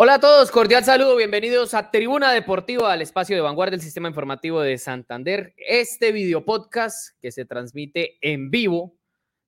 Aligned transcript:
Hola 0.00 0.14
a 0.14 0.20
todos, 0.20 0.52
cordial 0.52 0.84
saludo, 0.84 1.16
bienvenidos 1.16 1.74
a 1.74 1.90
Tribuna 1.90 2.30
Deportiva, 2.30 2.92
al 2.92 3.02
espacio 3.02 3.34
de 3.34 3.42
vanguardia 3.42 3.72
del 3.72 3.80
Sistema 3.80 4.06
Informativo 4.06 4.60
de 4.60 4.78
Santander. 4.78 5.54
Este 5.56 6.12
video 6.12 6.44
podcast 6.44 7.20
que 7.20 7.32
se 7.32 7.44
transmite 7.44 8.16
en 8.20 8.48
vivo 8.48 8.96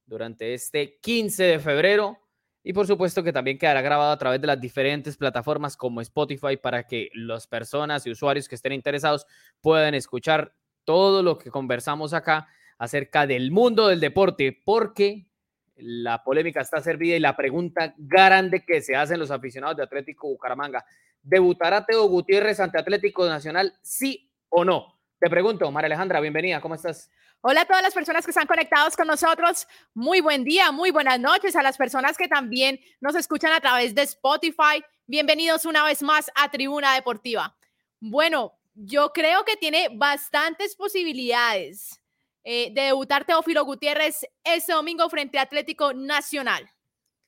durante 0.06 0.52
este 0.52 0.98
15 0.98 1.44
de 1.44 1.58
febrero 1.60 2.18
y 2.64 2.72
por 2.72 2.88
supuesto 2.88 3.22
que 3.22 3.32
también 3.32 3.58
quedará 3.58 3.80
grabado 3.80 4.10
a 4.10 4.18
través 4.18 4.40
de 4.40 4.48
las 4.48 4.60
diferentes 4.60 5.16
plataformas 5.16 5.76
como 5.76 6.00
Spotify 6.00 6.56
para 6.56 6.84
que 6.84 7.10
las 7.14 7.46
personas 7.46 8.04
y 8.08 8.10
usuarios 8.10 8.48
que 8.48 8.56
estén 8.56 8.72
interesados 8.72 9.26
puedan 9.60 9.94
escuchar 9.94 10.52
todo 10.82 11.22
lo 11.22 11.38
que 11.38 11.52
conversamos 11.52 12.12
acá 12.12 12.48
acerca 12.76 13.24
del 13.24 13.52
mundo 13.52 13.86
del 13.86 14.00
deporte, 14.00 14.60
porque 14.64 15.29
la 15.82 16.22
polémica 16.22 16.60
está 16.60 16.80
servida 16.80 17.16
y 17.16 17.20
la 17.20 17.36
pregunta 17.36 17.94
grande 17.96 18.64
que 18.64 18.80
se 18.80 18.96
hacen 18.96 19.18
los 19.18 19.30
aficionados 19.30 19.76
de 19.76 19.82
Atlético 19.82 20.28
Bucaramanga. 20.28 20.84
¿Debutará 21.22 21.84
Teo 21.84 22.04
Gutiérrez 22.04 22.60
ante 22.60 22.78
Atlético 22.78 23.26
Nacional, 23.28 23.74
sí 23.82 24.30
o 24.48 24.64
no? 24.64 24.98
Te 25.18 25.28
pregunto, 25.28 25.70
María 25.70 25.86
Alejandra, 25.86 26.20
bienvenida, 26.20 26.60
¿cómo 26.60 26.74
estás? 26.74 27.10
Hola 27.42 27.62
a 27.62 27.64
todas 27.64 27.82
las 27.82 27.94
personas 27.94 28.24
que 28.24 28.30
están 28.30 28.46
conectados 28.46 28.96
con 28.96 29.06
nosotros. 29.06 29.66
Muy 29.94 30.20
buen 30.20 30.44
día, 30.44 30.72
muy 30.72 30.90
buenas 30.90 31.18
noches 31.18 31.56
a 31.56 31.62
las 31.62 31.76
personas 31.76 32.16
que 32.16 32.28
también 32.28 32.78
nos 33.00 33.14
escuchan 33.14 33.52
a 33.52 33.60
través 33.60 33.94
de 33.94 34.02
Spotify. 34.02 34.82
Bienvenidos 35.06 35.64
una 35.64 35.84
vez 35.84 36.02
más 36.02 36.30
a 36.34 36.50
Tribuna 36.50 36.94
Deportiva. 36.94 37.56
Bueno, 37.98 38.58
yo 38.74 39.12
creo 39.12 39.44
que 39.44 39.56
tiene 39.56 39.88
bastantes 39.92 40.76
posibilidades 40.76 42.00
eh, 42.44 42.72
de 42.72 42.82
debutar 42.82 43.24
Teófilo 43.24 43.64
Gutiérrez 43.64 44.26
este 44.44 44.72
domingo 44.72 45.08
frente 45.10 45.38
a 45.38 45.42
Atlético 45.42 45.92
Nacional. 45.92 46.70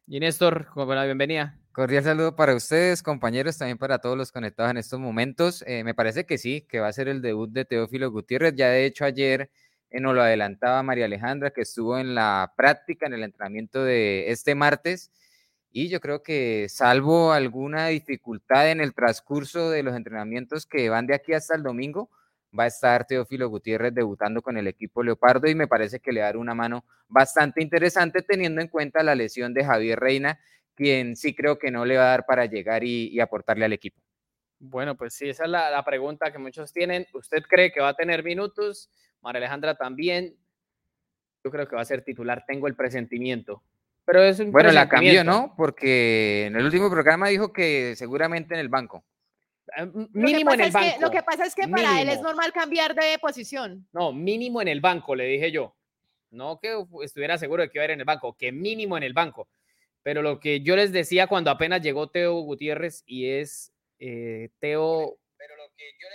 Y 0.06 0.20
Néstor, 0.20 0.68
la 0.76 1.04
bienvenida. 1.04 1.58
Cordial 1.72 2.04
saludo 2.04 2.36
para 2.36 2.54
ustedes, 2.54 3.02
compañeros, 3.02 3.56
también 3.56 3.78
para 3.78 3.98
todos 3.98 4.16
los 4.16 4.30
conectados 4.30 4.70
en 4.72 4.76
estos 4.76 5.00
momentos. 5.00 5.64
Eh, 5.66 5.84
me 5.84 5.94
parece 5.94 6.26
que 6.26 6.36
sí, 6.36 6.66
que 6.68 6.80
va 6.80 6.88
a 6.88 6.92
ser 6.92 7.08
el 7.08 7.22
debut 7.22 7.50
de 7.50 7.64
Teófilo 7.64 8.10
Gutiérrez. 8.10 8.54
Ya 8.54 8.68
de 8.68 8.84
hecho 8.84 9.06
ayer 9.06 9.50
eh, 9.90 10.00
nos 10.00 10.14
lo 10.14 10.22
adelantaba 10.22 10.82
María 10.82 11.06
Alejandra, 11.06 11.50
que 11.50 11.62
estuvo 11.62 11.98
en 11.98 12.14
la 12.14 12.52
práctica, 12.56 13.06
en 13.06 13.14
el 13.14 13.22
entrenamiento 13.22 13.82
de 13.84 14.30
este 14.30 14.54
martes. 14.54 15.10
Y 15.70 15.88
yo 15.88 16.00
creo 16.00 16.22
que 16.22 16.66
salvo 16.68 17.32
alguna 17.32 17.86
dificultad 17.86 18.70
en 18.70 18.82
el 18.82 18.92
transcurso 18.92 19.70
de 19.70 19.82
los 19.82 19.96
entrenamientos 19.96 20.66
que 20.66 20.90
van 20.90 21.06
de 21.06 21.14
aquí 21.14 21.32
hasta 21.32 21.56
el 21.56 21.62
domingo, 21.62 22.10
va 22.58 22.64
a 22.64 22.68
estar 22.68 23.06
Teófilo 23.06 23.48
Gutiérrez 23.48 23.94
debutando 23.94 24.42
con 24.42 24.56
el 24.56 24.66
equipo 24.66 25.02
Leopardo 25.02 25.48
y 25.48 25.54
me 25.54 25.66
parece 25.66 26.00
que 26.00 26.12
le 26.12 26.20
dará 26.20 26.38
una 26.38 26.54
mano 26.54 26.84
bastante 27.08 27.62
interesante 27.62 28.22
teniendo 28.22 28.60
en 28.60 28.68
cuenta 28.68 29.02
la 29.02 29.14
lesión 29.14 29.54
de 29.54 29.64
Javier 29.64 29.98
Reina, 29.98 30.38
quien 30.74 31.16
sí 31.16 31.34
creo 31.34 31.58
que 31.58 31.70
no 31.70 31.84
le 31.84 31.96
va 31.96 32.04
a 32.04 32.08
dar 32.08 32.26
para 32.26 32.46
llegar 32.46 32.84
y, 32.84 33.18
aportarle 33.20 33.64
al 33.64 33.72
equipo. 33.72 34.00
Bueno, 34.58 34.96
pues 34.96 35.14
sí, 35.14 35.28
esa 35.28 35.44
es 35.44 35.50
la, 35.50 35.84
pregunta 35.84 36.30
que 36.30 36.38
muchos 36.38 36.72
tienen. 36.72 37.06
¿Usted 37.14 37.42
cree 37.42 37.72
que 37.72 37.80
va 37.80 37.88
a 37.88 37.94
tener 37.94 38.22
minutos? 38.22 38.90
María 39.20 39.38
Alejandra 39.38 39.74
también. 39.74 40.36
Yo 41.44 41.50
creo 41.50 41.66
que 41.66 41.74
va 41.74 41.82
a 41.82 41.86
ser 41.86 42.02
titular, 42.02 42.44
tengo 42.46 42.68
el 42.68 42.76
presentimiento. 42.76 43.62
Pero 44.04 44.22
es 44.22 44.38
un 44.38 44.52
bueno, 44.52 44.70
la 44.72 44.88
cambió, 44.88 45.24
¿no? 45.24 45.54
Porque 45.56 46.46
en 46.46 46.56
el 46.56 46.64
último 46.64 46.90
programa 46.90 47.28
dijo 47.28 47.52
que 47.52 47.94
seguramente 47.96 48.54
en 48.54 48.60
el 48.60 48.68
banco. 48.68 49.04
Ah, 49.76 49.86
mínimo 50.12 50.52
en 50.52 50.60
el 50.60 50.70
banco. 50.70 51.00
lo 51.00 51.10
que 51.10 51.22
pasa 51.22 51.44
es 51.44 51.54
que 51.54 51.68
para 51.68 52.00
él 52.00 52.08
es 52.08 52.20
normal 52.20 52.52
cambiar 52.52 52.94
de 52.94 53.18
posición. 53.20 53.86
No, 53.92 54.12
mínimo 54.12 54.60
en 54.60 54.68
el 54.68 54.80
banco, 54.80 55.14
le 55.14 55.24
dije 55.24 55.50
yo. 55.52 55.74
No 56.30 56.58
que 56.60 56.84
estuviera 57.02 57.38
seguro 57.38 57.62
de 57.62 57.70
que 57.70 57.78
iba 57.78 57.82
a 57.82 57.86
ir 57.86 57.90
en 57.92 58.00
el 58.00 58.06
banco, 58.06 58.36
que 58.36 58.52
mínimo 58.52 58.96
en 58.96 59.02
el 59.02 59.12
banco. 59.12 59.48
Pero 60.02 60.22
lo 60.22 60.40
que 60.40 60.60
yo 60.62 60.74
les 60.76 60.92
decía 60.92 61.26
cuando 61.26 61.50
apenas 61.50 61.82
llegó 61.82 62.08
Teo 62.08 62.40
Gutiérrez 62.40 63.04
y 63.06 63.26
es 63.26 63.72
eh, 63.98 64.48
Teo, 64.58 65.18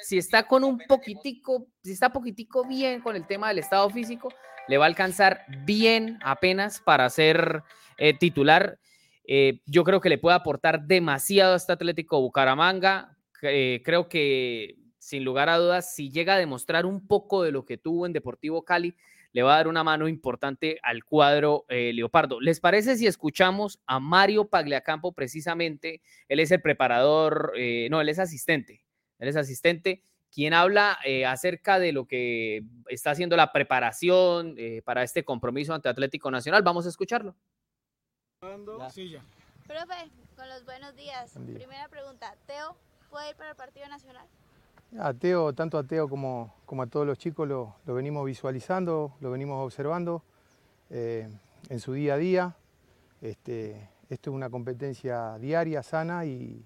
si 0.02 0.18
está 0.18 0.44
con 0.44 0.64
un 0.64 0.78
poquitico, 0.80 1.68
si 1.84 1.94
está 1.94 2.12
poquitico 2.12 2.68
bien 2.68 3.02
con 3.02 3.16
el 3.16 3.26
tema 3.26 3.48
del 3.48 3.60
estado 3.60 3.90
físico, 3.90 4.30
le 4.68 4.78
va 4.78 4.86
a 4.86 4.88
alcanzar 4.88 5.46
bien 5.66 6.20
apenas 6.22 6.82
para 6.82 7.10
ser 7.10 7.64
eh, 7.98 8.14
titular. 8.14 8.80
Eh, 9.26 9.62
yo 9.66 9.84
creo 9.84 10.02
que 10.02 10.10
le 10.10 10.18
puede 10.18 10.36
aportar 10.36 10.84
demasiado 10.84 11.54
a 11.54 11.58
este 11.58 11.74
Atlético 11.74 12.20
Bucaramanga. 12.22 13.17
Eh, 13.42 13.82
creo 13.84 14.10
que 14.10 14.78
sin 14.98 15.24
lugar 15.24 15.50
a 15.50 15.58
dudas, 15.58 15.94
si 15.94 16.10
llega 16.10 16.36
a 16.36 16.38
demostrar 16.38 16.86
un 16.86 17.08
poco 17.08 17.44
de 17.44 17.52
lo 17.52 17.66
que 17.66 17.78
tuvo 17.78 18.06
en 18.06 18.14
Deportivo 18.14 18.64
Cali, 18.64 18.96
le 19.32 19.44
va 19.44 19.54
a 19.54 19.58
dar 19.58 19.68
una 19.68 19.84
mano 19.84 20.08
importante 20.08 20.80
al 20.84 21.04
cuadro 21.04 21.66
eh, 21.70 21.92
Leopardo. 21.94 22.40
¿Les 22.42 22.60
parece 22.60 22.98
si 22.98 23.08
escuchamos 23.08 23.80
a 23.86 24.00
Mario 24.00 24.50
Pagliacampo 24.50 25.14
precisamente? 25.14 26.02
Él 26.28 26.40
es 26.40 26.52
el 26.52 26.62
preparador, 26.62 27.54
eh, 27.56 27.88
no, 27.92 28.02
él 28.02 28.10
es 28.10 28.20
asistente, 28.20 28.84
él 29.20 29.28
es 29.30 29.36
asistente, 29.36 30.02
quien 30.32 30.54
habla 30.54 30.98
acerca 31.26 31.80
de 31.80 31.94
lo 31.94 32.06
que 32.06 32.64
está 32.90 33.12
haciendo 33.12 33.38
la 33.38 33.54
preparación 33.54 34.56
para 34.84 35.04
este 35.04 35.24
compromiso 35.24 35.74
ante 35.74 35.88
Atlético 35.88 36.30
Nacional. 36.30 36.64
Vamos 36.64 36.86
a 36.86 36.90
escucharlo. 36.90 37.36
Profe, 39.68 40.12
con 40.36 40.48
los 40.48 40.64
buenos 40.66 40.96
días. 40.96 41.34
Primera 41.34 41.88
pregunta, 41.90 42.36
Teo, 42.46 42.78
puede 43.18 43.32
ir 43.32 43.36
para 43.36 43.50
el 43.50 43.56
Partido 43.56 43.88
Nacional? 43.88 44.28
A 45.00 45.12
Teo, 45.12 45.52
tanto 45.52 45.80
a 45.80 45.84
Teo 45.84 46.08
como, 46.08 46.54
como 46.68 46.84
a 46.84 46.86
todos 46.86 47.08
los 47.08 47.18
chicos 47.18 47.48
lo, 47.48 47.74
venimos 47.88 48.24
visualizando, 48.24 49.16
lo 49.22 49.32
venimos 49.32 49.66
observando 49.66 50.22
eh, 50.92 51.28
en 51.68 51.80
su 51.80 51.94
día 51.94 52.14
a 52.14 52.18
día. 52.18 52.56
Este, 53.20 53.90
esto 54.08 54.30
es 54.30 54.36
una 54.36 54.52
competencia 54.52 55.36
diaria, 55.40 55.82
sana 55.82 56.26
y, 56.26 56.64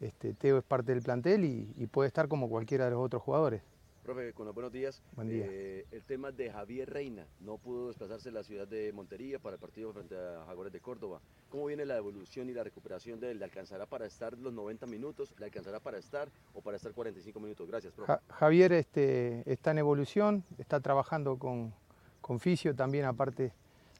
este, 0.00 0.34
Teo 0.34 0.58
es 0.58 0.64
parte 0.64 0.92
del 0.92 1.02
plantel 1.02 1.46
y 1.46 1.86
puede 1.86 2.08
estar 2.08 2.28
como 2.28 2.50
cualquiera 2.50 2.84
de 2.84 2.90
los 2.90 3.00
otros 3.00 3.22
jugadores. 3.22 3.62
Profe, 4.02 4.32
con 4.32 4.46
los 4.46 4.54
buenos 4.54 4.72
días. 4.72 5.02
Buen 5.14 5.28
día. 5.28 5.44
Eh, 5.48 5.86
el 5.90 6.02
tema 6.02 6.32
de 6.32 6.50
Javier 6.50 6.88
Reina, 6.88 7.26
no 7.40 7.58
pudo 7.58 7.88
desplazarse 7.88 8.30
a 8.30 8.32
la 8.32 8.42
ciudad 8.42 8.66
de 8.66 8.92
Montería 8.92 9.38
para 9.38 9.54
el 9.54 9.60
partido 9.60 9.92
frente 9.92 10.16
a 10.16 10.44
Jaguares 10.46 10.72
de 10.72 10.80
Córdoba. 10.80 11.20
¿Cómo 11.50 11.66
viene 11.66 11.84
la 11.84 11.96
evolución 11.96 12.48
y 12.48 12.54
la 12.54 12.64
recuperación 12.64 13.20
de 13.20 13.32
él? 13.32 13.38
¿Le 13.38 13.44
alcanzará 13.44 13.86
para 13.86 14.06
estar 14.06 14.36
los 14.38 14.52
90 14.52 14.86
minutos? 14.86 15.34
¿Le 15.38 15.46
alcanzará 15.46 15.80
para 15.80 15.98
estar 15.98 16.28
o 16.54 16.62
para 16.62 16.76
estar 16.76 16.92
45 16.92 17.38
minutos? 17.40 17.68
Gracias, 17.68 17.92
profe. 17.92 18.14
Javier 18.28 18.72
este, 18.72 19.42
está 19.50 19.72
en 19.72 19.78
evolución, 19.78 20.44
está 20.56 20.80
trabajando 20.80 21.38
con, 21.38 21.74
con 22.20 22.40
Fisio 22.40 22.74
también 22.74 23.04
aparte, 23.04 23.52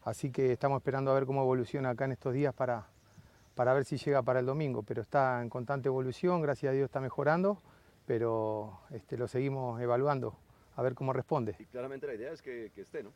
así 0.04 0.30
que 0.30 0.52
estamos 0.52 0.78
esperando 0.78 1.10
a 1.10 1.14
ver 1.14 1.26
cómo 1.26 1.42
evoluciona 1.42 1.90
acá 1.90 2.06
en 2.06 2.12
estos 2.12 2.32
días 2.32 2.54
para, 2.54 2.88
para 3.54 3.74
ver 3.74 3.84
si 3.84 3.98
llega 3.98 4.22
para 4.22 4.40
el 4.40 4.46
domingo, 4.46 4.82
pero 4.82 5.02
está 5.02 5.42
en 5.42 5.50
constante 5.50 5.88
evolución, 5.88 6.40
gracias 6.40 6.70
a 6.70 6.74
Dios 6.74 6.86
está 6.86 7.00
mejorando 7.00 7.60
pero 8.08 8.80
este, 8.90 9.18
lo 9.18 9.28
seguimos 9.28 9.78
evaluando 9.82 10.34
a 10.76 10.82
ver 10.82 10.94
cómo 10.94 11.12
responde. 11.12 11.54
Y 11.58 11.66
claramente 11.66 12.06
la 12.06 12.14
idea 12.14 12.32
es 12.32 12.40
que, 12.40 12.72
esté, 12.74 13.02
¿no? 13.02 13.12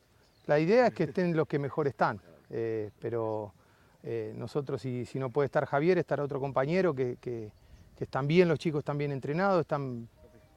La 0.47 0.60
idea 0.60 0.88
es 0.88 0.94
que 0.94 1.04
estén 1.04 1.34
los 1.34 1.48
que 1.48 1.58
mejor 1.58 1.88
están, 1.88 2.20
eh, 2.50 2.91
pero 3.00 3.54
eh, 4.03 4.34
nosotros, 4.36 4.82
si, 4.82 5.06
si, 5.06 5.19
no 5.19 5.30
puede 5.30 5.47
estar 5.47 5.64
Javier, 5.64 5.97
estará 5.97 6.22
otro 6.22 6.41
compañero 6.41 6.94
que, 6.94 7.16
que, 7.20 7.50
están 7.98 8.26
bien, 8.26 8.48
los 8.48 8.58
chicos 8.58 8.80
están 8.80 8.98
bien 8.98 9.12
entrenados, 9.12 9.60
están, 9.60 10.08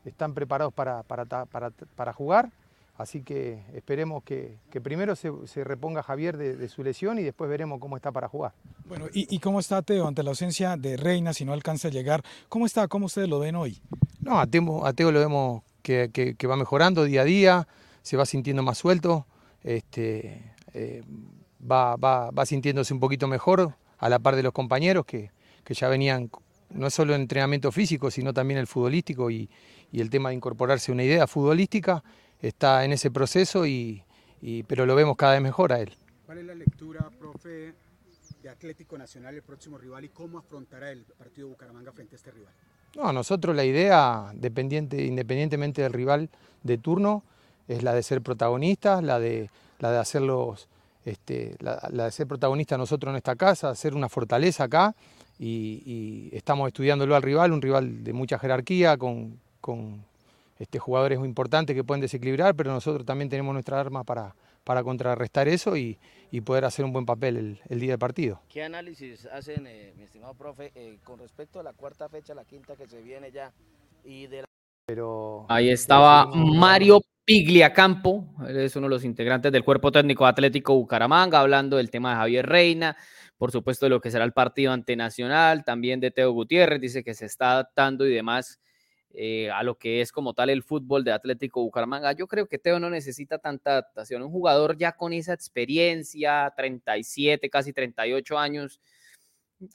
están 0.04 0.34
preparados 0.34 0.74
para, 0.74 1.04
para, 1.04 1.26
para, 1.46 1.70
para 1.96 2.12
jugar. 2.12 2.52
Así 2.98 3.22
que 3.22 3.62
esperemos 3.74 4.24
que, 4.24 4.58
que 4.72 4.82
primero 4.82 5.16
se, 5.16 5.32
se, 5.46 5.64
reponga 5.64 6.02
Javier 6.02 6.38
de, 6.38 6.56
de, 6.56 6.68
su 6.70 6.82
lesión 6.82 7.20
y 7.20 7.24
después 7.24 7.50
veremos 7.50 7.80
cómo 7.80 7.98
está 7.98 8.12
para 8.12 8.28
jugar. 8.28 8.54
Bueno, 8.86 9.08
¿y, 9.14 9.28
¿y, 9.34 9.40
cómo 9.40 9.60
está 9.60 9.82
Teo 9.84 10.08
ante 10.08 10.24
la 10.24 10.32
ausencia 10.32 10.76
de 10.76 10.98
Reina 10.98 11.34
si 11.34 11.46
no 11.46 11.54
alcanza 11.54 11.90
a 11.90 11.92
llegar? 11.92 12.24
¿Cómo 12.50 12.66
está? 12.66 12.88
¿Cómo 12.88 13.06
ustedes 13.06 13.30
lo 13.30 13.38
ven 13.38 13.56
hoy? 13.56 13.80
No, 14.26 14.40
a 14.40 14.48
Teo, 14.48 15.12
lo 15.12 15.20
vemos 15.20 15.62
que, 15.84 16.36
va 16.50 16.58
mejorando 16.58 17.04
día 17.04 17.22
a 17.22 17.26
día, 17.26 17.68
se 18.02 18.18
va 18.18 18.26
sintiendo 18.26 18.64
más 18.64 18.80
suelto, 18.80 19.28
este, 19.62 20.56
eh, 20.74 21.04
va, 21.62 21.96
va, 21.96 22.46
sintiéndose 22.48 22.92
un 22.92 23.00
poquito 23.00 23.28
mejor 23.28 23.76
a 24.00 24.10
la 24.10 24.18
par 24.18 24.36
de 24.36 24.42
los 24.42 24.52
compañeros 24.52 25.06
que, 25.06 25.30
ya 25.68 25.90
venían, 25.90 26.32
no 26.72 26.90
solo 26.90 27.14
el 27.14 27.22
entrenamiento 27.22 27.72
físico, 27.72 28.10
sino 28.10 28.34
también 28.34 28.60
el 28.60 28.66
futbolístico 28.66 29.30
y, 29.30 29.48
el 29.94 30.10
tema 30.10 30.30
de 30.30 30.36
incorporarse 30.36 30.92
a 30.92 30.94
una 30.96 31.04
idea 31.04 31.28
futbolística, 31.28 32.04
está 32.42 32.84
en 32.84 32.94
ese 32.94 33.12
proceso, 33.12 33.68
y, 33.68 34.04
pero 34.68 34.88
lo 34.88 34.96
vemos 34.96 35.18
cada 35.18 35.34
vez 35.34 35.42
mejor 35.44 35.72
a 35.72 35.82
él. 35.82 35.94
¿Cuál 36.26 36.40
es 36.40 36.46
la 36.46 36.56
lectura, 36.56 37.12
profe, 37.20 37.76
de 38.42 38.50
Atlético 38.50 38.98
Nacional, 38.98 39.36
el 39.36 39.44
próximo 39.44 39.78
rival, 39.78 40.04
y 40.04 40.10
cómo 40.10 40.40
afrontará 40.40 40.92
el 40.92 41.04
partido 41.04 41.48
Bucaramanga 41.48 41.92
frente 41.92 42.16
a 42.16 42.18
este 42.18 42.32
rival? 42.32 42.54
No, 42.96 43.12
nosotros 43.12 43.56
la 43.56 43.66
idea, 43.66 44.32
independientemente 44.34 45.82
del 45.82 45.92
rival 45.92 46.30
de 46.64 46.78
turno, 46.78 47.24
es 47.68 47.84
la 47.84 47.94
de 47.94 48.02
ser 48.04 48.22
protagonistas, 48.22 49.04
la 49.04 49.20
de, 49.20 49.50
la 49.80 49.92
de 49.92 49.98
hacerlos, 49.98 50.70
este, 51.04 51.56
la, 51.60 51.80
de 51.92 52.12
ser 52.12 52.28
protagonistas 52.28 52.80
nosotros 52.80 53.12
en 53.12 53.18
esta 53.18 53.36
casa, 53.36 53.70
hacer 53.70 53.96
una 53.96 54.08
fortaleza 54.08 54.66
acá 54.66 54.96
y, 55.38 56.30
estamos 56.32 56.68
estudiándolo 56.68 57.16
al 57.16 57.22
rival, 57.22 57.52
un 57.52 57.62
rival 57.62 58.04
de 58.04 58.14
mucha 58.14 58.40
jerarquía, 58.40 58.98
con, 58.98 59.40
con 59.60 60.06
este, 60.60 60.80
jugadores 60.80 61.20
muy 61.20 61.28
importantes 61.28 61.76
que 61.76 61.84
pueden 61.84 62.02
desequilibrar, 62.02 62.56
pero 62.56 62.72
nosotros 62.72 63.06
también 63.06 63.30
tenemos 63.30 63.52
nuestra 63.54 63.80
arma 63.80 64.06
para, 64.06 64.34
para 64.66 64.84
contrarrestar 64.84 65.48
eso 65.48 65.78
y, 65.78 65.98
y 66.32 66.42
poder 66.42 66.66
hacer 66.66 66.84
un 66.84 66.92
buen 66.92 67.06
papel 67.06 67.38
el, 67.38 67.60
el 67.70 67.80
día 67.80 67.92
del 67.92 68.00
partido. 68.00 68.42
¿Qué 68.50 68.64
análisis 68.64 69.26
hacen, 69.28 69.66
eh, 69.68 69.94
mi 69.96 70.04
estimado 70.04 70.34
profe, 70.34 70.72
eh, 70.76 70.98
con 71.04 71.20
respecto 71.20 71.62
a 71.62 71.64
la 71.64 71.72
cuarta 71.72 72.10
fecha, 72.10 72.34
la 72.34 72.44
quinta 72.44 72.76
que 72.76 72.88
se 72.88 73.02
viene 73.02 73.32
ya? 73.32 73.54
Y 74.04 74.28
de 74.28 74.42
la... 74.42 74.46
Pero, 74.88 75.46
Ahí 75.48 75.70
estaba 75.70 76.26
Mario 76.26 77.02
Pigliacampo, 77.24 78.26
él 78.48 78.58
es 78.58 78.76
uno 78.76 78.88
de 78.88 78.92
los 78.92 79.04
integrantes 79.04 79.52
del 79.52 79.64
cuerpo 79.64 79.92
técnico 79.92 80.26
de 80.26 80.32
Atlético 80.32 80.76
Bucaramanga, 80.76 81.40
hablando 81.40 81.78
del 81.78 81.90
tema 81.90 82.12
de 82.12 82.16
Javier 82.18 82.46
Reina, 82.46 82.98
por 83.38 83.52
supuesto 83.52 83.86
de 83.86 83.92
lo 83.92 84.02
que 84.02 84.12
será 84.12 84.26
el 84.26 84.34
partido 84.34 84.72
ante 84.72 84.96
Nacional, 84.96 85.64
también 85.64 86.00
de 86.00 86.12
Teo 86.12 86.32
Gutiérrez, 86.32 86.82
dice 86.82 87.04
que 87.04 87.14
se 87.14 87.26
está 87.26 87.54
adaptando 87.54 88.06
y 88.06 88.14
demás 88.14 88.60
eh, 89.18 89.50
a 89.52 89.64
lo 89.64 89.78
que 89.78 90.02
es 90.02 90.12
como 90.12 90.34
tal 90.34 90.50
el 90.50 90.64
fútbol 90.64 91.04
de 91.04 91.12
Atlético 91.12 91.62
Bucaramanga. 91.62 92.12
Yo 92.12 92.28
creo 92.28 92.48
que 92.48 92.60
Teo 92.60 92.80
no 92.80 92.90
necesita 92.90 93.38
tanta 93.38 93.72
adaptación, 93.72 94.22
un 94.24 94.32
jugador 94.32 94.78
ya 94.78 94.92
con 94.94 95.14
esa 95.14 95.34
experiencia, 95.34 96.54
37, 96.56 97.50
casi 97.50 97.74
38 97.74 98.38
años. 98.38 98.82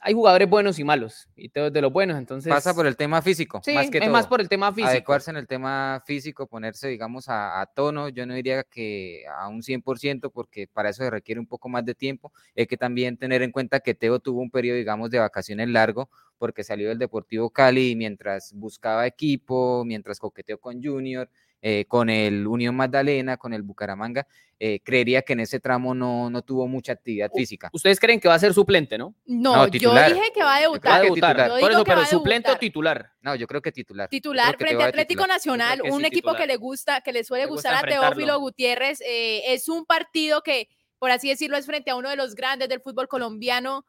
Hay 0.01 0.13
jugadores 0.13 0.47
buenos 0.47 0.77
y 0.77 0.83
malos, 0.83 1.27
y 1.35 1.51
es 1.53 1.73
de 1.73 1.81
los 1.81 1.91
buenos, 1.91 2.17
entonces... 2.17 2.51
Pasa 2.51 2.73
por 2.73 2.85
el 2.85 2.95
tema 2.95 3.21
físico, 3.21 3.61
Sí, 3.63 3.73
más 3.73 3.89
que 3.89 3.97
es 3.97 4.03
todo. 4.03 4.13
más 4.13 4.27
por 4.27 4.39
el 4.39 4.47
tema 4.47 4.71
físico. 4.71 4.89
Adecuarse 4.89 5.31
en 5.31 5.37
el 5.37 5.47
tema 5.47 6.03
físico, 6.05 6.45
ponerse, 6.45 6.87
digamos, 6.87 7.29
a, 7.29 7.59
a 7.59 7.65
tono. 7.65 8.09
Yo 8.09 8.25
no 8.27 8.35
diría 8.35 8.63
que 8.63 9.23
a 9.35 9.47
un 9.47 9.63
100%, 9.63 10.31
porque 10.31 10.67
para 10.67 10.89
eso 10.89 11.03
se 11.03 11.09
requiere 11.09 11.39
un 11.39 11.47
poco 11.47 11.67
más 11.67 11.83
de 11.83 11.95
tiempo. 11.95 12.31
Hay 12.55 12.67
que 12.67 12.77
también 12.77 13.17
tener 13.17 13.41
en 13.41 13.51
cuenta 13.51 13.79
que 13.79 13.95
Teo 13.95 14.19
tuvo 14.19 14.41
un 14.41 14.51
periodo, 14.51 14.77
digamos, 14.77 15.09
de 15.09 15.17
vacaciones 15.17 15.67
largo, 15.69 16.09
porque 16.37 16.63
salió 16.63 16.89
del 16.89 16.99
Deportivo 16.99 17.49
Cali 17.49 17.91
y 17.91 17.95
mientras 17.95 18.53
buscaba 18.53 19.07
equipo, 19.07 19.83
mientras 19.83 20.19
coqueteó 20.19 20.59
con 20.59 20.81
Junior, 20.83 21.27
eh, 21.61 21.85
con 21.87 22.09
el 22.09 22.47
Unión 22.47 22.75
Magdalena, 22.75 23.37
con 23.37 23.53
el 23.53 23.61
Bucaramanga, 23.61 24.25
eh, 24.59 24.79
creería 24.83 25.21
que 25.23 25.33
en 25.33 25.39
ese 25.41 25.59
tramo 25.59 25.93
no, 25.95 26.29
no 26.29 26.41
tuvo 26.43 26.67
mucha 26.67 26.91
actividad 26.93 27.31
física. 27.33 27.69
Ustedes 27.73 27.99
creen 27.99 28.19
que 28.19 28.27
va 28.27 28.35
a 28.35 28.39
ser 28.39 28.53
suplente, 28.53 28.97
¿no? 28.97 29.15
No, 29.25 29.55
No, 29.55 29.67
yo 29.67 29.91
dije 29.93 30.31
que 30.33 30.43
va 30.43 30.49
a 30.49 30.51
Va 30.51 30.55
a 30.57 30.59
debutar. 30.61 31.01
debutar. 31.01 31.49
Por 31.59 31.71
eso, 31.71 31.83
que 31.83 31.91
va 31.91 31.95
pero 31.95 32.01
a 32.01 32.05
suplente 32.05 32.47
o 32.49 32.51
debutar. 32.51 32.59
titular. 32.59 33.11
No, 33.21 33.35
yo 33.35 33.47
creo 33.47 33.61
que 33.61 33.71
titular. 33.71 34.09
Titular 34.09 34.55
que 34.57 34.65
frente 34.65 34.83
a 34.83 34.87
Atlético 34.87 35.23
titular. 35.23 35.35
Nacional, 35.37 35.81
un 35.91 36.01
sí, 36.01 36.05
equipo 36.07 36.33
que 36.35 36.45
le 36.47 36.55
gusta, 36.57 37.01
que 37.01 37.11
le 37.11 37.23
suele 37.23 37.45
Le 37.45 37.49
gusta 37.51 37.71
gustar 37.71 37.85
a 37.85 37.91
Teófilo. 37.91 38.39
Gutiérrez. 38.39 39.01
eh, 39.01 39.53
es 39.53 39.67
un 39.67 39.85
partido 39.85 40.41
que, 40.43 40.67
por 40.99 41.09
así 41.11 41.29
decirlo, 41.29 41.57
es 41.57 41.65
frente 41.65 41.89
a 41.91 41.95
uno 41.95 42.09
de 42.09 42.15
los 42.15 42.35
grandes 42.35 42.69
del 42.69 42.81
fútbol 42.81 43.07
colombiano. 43.07 43.85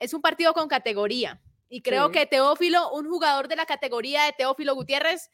Es 0.00 0.14
un 0.14 0.20
partido 0.20 0.52
con 0.52 0.68
categoría. 0.68 1.40
Y 1.68 1.80
creo 1.82 2.06
Sí. 2.06 2.12
que 2.12 2.26
Teófilo, 2.26 2.90
un 2.92 3.08
jugador 3.08 3.46
de 3.46 3.54
la 3.56 3.66
categoría 3.66 4.24
de 4.24 4.32
Teófilo 4.32 4.74
Gutiérrez, 4.74 5.30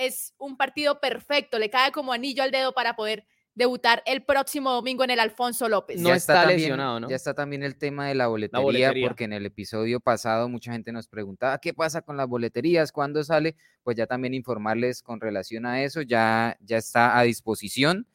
es 0.00 0.34
un 0.38 0.56
partido 0.56 0.98
perfecto. 1.00 1.58
Le 1.58 1.70
cae 1.70 1.92
como 1.92 2.12
anillo 2.12 2.42
al 2.42 2.50
dedo 2.50 2.72
para 2.72 2.96
poder 2.96 3.24
debutar 3.54 4.02
el 4.06 4.22
próximo 4.22 4.70
domingo 4.72 5.04
en 5.04 5.10
el 5.10 5.20
Alfonso 5.20 5.68
López. 5.68 6.00
No 6.00 6.08
ya 6.10 6.14
está 6.14 6.34
también- 6.34 6.60
lesionado, 6.60 7.00
¿no? 7.00 7.08
Ya 7.10 7.16
está 7.16 7.34
también 7.34 7.62
el 7.62 7.76
tema 7.76 8.08
de 8.08 8.14
la 8.14 8.28
boletería, 8.28 8.62
boletería. 8.64 9.06
porque 9.08 9.24
en 9.24 9.32
el 9.32 9.44
episodio 9.44 10.00
pasado 10.00 10.48
mucha 10.48 10.72
gente 10.72 10.92
nos 10.92 11.08
preguntaba 11.08 11.58
qué 11.58 11.74
pasa 11.74 12.00
con 12.00 12.16
las 12.16 12.28
boleterías, 12.28 12.92
cuándo 12.92 13.22
sale, 13.24 13.56
pues 13.82 13.96
ya 13.96 14.06
también 14.06 14.34
informarles 14.34 15.02
con 15.02 15.20
relación 15.20 15.66
a 15.66 15.82
eso, 15.82 16.00
ya, 16.00 16.56
ya 16.60 16.78
está 16.78 17.18
a 17.18 17.22
disposición. 17.24 18.06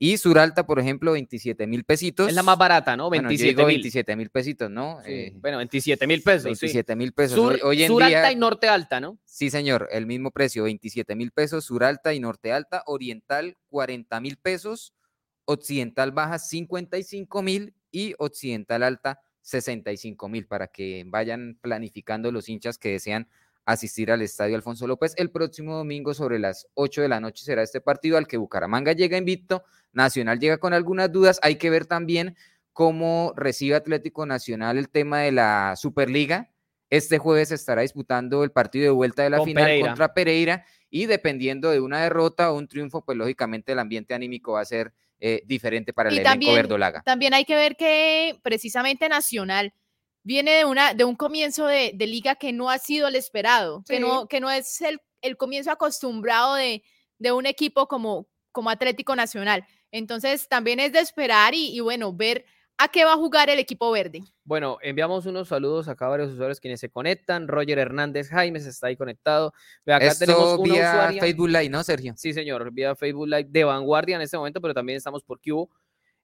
Y 0.00 0.16
Suralta, 0.16 0.64
por 0.64 0.78
ejemplo, 0.78 1.12
27 1.12 1.66
mil 1.66 1.82
pesitos. 1.84 2.28
Es 2.28 2.34
la 2.34 2.44
más 2.44 2.56
barata, 2.56 2.96
¿no? 2.96 3.08
Bueno, 3.08 3.24
yo 3.24 3.28
27 3.30 3.48
digo 3.56 3.66
mil. 3.66 3.76
27 3.78 4.16
mil 4.16 4.30
pesitos, 4.30 4.70
¿no? 4.70 5.00
Sí, 5.04 5.10
Eh, 5.12 5.32
bueno, 5.36 5.56
27 5.58 6.06
mil 6.06 6.22
pesos. 6.22 6.42
sí. 6.42 6.66
27 6.66 6.94
mil 6.96 7.12
pesos. 7.12 7.34
Sur, 7.36 7.58
hoy, 7.64 7.82
en 7.82 7.88
sur 7.88 8.04
día, 8.06 8.18
alta 8.18 8.32
y 8.32 8.36
norte 8.36 8.68
alta, 8.68 9.00
¿no? 9.00 9.18
sí 9.24 9.50
señor, 9.50 9.88
el 9.90 10.06
mismo 10.06 10.30
precio, 10.30 10.64
27 10.64 11.16
mil 11.16 11.32
pesos, 11.32 11.64
Suralta 11.64 12.14
y 12.14 12.20
Norte 12.20 12.52
Alta, 12.52 12.82
Oriental 12.86 13.56
40 13.70 14.20
mil 14.20 14.36
pesos, 14.36 14.94
Occidental 15.46 16.12
baja 16.12 16.38
55 16.38 17.42
mil 17.42 17.74
y 17.90 18.14
Occidental 18.18 18.82
alta 18.84 19.20
65 19.42 20.28
mil 20.28 20.46
para 20.46 20.68
que 20.68 21.04
vayan 21.06 21.58
planificando 21.60 22.30
los 22.30 22.48
hinchas 22.48 22.78
que 22.78 22.90
desean 22.90 23.28
asistir 23.72 24.10
al 24.10 24.22
estadio 24.22 24.56
Alfonso 24.56 24.86
López. 24.86 25.12
El 25.16 25.30
próximo 25.30 25.76
domingo 25.76 26.14
sobre 26.14 26.38
las 26.38 26.66
8 26.74 27.02
de 27.02 27.08
la 27.08 27.20
noche 27.20 27.44
será 27.44 27.62
este 27.62 27.80
partido 27.80 28.16
al 28.16 28.26
que 28.26 28.36
Bucaramanga 28.38 28.92
llega 28.92 29.18
invicto, 29.18 29.62
Nacional 29.92 30.38
llega 30.38 30.56
con 30.58 30.72
algunas 30.74 31.12
dudas. 31.12 31.38
Hay 31.42 31.56
que 31.56 31.68
ver 31.70 31.84
también 31.86 32.36
cómo 32.72 33.32
recibe 33.36 33.74
Atlético 33.76 34.24
Nacional 34.26 34.78
el 34.78 34.88
tema 34.88 35.20
de 35.20 35.32
la 35.32 35.74
Superliga. 35.76 36.50
Este 36.90 37.18
jueves 37.18 37.48
se 37.48 37.56
estará 37.56 37.82
disputando 37.82 38.42
el 38.44 38.50
partido 38.52 38.84
de 38.84 38.90
vuelta 38.90 39.22
de 39.22 39.30
la 39.30 39.38
Con 39.38 39.46
final 39.46 39.64
Pereira. 39.64 39.86
contra 39.88 40.14
Pereira 40.14 40.64
y 40.88 41.04
dependiendo 41.04 41.70
de 41.70 41.80
una 41.80 42.00
derrota 42.02 42.50
o 42.50 42.56
un 42.56 42.66
triunfo, 42.68 43.04
pues 43.04 43.18
lógicamente 43.18 43.72
el 43.72 43.78
ambiente 43.78 44.14
anímico 44.14 44.52
va 44.52 44.60
a 44.62 44.64
ser 44.64 44.94
eh, 45.20 45.42
diferente 45.44 45.92
para 45.92 46.08
el 46.08 46.14
Y 46.14 46.18
elenco 46.18 46.30
también- 46.32 46.54
verdolaga. 46.54 47.02
También 47.02 47.34
hay 47.34 47.44
que 47.44 47.56
ver 47.56 47.76
que 47.76 48.38
precisamente 48.42 49.08
Nacional 49.10 49.74
viene 50.28 50.50
de, 50.58 50.64
una, 50.66 50.92
de 50.92 51.04
un 51.04 51.16
comienzo 51.16 51.66
de, 51.66 51.92
de 51.94 52.06
liga 52.06 52.34
que 52.34 52.52
no 52.52 52.68
ha 52.68 52.76
sido 52.78 53.08
el 53.08 53.16
esperado, 53.16 53.82
que, 53.88 53.96
Sí. 53.96 54.02
no, 54.02 54.28
que 54.28 54.40
no 54.40 54.50
es 54.50 54.82
el, 54.82 55.00
el 55.22 55.38
comienzo 55.38 55.70
acostumbrado 55.70 56.54
de, 56.54 56.82
de 57.18 57.32
un 57.32 57.46
equipo 57.46 57.88
como, 57.88 58.28
como 58.52 58.68
Atlético 58.68 59.16
Nacional. 59.16 59.64
Entonces 59.90 60.46
también 60.46 60.80
es 60.80 60.92
de 60.92 61.00
esperar 61.00 61.54
y, 61.54 61.74
y 61.74 61.80
bueno, 61.80 62.12
ver 62.12 62.44
a 62.76 62.88
qué 62.88 63.06
va 63.06 63.14
a 63.14 63.16
jugar 63.16 63.48
el 63.48 63.58
equipo 63.58 63.90
verde. 63.90 64.22
Bueno, 64.44 64.76
enviamos 64.82 65.24
unos 65.24 65.48
saludos 65.48 65.88
acá 65.88 66.04
a 66.04 66.10
varios 66.10 66.30
usuarios 66.34 66.60
quienes 66.60 66.78
se 66.78 66.90
conectan. 66.90 67.48
Roger 67.48 67.78
Hernández 67.78 68.28
Jaimes 68.28 68.66
está 68.66 68.88
ahí 68.88 68.96
conectado. 68.96 69.54
Acá 69.86 70.14
tenemos 70.14 70.50
Esto 70.50 70.60
una 70.60 70.72
vía 70.74 70.90
usuaria. 70.92 71.20
Facebook 71.22 71.48
Live, 71.48 71.68
¿no, 71.70 71.82
Sergio? 71.82 72.12
Sí, 72.18 72.34
señor, 72.34 72.70
vía 72.70 72.94
Facebook 72.94 73.26
Live 73.28 73.46
de 73.48 73.64
vanguardia 73.64 74.16
en 74.16 74.22
este 74.22 74.36
momento, 74.36 74.60
pero 74.60 74.74
también 74.74 74.98
estamos 74.98 75.22
por 75.24 75.40
Cubo. 75.40 75.70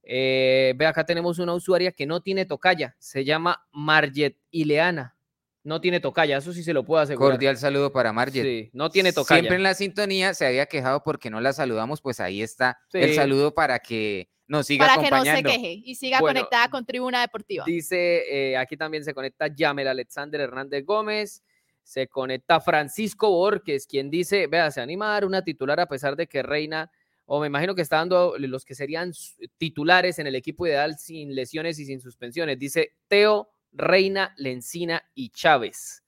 Eh, 0.06 0.74
ve, 0.76 0.86
acá 0.86 1.04
tenemos 1.04 1.38
una 1.38 1.54
usuaria 1.54 1.92
que 1.92 2.06
no 2.06 2.20
tiene 2.20 2.44
tocaya. 2.44 2.94
Se 2.98 3.24
llama 3.24 3.66
Marget 3.72 4.36
Ileana. 4.50 5.16
No 5.62 5.80
tiene 5.80 5.98
tocaya, 5.98 6.36
eso 6.36 6.52
sí 6.52 6.62
se 6.62 6.74
lo 6.74 6.84
puedo 6.84 7.00
asegurar. 7.00 7.32
Cordial 7.32 7.56
saludo 7.56 7.90
para 7.90 8.12
Marget. 8.12 8.42
Sí, 8.42 8.70
no 8.74 8.90
tiene 8.90 9.14
tocaya. 9.14 9.40
Siempre 9.40 9.56
en 9.56 9.62
la 9.62 9.72
sintonía 9.72 10.34
se 10.34 10.46
había 10.46 10.66
quejado 10.66 11.02
porque 11.02 11.30
no 11.30 11.40
la 11.40 11.54
saludamos, 11.54 12.02
pues 12.02 12.20
ahí 12.20 12.42
está 12.42 12.78
el 12.92 13.14
saludo 13.14 13.54
para 13.54 13.78
que 13.78 14.28
nos 14.46 14.66
siga 14.66 14.86
para 14.86 14.96
que 14.96 15.10
no 15.10 15.22
se 15.22 15.30
acompañando. 15.30 15.50
queje 15.50 15.80
y 15.84 15.94
siga 15.94 16.20
Bueno, 16.20 16.40
conectada 16.40 16.68
con 16.68 16.84
Tribuna 16.84 17.22
Deportiva. 17.22 17.64
Dice, 17.66 18.24
eh, 18.30 18.56
aquí 18.58 18.76
también 18.76 19.04
se 19.04 19.14
conecta 19.14 19.46
Yamel 19.46 19.88
Alexander 19.88 20.40
Hernández 20.42 20.84
Gómez, 20.84 21.42
se 21.82 22.08
conecta 22.08 22.60
Francisco 22.60 23.30
Borges, 23.30 23.86
quien 23.86 24.10
dice, 24.10 24.46
vea, 24.46 24.70
se 24.70 24.82
anima 24.82 25.08
a 25.08 25.12
dar 25.12 25.24
una 25.24 25.42
titular 25.42 25.80
a 25.80 25.86
pesar 25.86 26.14
de 26.14 26.26
que 26.26 26.42
Reina, 26.42 26.90
o 27.26 27.40
me 27.40 27.46
imagino 27.46 27.74
que 27.74 27.82
está 27.82 27.96
dando 27.96 28.34
los 28.38 28.64
que 28.64 28.74
serían 28.74 29.12
titulares 29.58 30.18
en 30.18 30.26
el 30.26 30.34
equipo 30.34 30.66
ideal 30.66 30.98
sin 30.98 31.34
lesiones 31.34 31.78
y 31.78 31.86
sin 31.86 32.00
suspensiones. 32.00 32.58
Dice 32.58 32.92
Teo, 33.08 33.48
Reina, 33.72 34.34
Lencina 34.36 35.02
y 35.14 35.30
Chávez. 35.30 36.02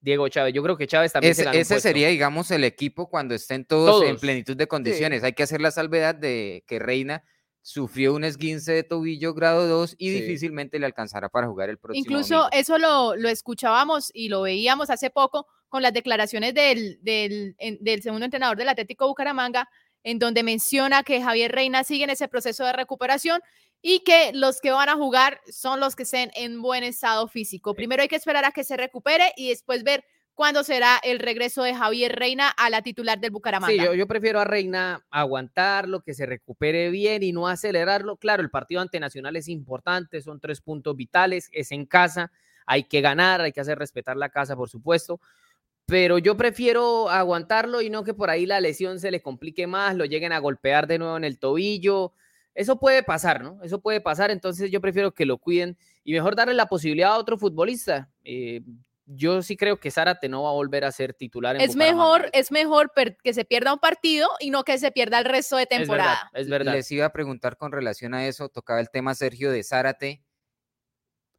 Diego 0.00 0.26
Chávez, 0.28 0.52
yo 0.52 0.62
creo 0.64 0.76
que 0.76 0.86
Chávez 0.88 1.12
también 1.12 1.34
se 1.34 1.42
Ese, 1.42 1.60
ese 1.60 1.80
sería, 1.80 2.08
digamos, 2.08 2.50
el 2.50 2.64
equipo 2.64 3.08
cuando 3.08 3.34
estén 3.34 3.64
todos, 3.64 4.02
en 4.04 4.16
plenitud 4.16 4.56
de 4.56 4.66
condiciones. 4.66 5.22
Hay 5.22 5.32
que 5.32 5.44
hacer 5.44 5.60
la 5.60 5.70
salvedad 5.70 6.14
de 6.16 6.64
que 6.66 6.80
Reina 6.80 7.22
sufrió 7.64 8.12
un 8.14 8.24
esguince 8.24 8.72
de 8.72 8.82
tobillo 8.82 9.34
grado 9.34 9.68
2 9.68 9.94
y 9.96 10.08
Sí. 10.10 10.20
difícilmente 10.22 10.80
le 10.80 10.86
alcanzará 10.86 11.28
para 11.28 11.46
jugar 11.46 11.70
el 11.70 11.78
próximo 11.78 12.02
Incluso 12.04 12.34
domingo. 12.34 12.50
eso 12.52 12.78
lo, 12.78 13.14
lo 13.14 13.28
escuchábamos 13.28 14.10
y 14.12 14.28
lo 14.28 14.42
veíamos 14.42 14.90
hace 14.90 15.10
poco 15.10 15.46
con 15.68 15.80
las 15.82 15.92
declaraciones 15.92 16.52
del, 16.54 16.98
del, 17.02 17.54
en- 17.58 17.78
del 17.80 18.02
segundo 18.02 18.24
entrenador 18.24 18.56
del 18.56 18.68
Atlético 18.70 19.06
Bucaramanga, 19.06 19.68
en 20.04 20.18
donde 20.18 20.42
menciona 20.42 21.02
que 21.02 21.22
Javier 21.22 21.52
Reina 21.52 21.84
sigue 21.84 22.04
en 22.04 22.10
ese 22.10 22.28
proceso 22.28 22.64
de 22.64 22.72
recuperación 22.72 23.40
y 23.80 24.00
que 24.00 24.30
los 24.34 24.60
que 24.60 24.70
van 24.70 24.88
a 24.88 24.94
jugar 24.94 25.40
son 25.50 25.80
los 25.80 25.96
que 25.96 26.04
estén 26.04 26.30
en 26.34 26.62
buen 26.62 26.84
estado 26.84 27.26
físico. 27.28 27.74
Primero 27.74 28.02
hay 28.02 28.08
que 28.08 28.16
esperar 28.16 28.44
a 28.44 28.52
que 28.52 28.64
se 28.64 28.76
recupere 28.76 29.32
y 29.36 29.48
después 29.48 29.82
ver 29.82 30.04
cuándo 30.34 30.64
será 30.64 30.98
el 31.02 31.18
regreso 31.18 31.62
de 31.62 31.74
Javier 31.74 32.14
Reina 32.14 32.48
a 32.48 32.70
la 32.70 32.82
titular 32.82 33.18
del 33.18 33.32
Bucaramanga. 33.32 33.72
Sí, 33.72 33.78
yo, 33.78 33.94
yo 33.94 34.06
prefiero 34.06 34.40
a 34.40 34.44
Reina 34.44 35.04
aguantarlo, 35.10 36.02
que 36.02 36.14
se 36.14 36.26
recupere 36.26 36.90
bien 36.90 37.22
y 37.22 37.32
no 37.32 37.48
acelerarlo. 37.48 38.16
Claro, 38.16 38.42
el 38.42 38.50
partido 38.50 38.80
ante 38.80 39.00
Nacional 39.00 39.36
es 39.36 39.48
importante, 39.48 40.22
son 40.22 40.40
tres 40.40 40.60
puntos 40.60 40.96
vitales, 40.96 41.48
es 41.52 41.72
en 41.72 41.84
casa, 41.84 42.30
hay 42.66 42.84
que 42.84 43.00
ganar, 43.00 43.40
hay 43.40 43.52
que 43.52 43.60
hacer 43.60 43.78
respetar 43.78 44.16
la 44.16 44.28
casa, 44.28 44.56
por 44.56 44.70
supuesto. 44.70 45.20
Pero 45.86 46.18
yo 46.18 46.36
prefiero 46.36 47.10
aguantarlo 47.10 47.82
y 47.82 47.90
no 47.90 48.04
que 48.04 48.14
por 48.14 48.30
ahí 48.30 48.46
la 48.46 48.60
lesión 48.60 49.00
se 49.00 49.10
le 49.10 49.20
complique 49.20 49.66
más, 49.66 49.96
lo 49.96 50.04
lleguen 50.04 50.32
a 50.32 50.38
golpear 50.38 50.86
de 50.86 50.98
nuevo 50.98 51.16
en 51.16 51.24
el 51.24 51.38
tobillo. 51.38 52.12
Eso 52.54 52.78
puede 52.78 53.02
pasar, 53.02 53.42
¿no? 53.42 53.62
Eso 53.62 53.80
puede 53.80 54.00
pasar, 54.00 54.30
entonces 54.30 54.70
yo 54.70 54.80
prefiero 54.80 55.12
que 55.12 55.26
lo 55.26 55.38
cuiden 55.38 55.76
y 56.04 56.12
mejor 56.12 56.36
darle 56.36 56.54
la 56.54 56.66
posibilidad 56.66 57.12
a 57.12 57.18
otro 57.18 57.38
futbolista. 57.38 58.10
Eh, 58.24 58.60
yo 59.06 59.42
sí 59.42 59.56
creo 59.56 59.78
que 59.78 59.90
Zárate 59.90 60.28
no 60.28 60.44
va 60.44 60.50
a 60.50 60.54
volver 60.54 60.84
a 60.84 60.92
ser 60.92 61.14
titular. 61.14 61.56
En 61.56 61.62
es 61.62 61.76
mejor, 61.76 62.30
es 62.32 62.52
mejor 62.52 62.92
que 63.22 63.34
se 63.34 63.44
pierda 63.44 63.72
un 63.72 63.78
partido 63.78 64.28
y 64.40 64.50
no 64.50 64.64
que 64.64 64.78
se 64.78 64.90
pierda 64.92 65.18
el 65.18 65.24
resto 65.24 65.56
de 65.56 65.62
Es 65.64 65.68
verdad, 65.68 65.78
temporada. 65.80 66.30
es 66.34 66.48
verdad. 66.48 66.72
Les 66.74 66.90
iba 66.92 67.06
a 67.06 67.12
preguntar 67.12 67.56
con 67.56 67.72
relación 67.72 68.14
a 68.14 68.26
eso, 68.26 68.48
tocaba 68.48 68.80
el 68.80 68.90
tema 68.90 69.14
Sergio 69.14 69.50
de 69.50 69.62
Zárate. 69.64 70.22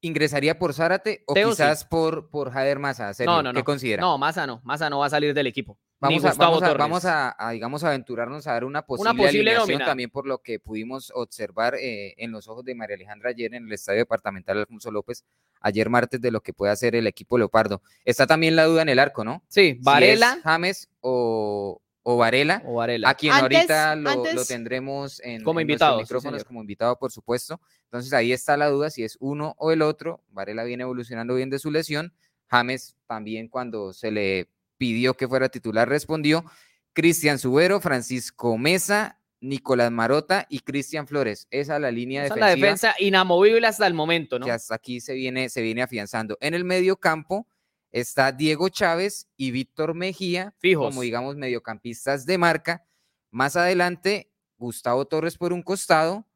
¿Ingresaría 0.06 0.60
por 0.60 0.74
Zárate 0.74 1.24
o 1.26 1.34
Teo 1.34 1.52
sí. 1.52 1.56
quizás 1.56 1.86
por, 1.86 2.30
por 2.30 2.52
Jader 2.52 2.78
Massa? 2.78 3.14
Sergio? 3.14 3.32
No, 3.32 3.42
no, 3.42 3.54
¿Qué 3.54 3.60
no. 3.60 3.64
considera? 3.64 4.02
No, 4.02 4.18
Massa 4.18 4.46
no. 4.46 4.60
Massa 4.66 4.90
no 4.90 5.00
va 5.00 5.06
a 5.06 5.10
salir 5.10 5.34
del 5.34 5.48
equipo. 5.48 5.80
Vamos, 6.02 6.26
a, 6.26 6.34
vamos, 6.34 6.62
a, 6.62 6.74
vamos 6.74 7.06
a, 7.06 7.34
a, 7.38 7.52
digamos, 7.52 7.86
aventurarnos 7.86 8.46
a 8.46 8.52
dar 8.52 8.66
una 8.66 8.86
posible, 8.86 9.12
posible 9.14 9.52
alineación 9.52 9.76
nómina. 9.76 9.86
también 9.86 10.10
por 10.10 10.28
lo 10.28 10.40
que 10.40 10.60
pudimos 10.60 11.14
observar 11.16 11.76
eh, 11.76 12.14
en 12.18 12.34
los 12.34 12.50
ojos 12.50 12.66
de 12.66 12.76
María 12.76 12.98
Alejandra 12.98 13.30
ayer 13.30 13.54
en 13.54 13.66
el 13.66 13.72
Estadio 13.72 14.00
Departamental 14.00 14.58
Alfonso 14.58 14.92
López, 14.92 15.24
ayer 15.62 15.90
martes, 15.90 16.20
de 16.20 16.32
lo 16.32 16.42
que 16.42 16.52
puede 16.52 16.74
hacer 16.74 16.94
el 16.96 17.08
equipo 17.08 17.38
Leopardo. 17.38 17.82
Está 18.04 18.28
también 18.28 18.58
la 18.58 18.66
duda 18.66 18.82
en 18.82 18.90
el 18.90 19.00
arco, 19.00 19.24
¿no? 19.24 19.46
Sí, 19.48 19.76
Si 19.76 19.80
Varela 19.82 20.40
James 20.44 20.90
o, 21.00 21.82
o 22.04 22.18
Varela. 22.18 22.62
o 22.66 22.76
Varela. 22.76 23.10
A 23.10 23.16
quien 23.16 23.34
Antes- 23.34 23.70
ahorita 23.70 23.96
lo, 23.96 24.46
tendremos 24.46 25.22
en, 25.24 25.44
Como 25.44 25.60
en 25.60 25.64
invitado, 25.64 25.98
micrófonos 25.98 26.44
como 26.44 26.62
invitado, 26.62 27.00
por 27.00 27.12
supuesto. 27.12 27.60
Entonces 27.86 28.14
ahí 28.14 28.32
está 28.32 28.58
la 28.58 28.68
duda 28.68 28.90
si 28.90 29.04
es 29.04 29.18
uno 29.20 29.56
o 29.58 29.72
el 29.72 29.82
otro. 29.82 30.22
Varela 30.30 30.64
viene 30.64 30.84
evolucionando 30.84 31.36
bien 31.36 31.50
de 31.50 31.60
su 31.60 31.72
lesión. 31.72 32.14
James 32.48 32.96
también 33.08 33.48
cuando 33.48 33.94
se 33.94 34.12
le 34.12 34.50
pidió 34.78 35.16
que 35.16 35.28
fuera 35.28 35.50
titular 35.50 35.88
respondió. 35.88 36.46
Cristian 36.92 37.40
Subero, 37.40 37.80
Francisco 37.80 38.58
Mesa, 38.58 39.20
Nicolás 39.40 39.92
Marota 39.92 40.46
y 40.50 40.60
Cristian 40.60 41.08
Flores. 41.08 41.48
Esa 41.50 41.76
es 41.76 41.82
la 41.82 41.92
línea 41.92 42.26
Esa 42.26 42.36
es 42.36 42.40
la 42.40 42.48
defensiva 42.48 42.68
defensa 42.70 42.96
inamovible 43.00 43.66
hasta 43.66 43.88
el 43.88 43.94
momento, 43.94 44.40
¿no? 44.40 44.46
que 44.46 44.52
hasta 44.52 44.76
aquí 44.76 45.02
se 45.02 45.14
viene, 45.14 45.50
se 45.50 45.62
viene 45.62 45.82
afianzando. 45.82 46.38
En 46.40 46.54
el 46.54 46.64
medio 46.64 46.98
campo 46.98 47.48
está 47.94 48.34
Diego 48.34 48.68
Chávez 48.68 49.30
y 49.38 49.52
Víctor 49.52 49.94
Mejía, 49.94 50.54
Fijos. 50.60 50.88
como 50.88 51.02
digamos 51.02 51.38
mediocampistas 51.38 52.26
de 52.26 52.38
marca. 52.38 52.86
Más 53.32 53.56
adelante, 53.56 54.32
Gustavo 54.58 55.06
Torres 55.06 55.38
por 55.38 55.54
un 55.54 55.64
costado. 55.64 56.28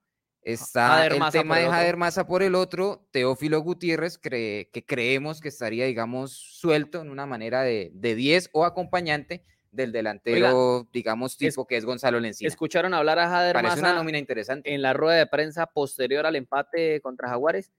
Está 0.41 0.87
Jader 0.89 1.11
el 1.13 1.19
Maza 1.19 1.39
tema 1.39 1.59
de. 1.59 1.67
Jader 1.67 1.97
Maza 1.97 2.25
por 2.25 2.41
el 2.41 2.55
otro, 2.55 3.05
Teófilo 3.11 3.59
Gutiérrez, 3.59 4.17
cree- 4.17 4.69
que 4.71 4.85
creemos 4.85 5.41
que 5.41 5.49
estaría, 5.49 5.85
digamos, 5.85 6.31
suelto 6.31 7.01
en 7.01 7.09
una 7.09 7.25
manera 7.25 7.63
de, 7.63 7.91
de 7.93 8.15
10 8.15 8.49
o 8.53 8.63
acompañante 8.63 9.43
del 9.71 9.91
delantero, 9.91 10.87
digamos, 10.93 11.33
es- 11.33 11.37
tipo 11.37 11.67
que 11.67 11.75
es 11.75 11.83
Gonzalo 11.83 12.19
Lencina. 12.21 12.47
Escucharon 12.47 12.93
hablar 12.93 13.19
a 13.19 13.27
Jader 13.27 13.53
Parece 13.55 13.73
una 13.79 13.81
Maza 13.89 13.95
nómina 13.95 14.17
interesante. 14.19 14.73
en 14.73 14.81
la 14.81 14.93
rueda 14.93 15.17
de 15.17 15.27
prensa 15.27 15.65
posterior 15.65 16.25
al 16.25 16.37
empate 16.37 17.01
contra 17.01 17.27
Jaguares. 17.27 17.71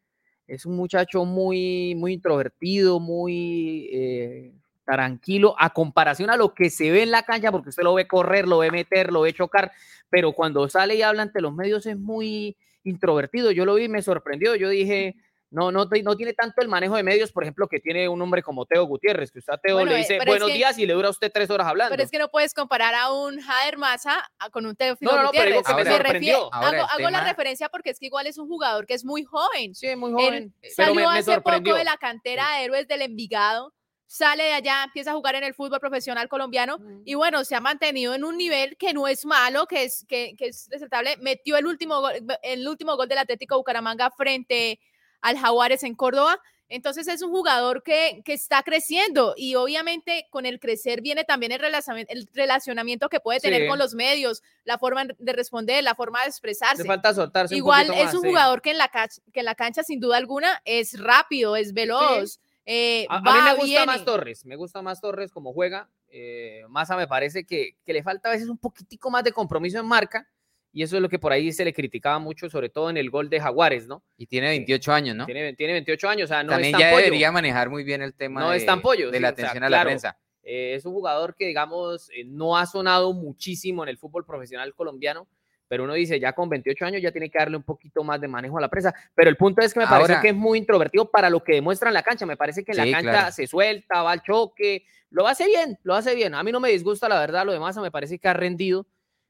Es 0.49 0.67
un 0.67 0.77
muchacho 0.77 1.25
muy, 1.27 1.95
muy 1.95 2.15
introvertido, 2.15 2.99
muy 2.99 3.89
eh, 3.93 4.53
tranquilo, 4.85 5.55
a 5.59 5.71
comparación 5.71 6.31
a 6.31 6.37
lo 6.37 6.55
que 6.55 6.71
se 6.71 6.91
ve 6.91 7.03
en 7.03 7.11
la 7.11 7.23
cancha, 7.23 7.53
porque 7.53 7.69
usted 7.69 7.83
lo 7.83 7.95
ve 7.95 8.09
correr, 8.09 8.49
lo 8.49 8.59
ve 8.59 8.71
meter, 8.71 9.13
lo 9.13 9.21
ve 9.21 9.35
chocar, 9.35 9.71
pero 10.09 10.33
cuando 10.33 10.67
sale 10.71 10.97
y 10.97 11.03
habla 11.03 11.23
ante 11.23 11.43
los 11.43 11.55
medios 11.55 11.85
es 11.85 11.99
muy 11.99 12.57
introvertido. 12.83 13.51
Yo 13.51 13.67
lo 13.67 13.75
vi 13.75 13.89
me 13.89 14.01
sorprendió. 14.01 14.55
Yo 14.55 14.71
dije, 14.71 15.17
no, 15.51 15.73
no, 15.73 15.87
no 15.87 16.17
tiene 16.17 16.35
tanto 16.35 16.61
el 16.61 16.69
manejo 16.69 16.97
de 16.97 17.03
medios, 17.03 17.33
por 17.33 17.43
ejemplo, 17.43 17.69
que 17.69 17.81
tiene 17.81 18.09
un 18.09 18.21
hombre 18.21 18.43
como 18.43 18.67
Teo 18.67 18.85
Gutiérrez, 18.85 19.31
que 19.33 19.39
usted 19.39 19.53
a 19.55 19.59
Teo 19.59 19.77
Bueno, 19.77 19.91
le 19.93 19.97
eh, 19.97 19.99
dice 20.01 20.17
es 20.19 20.25
buenos 20.27 20.49
que- 20.49 20.55
días 20.55 20.79
y 20.79 20.87
le 20.87 20.93
dura 20.93 21.09
a 21.09 21.11
usted 21.11 21.31
tres 21.33 21.49
horas 21.51 21.67
hablando. 21.67 21.91
Pero 21.91 22.03
es 22.03 22.11
que 22.11 22.19
no 22.19 22.29
puedes 22.29 22.53
comparar 22.55 22.95
a 22.95 23.13
un 23.13 23.41
Jader 23.41 23.79
Maza 23.79 24.29
a- 24.39 24.51
con 24.51 24.67
un 24.67 24.77
Teófilo 24.77 25.11
No, 25.11 25.17
no, 25.17 25.23
no, 25.25 25.31
pero 25.31 25.45
digo 25.47 25.61
Gutiérrez. 25.61 25.85
que 25.85 25.91
me 25.91 25.91
Me 25.91 25.99
refiero- 26.13 26.39
sorprendió. 26.41 26.55
Ahora, 26.55 26.85
hago 26.93 27.11
la 27.11 27.25
referencia 27.25 27.69
porque 27.71 27.91
es 27.91 27.99
que 27.99 28.07
igual 28.07 28.27
es 28.27 28.37
un 28.39 28.47
jugador 28.49 28.87
que 28.87 28.95
es 28.95 29.05
muy 29.05 29.25
joven. 29.25 29.75
Sí, 29.75 29.95
muy 29.97 30.11
Él 30.11 30.17
joven, 30.17 30.55
pero 30.61 30.75
salió 30.75 30.95
me, 30.95 31.01
me 31.03 31.07
hace 31.19 31.33
sorprendió. 31.35 31.73
poco 31.73 31.79
de 31.79 31.85
la 31.85 31.97
cantera 31.97 32.57
de 32.59 32.65
héroes 32.65 32.87
del 32.89 33.03
Envigado, 33.03 33.73
sale 34.11 34.45
de 34.45 34.53
allá, 34.53 34.85
empieza 34.85 35.11
a 35.11 35.15
jugar 35.15 35.35
en 35.35 35.45
el 35.45 35.53
fútbol 35.55 35.81
profesional 35.81 36.29
colombiano 36.29 36.79
y 37.05 37.13
bueno, 37.15 37.45
se 37.45 37.55
ha 37.55 37.61
mantenido 37.61 38.15
en 38.15 38.25
un 38.25 38.37
nivel 38.39 38.77
que 38.79 38.95
no 38.95 39.07
es 39.07 39.27
malo, 39.27 39.67
que 39.67 39.85
es, 39.85 40.05
que, 40.09 40.35
que 40.37 40.47
es 40.47 40.67
resaltable. 40.71 41.17
Metió 41.19 41.57
el 41.59 41.67
último, 41.67 42.01
gol, 42.01 42.13
el 42.43 42.67
último 42.67 42.97
gol 42.97 43.07
del 43.09 43.19
Atlético 43.19 43.57
Bucaramanga 43.59 44.11
frente 44.11 44.81
al 45.21 45.39
Jaguares 45.39 45.83
en 45.83 45.95
Córdoba. 45.95 46.39
Entonces 46.71 47.09
es 47.09 47.23
un 47.23 47.31
jugador 47.31 47.83
que, 47.83 48.21
que 48.27 48.35
está 48.35 48.63
creciendo 48.63 49.33
y 49.39 49.55
obviamente 49.55 50.27
con 50.29 50.45
el 50.45 50.61
crecer 50.61 51.01
viene 51.01 51.25
también 51.25 51.51
el 51.51 51.61
relacionamiento, 51.61 52.13
el 52.13 52.29
relacionamiento 52.35 53.09
que 53.09 53.21
puede 53.21 53.41
tener 53.41 53.63
Sí. 53.63 53.69
con 53.69 53.79
los 53.79 53.95
medios, 53.95 54.43
la 54.65 54.77
forma 54.77 55.07
de 55.19 55.33
responder, 55.33 55.83
la 55.83 55.95
forma 55.95 56.19
de 56.21 56.27
Le 56.27 56.31
expresarse. 56.31 56.85
falta 56.85 57.15
soltarse 57.15 57.57
Igual 57.57 57.91
es 57.95 58.05
más, 58.07 58.15
un 58.15 58.21
sí. 58.21 58.29
jugador 58.29 58.61
que 58.61 58.73
en, 58.73 58.77
la 58.79 58.89
cancha, 58.89 59.23
que 59.33 59.41
en 59.41 59.47
la 59.47 59.55
cancha, 59.55 59.83
sin 59.83 59.99
duda 59.99 60.19
alguna, 60.19 60.61
es 60.67 61.01
rápido, 61.01 61.57
es 61.57 61.73
veloz. 61.73 62.39
eh, 62.67 63.07
A, 63.09 63.21
mí 63.23 63.31
me 63.33 63.51
gusta 63.55 63.65
viene. 63.65 63.87
más 63.87 64.05
Torres, 64.05 64.45
me 64.45 64.57
gusta 64.57 64.83
más 64.83 65.01
Torres 65.01 65.33
como 65.33 65.55
juega. 65.55 65.89
Eh, 66.11 66.65
Massa 66.69 66.97
me 66.97 67.07
parece 67.09 67.45
que, 67.47 67.77
que 67.87 67.95
le 67.95 68.03
falta 68.03 68.29
a 68.29 68.33
veces 68.33 68.51
un 68.51 68.59
poquitico 68.59 69.11
más 69.11 69.25
de 69.25 69.33
compromiso 69.33 69.79
en 69.79 69.87
marca 69.87 70.29
y 70.73 70.83
eso 70.83 70.97
es 70.97 71.03
lo 71.03 71.09
que 71.09 71.19
por 71.19 71.33
ahí 71.33 71.53
se 71.53 71.65
le 71.65 71.73
criticaba 71.73 72.19
mucho, 72.19 72.49
sobre 72.51 72.69
todo 72.69 72.91
en 72.91 72.97
el 72.97 73.11
gol 73.11 73.31
de 73.31 73.41
Jaguares, 73.41 73.87
¿no? 73.87 74.03
Y 74.17 74.27
tiene 74.27 74.49
28 74.49 74.93
años, 74.93 75.17
¿no? 75.17 75.27
Tiene, 75.27 75.55
tiene 75.55 75.73
28 75.75 76.09
años, 76.09 76.25
o 76.25 76.33
sea, 76.33 76.43
no 76.43 76.51
También 76.51 76.75
es 76.75 76.81
ya 76.81 76.91
pollo. 76.91 77.05
debería 77.05 77.33
manejar 77.33 77.71
muy 77.71 77.85
bien 77.85 78.03
el 78.03 78.15
tema 78.15 78.41
No 78.41 78.51
de, 78.51 78.59
es 78.59 78.67
tan 78.67 78.81
pollo, 78.81 79.11
de 79.11 79.17
sí, 79.19 79.23
la 79.23 79.31
o 79.31 79.35
sea, 79.35 79.45
atención 79.47 79.65
a 79.65 79.67
claro. 79.69 79.81
la 79.83 79.89
prensa. 79.89 80.19
Eh, 80.43 80.75
es 80.75 80.85
un 80.87 80.93
jugador 80.93 81.35
que, 81.37 81.47
digamos, 81.47 82.11
eh, 82.11 82.25
no 82.27 82.57
ha 82.57 82.67
sonado 82.67 83.13
muchísimo 83.13 83.83
en 83.83 83.89
el 83.91 83.99
fútbol 83.99 84.25
profesional 84.25 84.75
colombiano, 84.75 85.29
pero 85.69 85.85
uno 85.85 85.93
dice, 85.93 86.19
ya 86.19 86.33
con 86.33 86.49
28 86.49 86.85
años 86.87 87.03
ya 87.03 87.13
tiene 87.13 87.29
que 87.29 87.39
darle 87.39 87.57
un 87.59 87.63
poquito 87.63 88.03
más 88.03 88.19
de 88.21 88.29
manejo 88.29 88.57
a 88.57 88.61
la 88.63 88.69
prensa. 88.69 88.95
Pero 89.15 89.29
el 89.29 89.37
punto 89.37 89.61
es 89.61 89.75
que 89.75 89.81
me 89.81 89.87
parece 89.87 90.17
que 90.23 90.29
es 90.29 90.35
muy 90.35 90.57
introvertido 90.59 91.11
para 91.11 91.29
lo 91.29 91.45
que 91.45 91.53
demuestra 91.55 91.89
en 91.91 91.95
la 91.95 92.03
cancha. 92.03 92.25
Me 92.25 92.39
parece 92.39 92.65
que 92.65 92.73
en 92.73 92.79
Sí, 92.83 92.91
la 92.91 92.97
cancha 92.97 93.11
claro. 93.11 93.33
se 93.33 93.47
suelta, 93.47 94.03
va 94.03 94.13
al 94.13 94.23
choque, 94.23 94.85
lo 95.11 95.27
hace 95.29 95.45
bien, 95.47 95.79
lo 95.83 95.95
hace 95.95 96.15
bien. 96.15 96.35
A 96.35 96.43
mí 96.43 96.53
no 96.53 96.61
me 96.61 96.71
disgusta, 96.71 97.07
la 97.09 97.21
verdad, 97.21 97.45
lo 97.45 97.53
demás 97.53 97.77
me 97.77 97.91
parece 97.91 98.19
que 98.19 98.29
ha 98.29 98.33
rendido. 98.33 98.87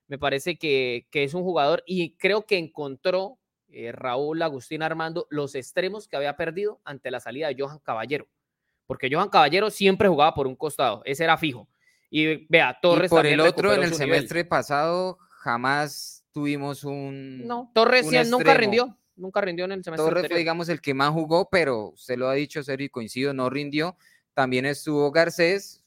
Me 0.09 0.19
parece 0.19 0.59
que, 0.59 1.07
que 1.11 1.23
es 1.25 1.35
un 1.35 1.43
jugador 1.43 1.85
y 1.87 2.17
creo 2.17 2.45
que 2.45 2.59
encontró 2.59 3.39
eh, 3.69 3.93
Raúl 3.93 4.43
Agustín 4.43 4.83
Armando 4.83 5.27
los 5.31 5.55
extremos 5.55 6.09
que 6.09 6.17
había 6.17 6.37
perdido 6.37 6.81
ante 6.85 7.11
la 7.11 7.21
salida 7.21 7.49
de 7.49 7.57
Johan 7.59 7.79
Caballero 7.79 8.27
porque 8.89 9.11
Johan 9.13 9.29
Caballero 9.29 9.71
siempre 9.71 10.09
jugaba 10.09 10.35
por 10.35 10.47
un 10.49 10.57
costado, 10.57 11.03
ese 11.05 11.23
era 11.23 11.37
fijo. 11.37 11.69
Y 12.11 12.47
vea, 12.47 12.79
Torres 12.81 13.13
y 13.13 13.15
por 13.15 13.27
el 13.27 13.39
otro, 13.39 13.69
en 13.75 13.83
el 13.83 13.91
nivel. 13.91 13.99
semestre 13.99 14.47
pasado, 14.47 15.19
jamás 15.29 16.25
tuvimos 16.33 16.85
un... 16.85 17.47
No, 17.47 17.71
Torres 17.75 18.07
un 18.07 18.13
sí, 18.13 18.31
nunca 18.31 18.55
rindió, 18.55 18.99
nunca 19.15 19.43
rindió 19.43 19.67
en 19.67 19.73
el 19.73 19.85
semestre 19.85 20.05
Torres 20.05 20.13
fue, 20.13 20.25
anterior. 20.25 20.39
digamos, 20.39 20.71
el 20.71 20.81
que 20.81 20.95
más 20.95 21.11
jugó, 21.11 21.51
pero 21.51 21.93
se 21.97 22.17
lo 22.17 22.29
ha 22.29 22.33
dicho 22.33 22.63
Sergio 22.63 22.87
y 22.87 22.89
coincido, 22.89 23.35
no 23.35 23.51
rindió. 23.51 23.95
También 24.33 24.65
estuvo 24.65 25.13
Garcés, 25.13 25.78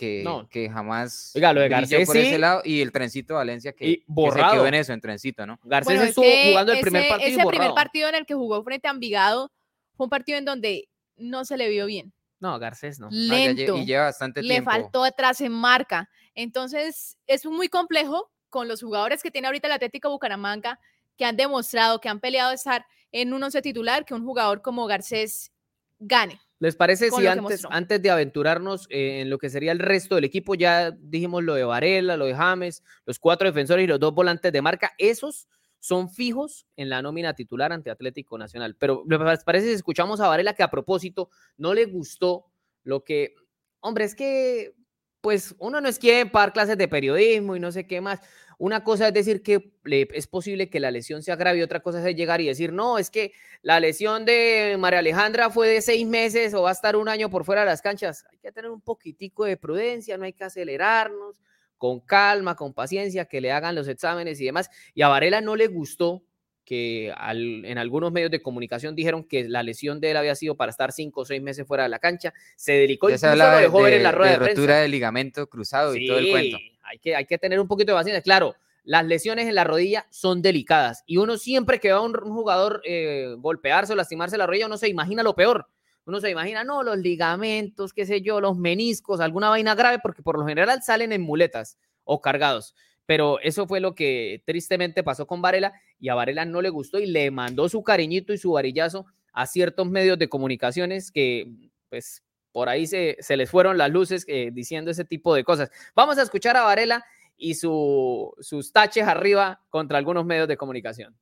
que, 0.00 0.22
No. 0.24 0.48
que 0.48 0.70
jamás 0.70 1.32
Oiga, 1.34 1.52
lo 1.52 1.60
de 1.60 1.68
Garcés 1.68 2.06
por 2.06 2.16
sí. 2.16 2.22
ese 2.22 2.38
lado, 2.38 2.62
y 2.64 2.80
el 2.80 2.90
Trencito 2.90 3.34
Valencia, 3.34 3.72
que, 3.74 3.86
Y 3.86 3.96
que 3.98 4.00
se 4.00 4.04
borrado. 4.08 4.52
quedó 4.54 4.66
en 4.66 4.72
eso, 4.74 4.92
en 4.94 5.00
Trencito, 5.02 5.46
¿no? 5.46 5.60
Garcés 5.62 5.86
Bueno, 5.88 6.02
es 6.04 6.08
estuvo 6.08 6.24
que 6.24 6.48
jugando 6.48 6.72
el 6.72 6.80
primer 6.80 7.08
partido 7.08 7.28
Ese 7.38 7.46
primer 7.46 7.74
partido 7.74 8.08
en 8.08 8.14
el 8.14 8.24
que 8.24 8.34
jugó 8.34 8.64
frente 8.64 8.88
a 8.88 8.92
Envigado 8.92 9.52
fue 9.96 10.06
un 10.06 10.10
partido 10.10 10.38
en 10.38 10.46
donde 10.46 10.88
no 11.18 11.44
se 11.44 11.58
le 11.58 11.68
vio 11.68 11.84
bien. 11.84 12.12
No, 12.38 12.58
Garcés 12.58 12.98
no. 12.98 13.08
Ah, 13.08 13.10
Lento. 13.12 13.76
y 13.76 13.84
lleva 13.84 14.04
bastante 14.04 14.42
le 14.42 14.48
tiempo. 14.48 14.70
faltó 14.70 15.04
atrás 15.04 15.42
en 15.42 15.52
marca. 15.52 16.08
Entonces, 16.34 17.18
es 17.26 17.44
muy 17.44 17.68
complejo 17.68 18.30
con 18.48 18.66
los 18.68 18.80
jugadores 18.82 19.22
que 19.22 19.30
tiene 19.30 19.48
ahorita 19.48 19.66
el 19.66 19.74
Atlético 19.74 20.08
Bucaramanga, 20.08 20.80
que 21.18 21.26
han 21.26 21.36
demostrado, 21.36 22.00
que 22.00 22.08
han 22.08 22.20
peleado 22.20 22.52
estar 22.52 22.86
en 23.12 23.34
un 23.34 23.42
once 23.42 23.60
titular, 23.60 24.06
que 24.06 24.14
un 24.14 24.24
jugador 24.24 24.62
como 24.62 24.86
Garcés 24.86 25.52
gane. 25.98 26.40
¿Les 26.60 26.76
parece 26.76 27.10
si 27.10 27.26
antes, 27.26 27.66
antes 27.70 28.02
de 28.02 28.10
aventurarnos 28.10 28.86
eh, 28.90 29.22
en 29.22 29.30
lo 29.30 29.38
que 29.38 29.48
sería 29.48 29.72
el 29.72 29.78
resto 29.78 30.14
del 30.14 30.24
equipo, 30.24 30.54
ya 30.54 30.90
dijimos 30.90 31.42
lo 31.42 31.54
de 31.54 31.64
Varela, 31.64 32.18
lo 32.18 32.26
de 32.26 32.34
James, 32.34 32.84
los 33.06 33.18
cuatro 33.18 33.48
defensores 33.48 33.84
y 33.84 33.86
los 33.86 33.98
dos 33.98 34.14
volantes 34.14 34.52
de 34.52 34.60
marca, 34.60 34.92
esos 34.98 35.48
son 35.78 36.10
fijos 36.10 36.66
en 36.76 36.90
la 36.90 37.00
nómina 37.00 37.32
titular 37.32 37.72
ante 37.72 37.90
Atlético 37.90 38.36
Nacional. 38.36 38.76
Pero 38.78 39.04
les 39.08 39.42
parece 39.42 39.68
si 39.68 39.72
escuchamos 39.72 40.20
a 40.20 40.28
Varela 40.28 40.52
que 40.52 40.62
a 40.62 40.70
propósito 40.70 41.30
no 41.56 41.72
le 41.72 41.86
gustó 41.86 42.44
lo 42.84 43.04
que, 43.04 43.34
hombre, 43.80 44.04
es 44.04 44.14
que 44.14 44.74
pues 45.22 45.54
uno 45.58 45.80
no 45.80 45.88
es 45.88 45.98
quien 45.98 46.30
para 46.30 46.52
clases 46.52 46.76
de 46.76 46.88
periodismo 46.88 47.56
y 47.56 47.60
no 47.60 47.72
sé 47.72 47.86
qué 47.86 48.02
más. 48.02 48.20
Una 48.60 48.84
cosa 48.84 49.08
es 49.08 49.14
decir 49.14 49.42
que 49.42 49.72
es 50.12 50.26
posible 50.26 50.68
que 50.68 50.80
la 50.80 50.90
lesión 50.90 51.22
se 51.22 51.32
agrave 51.32 51.58
y 51.58 51.62
otra 51.62 51.80
cosa 51.80 52.06
es 52.06 52.14
llegar 52.14 52.42
y 52.42 52.46
decir, 52.46 52.74
no, 52.74 52.98
es 52.98 53.08
que 53.08 53.32
la 53.62 53.80
lesión 53.80 54.26
de 54.26 54.76
María 54.78 54.98
Alejandra 54.98 55.48
fue 55.48 55.66
de 55.66 55.80
seis 55.80 56.06
meses 56.06 56.52
o 56.52 56.60
va 56.60 56.68
a 56.68 56.72
estar 56.72 56.94
un 56.94 57.08
año 57.08 57.30
por 57.30 57.46
fuera 57.46 57.62
de 57.62 57.68
las 57.68 57.80
canchas. 57.80 58.26
Hay 58.30 58.36
que 58.36 58.52
tener 58.52 58.70
un 58.70 58.82
poquitico 58.82 59.46
de 59.46 59.56
prudencia, 59.56 60.18
no 60.18 60.26
hay 60.26 60.34
que 60.34 60.44
acelerarnos, 60.44 61.40
con 61.78 62.00
calma, 62.00 62.54
con 62.54 62.74
paciencia, 62.74 63.24
que 63.24 63.40
le 63.40 63.50
hagan 63.50 63.74
los 63.74 63.88
exámenes 63.88 64.38
y 64.42 64.44
demás. 64.44 64.68
Y 64.92 65.00
a 65.00 65.08
Varela 65.08 65.40
no 65.40 65.56
le 65.56 65.66
gustó 65.68 66.22
que 66.62 67.14
al- 67.16 67.64
en 67.64 67.78
algunos 67.78 68.12
medios 68.12 68.30
de 68.30 68.42
comunicación 68.42 68.94
dijeron 68.94 69.24
que 69.24 69.48
la 69.48 69.62
lesión 69.62 70.00
de 70.00 70.10
él 70.10 70.18
había 70.18 70.34
sido 70.34 70.54
para 70.58 70.68
estar 70.68 70.92
cinco 70.92 71.22
o 71.22 71.24
seis 71.24 71.40
meses 71.40 71.66
fuera 71.66 71.84
de 71.84 71.88
la 71.88 71.98
cancha. 71.98 72.34
Se 72.56 72.72
dedicó, 72.72 73.08
Ya 73.08 73.16
se 73.16 73.34
lo 73.34 73.44
de, 73.58 73.68
ver 73.82 73.94
en 73.94 74.02
la 74.02 74.12
rueda 74.12 74.32
de 74.32 74.46
rotura 74.48 74.76
de 74.80 74.88
ligamento 74.88 75.46
cruzado 75.48 75.96
y 75.96 76.06
todo 76.06 76.18
el 76.18 76.30
cuento. 76.30 76.58
Hay 76.90 76.98
que, 76.98 77.14
hay 77.14 77.24
que 77.24 77.38
tener 77.38 77.60
un 77.60 77.68
poquito 77.68 77.92
de 77.92 77.98
paciencia. 77.98 78.22
Claro, 78.22 78.54
las 78.84 79.04
lesiones 79.04 79.46
en 79.46 79.54
la 79.54 79.64
rodilla 79.64 80.06
son 80.10 80.42
delicadas 80.42 81.04
y 81.06 81.18
uno 81.18 81.36
siempre 81.36 81.78
que 81.78 81.92
va 81.92 81.98
a 81.98 82.02
un, 82.02 82.16
un 82.22 82.32
jugador 82.32 82.82
eh, 82.84 83.34
golpearse 83.38 83.92
o 83.92 83.96
lastimarse 83.96 84.36
la 84.36 84.46
rodilla, 84.46 84.66
uno 84.66 84.76
se 84.76 84.88
imagina 84.88 85.22
lo 85.22 85.34
peor. 85.34 85.66
Uno 86.06 86.18
se 86.18 86.30
imagina, 86.30 86.64
no, 86.64 86.82
los 86.82 86.98
ligamentos, 86.98 87.92
qué 87.92 88.06
sé 88.06 88.22
yo, 88.22 88.40
los 88.40 88.56
meniscos, 88.56 89.20
alguna 89.20 89.50
vaina 89.50 89.74
grave, 89.74 89.98
porque 90.02 90.22
por 90.22 90.38
lo 90.38 90.46
general 90.46 90.82
salen 90.82 91.12
en 91.12 91.20
muletas 91.20 91.78
o 92.04 92.20
cargados. 92.20 92.74
Pero 93.06 93.38
eso 93.40 93.66
fue 93.66 93.80
lo 93.80 93.94
que 93.94 94.42
tristemente 94.46 95.02
pasó 95.02 95.26
con 95.26 95.42
Varela 95.42 95.72
y 95.98 96.08
a 96.08 96.14
Varela 96.14 96.44
no 96.44 96.62
le 96.62 96.70
gustó 96.70 96.98
y 96.98 97.06
le 97.06 97.30
mandó 97.30 97.68
su 97.68 97.82
cariñito 97.82 98.32
y 98.32 98.38
su 98.38 98.52
varillazo 98.52 99.06
a 99.32 99.46
ciertos 99.46 99.88
medios 99.88 100.18
de 100.18 100.28
comunicaciones 100.28 101.12
que, 101.12 101.52
pues, 101.88 102.24
por 102.52 102.68
ahí 102.68 102.86
se, 102.86 103.16
se 103.20 103.36
les 103.36 103.50
fueron 103.50 103.78
las 103.78 103.90
luces 103.90 104.24
eh, 104.28 104.50
diciendo 104.52 104.90
ese 104.90 105.04
tipo 105.04 105.34
de 105.34 105.44
cosas. 105.44 105.70
Vamos 105.94 106.18
a 106.18 106.22
escuchar 106.22 106.56
a 106.56 106.62
Varela 106.62 107.04
y 107.36 107.54
su, 107.54 108.34
sus 108.40 108.72
taches 108.72 109.06
arriba 109.06 109.60
contra 109.70 109.98
algunos 109.98 110.24
medios 110.24 110.48
de 110.48 110.56
comunicación. 110.56 111.16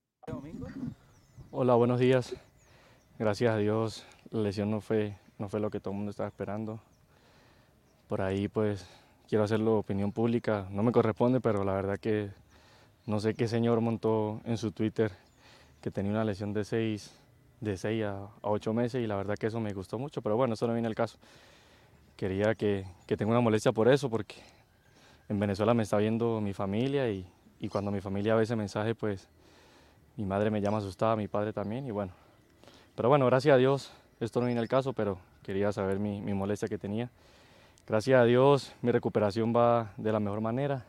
Hola, 1.50 1.74
buenos 1.74 2.00
días. 2.00 2.34
Gracias 3.18 3.52
a 3.52 3.58
Dios 3.58 4.06
la 4.30 4.42
lesión 4.42 4.70
no 4.70 4.80
fue, 4.80 5.16
no 5.38 5.48
fue 5.48 5.60
lo 5.60 5.70
que 5.70 5.80
todo 5.80 5.92
el 5.92 5.96
mundo 5.96 6.10
estaba 6.10 6.28
esperando. 6.28 6.80
Por 8.08 8.22
ahí 8.22 8.48
pues 8.48 8.86
quiero 9.28 9.44
hacerlo 9.44 9.78
opinión 9.78 10.12
pública, 10.12 10.66
no 10.70 10.82
me 10.82 10.92
corresponde, 10.92 11.40
pero 11.40 11.64
la 11.64 11.72
verdad 11.72 11.98
que 11.98 12.30
no 13.06 13.20
sé 13.20 13.34
qué 13.34 13.48
señor 13.48 13.80
montó 13.80 14.40
en 14.44 14.56
su 14.56 14.72
Twitter 14.72 15.12
que 15.80 15.90
tenía 15.90 16.12
una 16.12 16.24
lesión 16.24 16.52
de 16.52 16.64
6 16.64 17.14
de 17.60 17.76
seis 17.76 18.04
a, 18.04 18.28
ocho 18.42 18.72
meses 18.72 19.02
y 19.02 19.06
la 19.06 19.16
verdad 19.16 19.36
que 19.36 19.46
eso 19.46 19.60
me 19.60 19.72
gustó 19.72 19.98
mucho, 19.98 20.22
pero 20.22 20.36
bueno, 20.36 20.54
eso 20.54 20.66
no 20.66 20.72
viene 20.72 20.88
al 20.88 20.94
caso. 20.94 21.18
Quería 22.16 22.54
que, 22.54 22.84
que 23.06 23.16
tenga 23.16 23.32
una 23.32 23.40
molestia 23.40 23.72
por 23.72 23.88
eso, 23.88 24.10
porque 24.10 24.36
en 25.28 25.38
Venezuela 25.38 25.74
me 25.74 25.82
está 25.82 25.98
viendo 25.98 26.40
mi 26.40 26.52
familia 26.52 27.10
y, 27.10 27.26
y 27.60 27.68
cuando 27.68 27.90
mi 27.90 28.00
familia 28.00 28.34
ve 28.34 28.44
ese 28.44 28.56
mensaje, 28.56 28.94
pues 28.94 29.28
mi 30.16 30.24
madre 30.24 30.50
me 30.50 30.60
llama 30.60 30.78
asustada, 30.78 31.16
mi 31.16 31.28
padre 31.28 31.52
también 31.52 31.86
y 31.86 31.90
bueno. 31.90 32.12
Pero 32.96 33.08
bueno, 33.08 33.26
gracias 33.26 33.54
a 33.54 33.58
Dios, 33.58 33.92
esto 34.20 34.40
no 34.40 34.46
viene 34.46 34.60
al 34.60 34.68
caso, 34.68 34.92
pero 34.92 35.18
quería 35.42 35.70
saber 35.72 35.98
mi, 35.98 36.20
mi 36.20 36.34
molestia 36.34 36.68
que 36.68 36.78
tenía. 36.78 37.10
Gracias 37.86 38.20
a 38.20 38.24
Dios, 38.24 38.74
mi 38.82 38.90
recuperación 38.90 39.54
va 39.54 39.92
de 39.96 40.12
la 40.12 40.20
mejor 40.20 40.40
manera. 40.40 40.84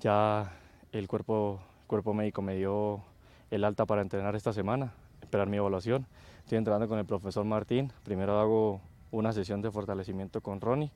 Ya 0.00 0.52
el 0.92 1.08
cuerpo, 1.08 1.60
cuerpo 1.86 2.12
médico 2.14 2.42
me 2.42 2.54
dio 2.56 3.02
el 3.50 3.64
alta 3.64 3.86
para 3.86 4.02
entrenar 4.02 4.36
esta 4.36 4.52
semana, 4.52 4.92
esperar 5.32 5.48
mi 5.48 5.56
evaluación. 5.56 6.06
Estoy 6.40 6.58
entrenando 6.58 6.86
con 6.88 6.98
el 6.98 7.06
profesor 7.06 7.42
Martín. 7.46 7.90
Primero 8.04 8.38
hago 8.38 8.82
una 9.10 9.32
sesión 9.32 9.62
de 9.62 9.70
fortalecimiento 9.70 10.42
con 10.42 10.60
Ronnie, 10.60 10.90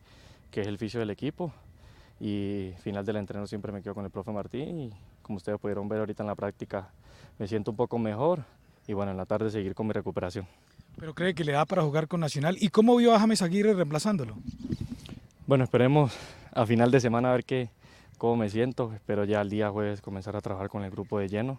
que 0.51 0.61
es 0.61 0.67
el 0.67 0.77
fisio 0.77 1.01
del 1.01 1.09
equipo. 1.09 1.55
Y 2.21 2.73
final 2.83 3.07
del 3.07 3.17
entreno 3.17 3.47
siempre 3.47 3.73
me 3.73 3.81
quedo 3.81 3.95
con 3.95 4.05
el 4.05 4.11
profe 4.11 4.33
Martín. 4.33 4.79
Y 4.79 4.93
como 5.23 5.39
ustedes 5.39 5.59
pudieron 5.59 5.89
ver 5.89 6.01
ahorita 6.01 6.23
en 6.23 6.27
la 6.27 6.35
práctica, 6.35 6.91
me 7.39 7.49
siento 7.49 7.71
un 7.71 7.79
poco 7.79 7.99
mejor. 7.99 8.45
Y 8.87 8.93
bueno, 8.93 9.11
en 9.11 9.17
la 9.17 9.25
tarde 9.25 9.51
seguir 9.51 9.75
con 9.75 9.87
mi 9.87 9.95
recuperación. 9.95 10.47
¿Pero 10.99 11.15
cree 11.15 11.35
que 11.35 11.43
le 11.43 11.53
da 11.53 11.65
para 11.65 11.81
jugar 11.81 12.07
con 12.07 12.21
Nacional? 12.21 12.59
¿Y 12.61 12.69
cómo 12.69 12.95
vio 12.97 13.15
a 13.15 13.19
James 13.19 13.41
Aguirre 13.41 13.73
reemplazándolo? 13.73 14.35
Bueno, 15.47 15.65
esperemos 15.65 16.15
a 16.53 16.67
final 16.67 16.91
de 16.91 17.01
semana 17.01 17.31
a 17.31 17.33
ver 17.33 17.45
qué, 17.47 17.71
cómo 18.19 18.37
me 18.37 18.51
siento. 18.51 18.93
Espero 18.93 19.25
ya 19.25 19.41
el 19.41 19.49
día 19.49 19.71
jueves 19.71 20.03
comenzar 20.03 20.37
a 20.37 20.43
trabajar 20.43 20.69
con 20.69 20.85
el 20.85 20.91
grupo 20.91 21.19
de 21.19 21.29
lleno. 21.31 21.59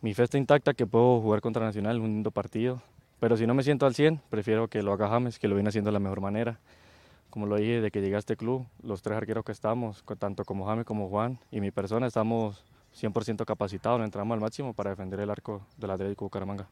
Mi 0.00 0.14
fe 0.14 0.26
intacta 0.34 0.74
que 0.74 0.86
puedo 0.86 1.20
jugar 1.20 1.40
contra 1.40 1.64
Nacional, 1.64 1.98
un 1.98 2.06
lindo 2.06 2.30
partido. 2.30 2.80
Pero 3.18 3.36
si 3.36 3.48
no 3.48 3.54
me 3.54 3.64
siento 3.64 3.84
al 3.84 3.96
100, 3.96 4.20
prefiero 4.30 4.68
que 4.68 4.80
lo 4.80 4.92
haga 4.92 5.08
James, 5.08 5.40
que 5.40 5.48
lo 5.48 5.56
viene 5.56 5.70
haciendo 5.70 5.88
de 5.88 5.92
la 5.92 5.98
mejor 5.98 6.20
manera. 6.20 6.60
Como 7.30 7.46
lo 7.46 7.56
dije, 7.56 7.80
de 7.80 7.90
que 7.90 8.00
llegué 8.00 8.14
a 8.14 8.20
este 8.20 8.36
club, 8.36 8.64
los 8.80 9.02
tres 9.02 9.16
arqueros 9.16 9.44
que 9.44 9.50
estamos, 9.50 10.04
tanto 10.18 10.44
como 10.44 10.66
James 10.66 10.84
como 10.84 11.08
Juan 11.08 11.40
y 11.50 11.60
mi 11.60 11.72
persona, 11.72 12.06
estamos 12.06 12.64
100% 12.94 13.44
capacitados, 13.44 14.00
entramos 14.02 14.36
al 14.36 14.40
máximo 14.40 14.72
para 14.72 14.90
defender 14.90 15.18
el 15.18 15.30
arco 15.30 15.66
del 15.76 15.90
Atlético 15.90 16.26
Bucaramanga. 16.26 16.68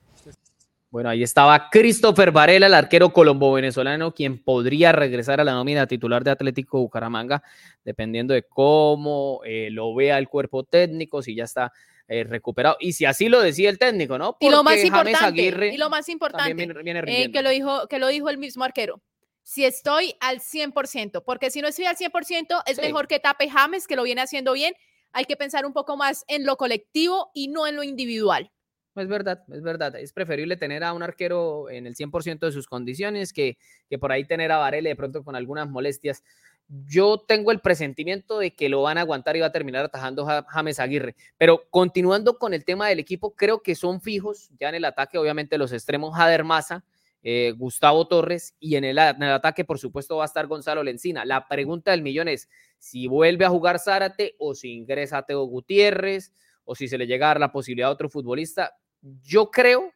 Bueno, 0.89 1.09
ahí 1.09 1.25
estaba 1.25 1.69
Christopher 1.69 2.31
Varela, 2.31 2.69
el 2.69 2.75
arquero 2.75 3.13
colombo-venezolano, 3.13 4.15
quien 4.15 4.39
podría 4.39 4.93
regresar 4.93 5.41
a 5.41 5.45
la 5.45 5.53
nómina 5.53 5.89
titular 5.89 6.23
de 6.23 6.31
Atlético 6.31 6.79
Bucaramanga, 6.79 7.43
dependiendo 7.85 8.33
de 8.35 8.45
cómo 8.45 9.41
eh, 9.45 9.69
lo 9.73 9.95
vea 9.97 10.17
el 10.17 10.29
cuerpo 10.29 10.63
técnico, 10.63 11.23
si 11.23 11.35
ya 11.35 11.45
está 11.45 11.73
eh, 12.09 12.25
recuperado. 12.25 12.77
Y 12.79 12.93
si 12.93 13.05
así 13.05 13.29
lo 13.29 13.41
decía 13.41 13.69
el 13.69 13.79
técnico, 13.79 14.19
¿no? 14.19 14.37
y 14.41 14.49
lo 14.49 14.63
más 14.63 14.83
importante, 14.85 15.73
y 15.73 15.77
lo 15.77 15.91
más 15.91 16.09
importante 16.09 16.63
eh, 17.07 17.33
que, 17.33 17.43
lo 17.43 17.51
dijo, 17.51 17.89
que 17.89 17.99
lo 17.99 18.09
dijo 18.09 18.29
el 18.29 18.39
mismo 18.39 18.65
arquero. 18.65 19.03
Si 19.43 19.65
estoy 19.65 20.15
al 20.21 20.41
100%, 20.41 21.23
porque 21.25 21.51
si 21.51 21.61
no 21.61 21.69
estoy 21.69 21.87
al 21.87 21.97
100%, 21.97 22.63
es 22.67 22.81
mejor 22.81 23.07
que 23.07 23.21
tape 23.21 23.49
James, 23.49 23.87
que 23.87 23.97
lo 23.97 24.03
viene 24.03 24.21
haciendo 24.21 24.53
bien. 24.53 24.75
Hay 25.13 25.25
que 25.25 25.37
pensar 25.37 25.65
un 25.67 25.73
poco 25.73 25.97
más 25.97 26.25
en 26.29 26.45
lo 26.47 26.57
colectivo 26.57 27.31
y 27.33 27.49
no 27.49 27.67
en 27.67 27.77
lo 27.77 27.83
individual. 27.83 28.51
Es 28.97 29.09
verdad, 29.09 29.45
es 29.53 29.63
verdad. 29.63 29.95
Es 29.97 30.13
preferible 30.13 30.57
tener 30.57 30.83
a 30.83 30.93
un 30.93 31.03
arquero 31.03 31.69
en 31.71 31.87
el 31.87 31.95
100% 31.95 32.39
de 32.39 32.53
sus 32.53 32.67
condiciones 32.67 33.33
que, 33.33 33.59
que 33.91 33.99
por 33.99 34.11
ahí 34.11 34.25
tener 34.25 34.51
a 34.53 34.59
Varela 34.59 34.89
de 34.89 34.97
pronto 34.97 35.23
con 35.23 35.37
algunas 35.37 35.69
molestias. 35.69 36.23
Yo 36.69 37.25
tengo 37.27 37.53
el 37.53 37.61
presentimiento 37.61 38.39
de 38.39 38.55
que 38.55 38.69
lo 38.69 38.83
van 38.83 38.99
a 38.99 39.03
aguantar 39.03 39.37
y 39.37 39.41
va 39.41 39.47
a 39.47 39.53
terminar 39.53 39.85
atajando 39.85 40.27
James 40.49 40.81
Aguirre. 40.81 41.15
Pero 41.39 41.65
continuando 41.71 42.39
con 42.39 42.55
el 42.55 42.65
tema 42.65 42.89
del 42.89 42.99
equipo, 42.99 43.35
creo 43.35 43.63
que 43.63 43.75
son 43.75 44.01
fijos 44.01 44.51
ya 44.59 44.69
en 44.69 44.75
el 44.77 44.85
ataque, 44.85 45.19
obviamente 45.19 45.59
los 45.59 45.73
extremos 45.73 46.17
Jader 46.17 46.45
Maza, 46.45 46.85
eh, 47.23 47.53
Gustavo 47.57 48.07
Torres 48.09 48.55
y 48.59 48.77
en 48.77 48.85
el, 48.85 48.99
en 48.99 49.23
el, 49.23 49.33
ataque, 49.33 49.65
por 49.65 49.79
supuesto, 49.79 50.17
va 50.17 50.25
a 50.25 50.27
estar 50.27 50.47
Gonzalo 50.47 50.83
Lencina. 50.83 51.25
La 51.25 51.47
pregunta 51.49 51.93
del 51.93 52.03
millón 52.03 52.29
es 52.29 52.49
si 52.79 53.07
vuelve 53.07 53.45
a 53.45 53.51
jugar 53.51 53.79
Zárate 53.79 54.35
o 54.39 54.55
si 54.55 54.73
ingresa 54.73 55.23
Teo 55.23 55.45
Gutiérrez 55.45 56.33
o 56.65 56.75
si 56.75 56.89
se 56.89 56.99
le 56.99 57.07
llega 57.07 57.27
a 57.27 57.31
dar 57.31 57.41
la 57.41 57.53
posibilidad 57.53 57.89
a 57.89 57.93
otro 57.93 58.09
futbolista 58.09 58.77
yo 59.23 59.51
creo, 59.51 59.93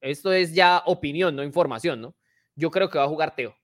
esto 0.00 0.32
es 0.32 0.54
ya 0.54 0.82
opinión, 0.86 1.34
no 1.34 1.42
información, 1.42 2.00
¿no? 2.00 2.14
Yo 2.54 2.70
creo 2.70 2.88
que 2.88 2.98
va 2.98 3.04
a 3.04 3.08
jugar 3.08 3.34
Teo. 3.34 3.54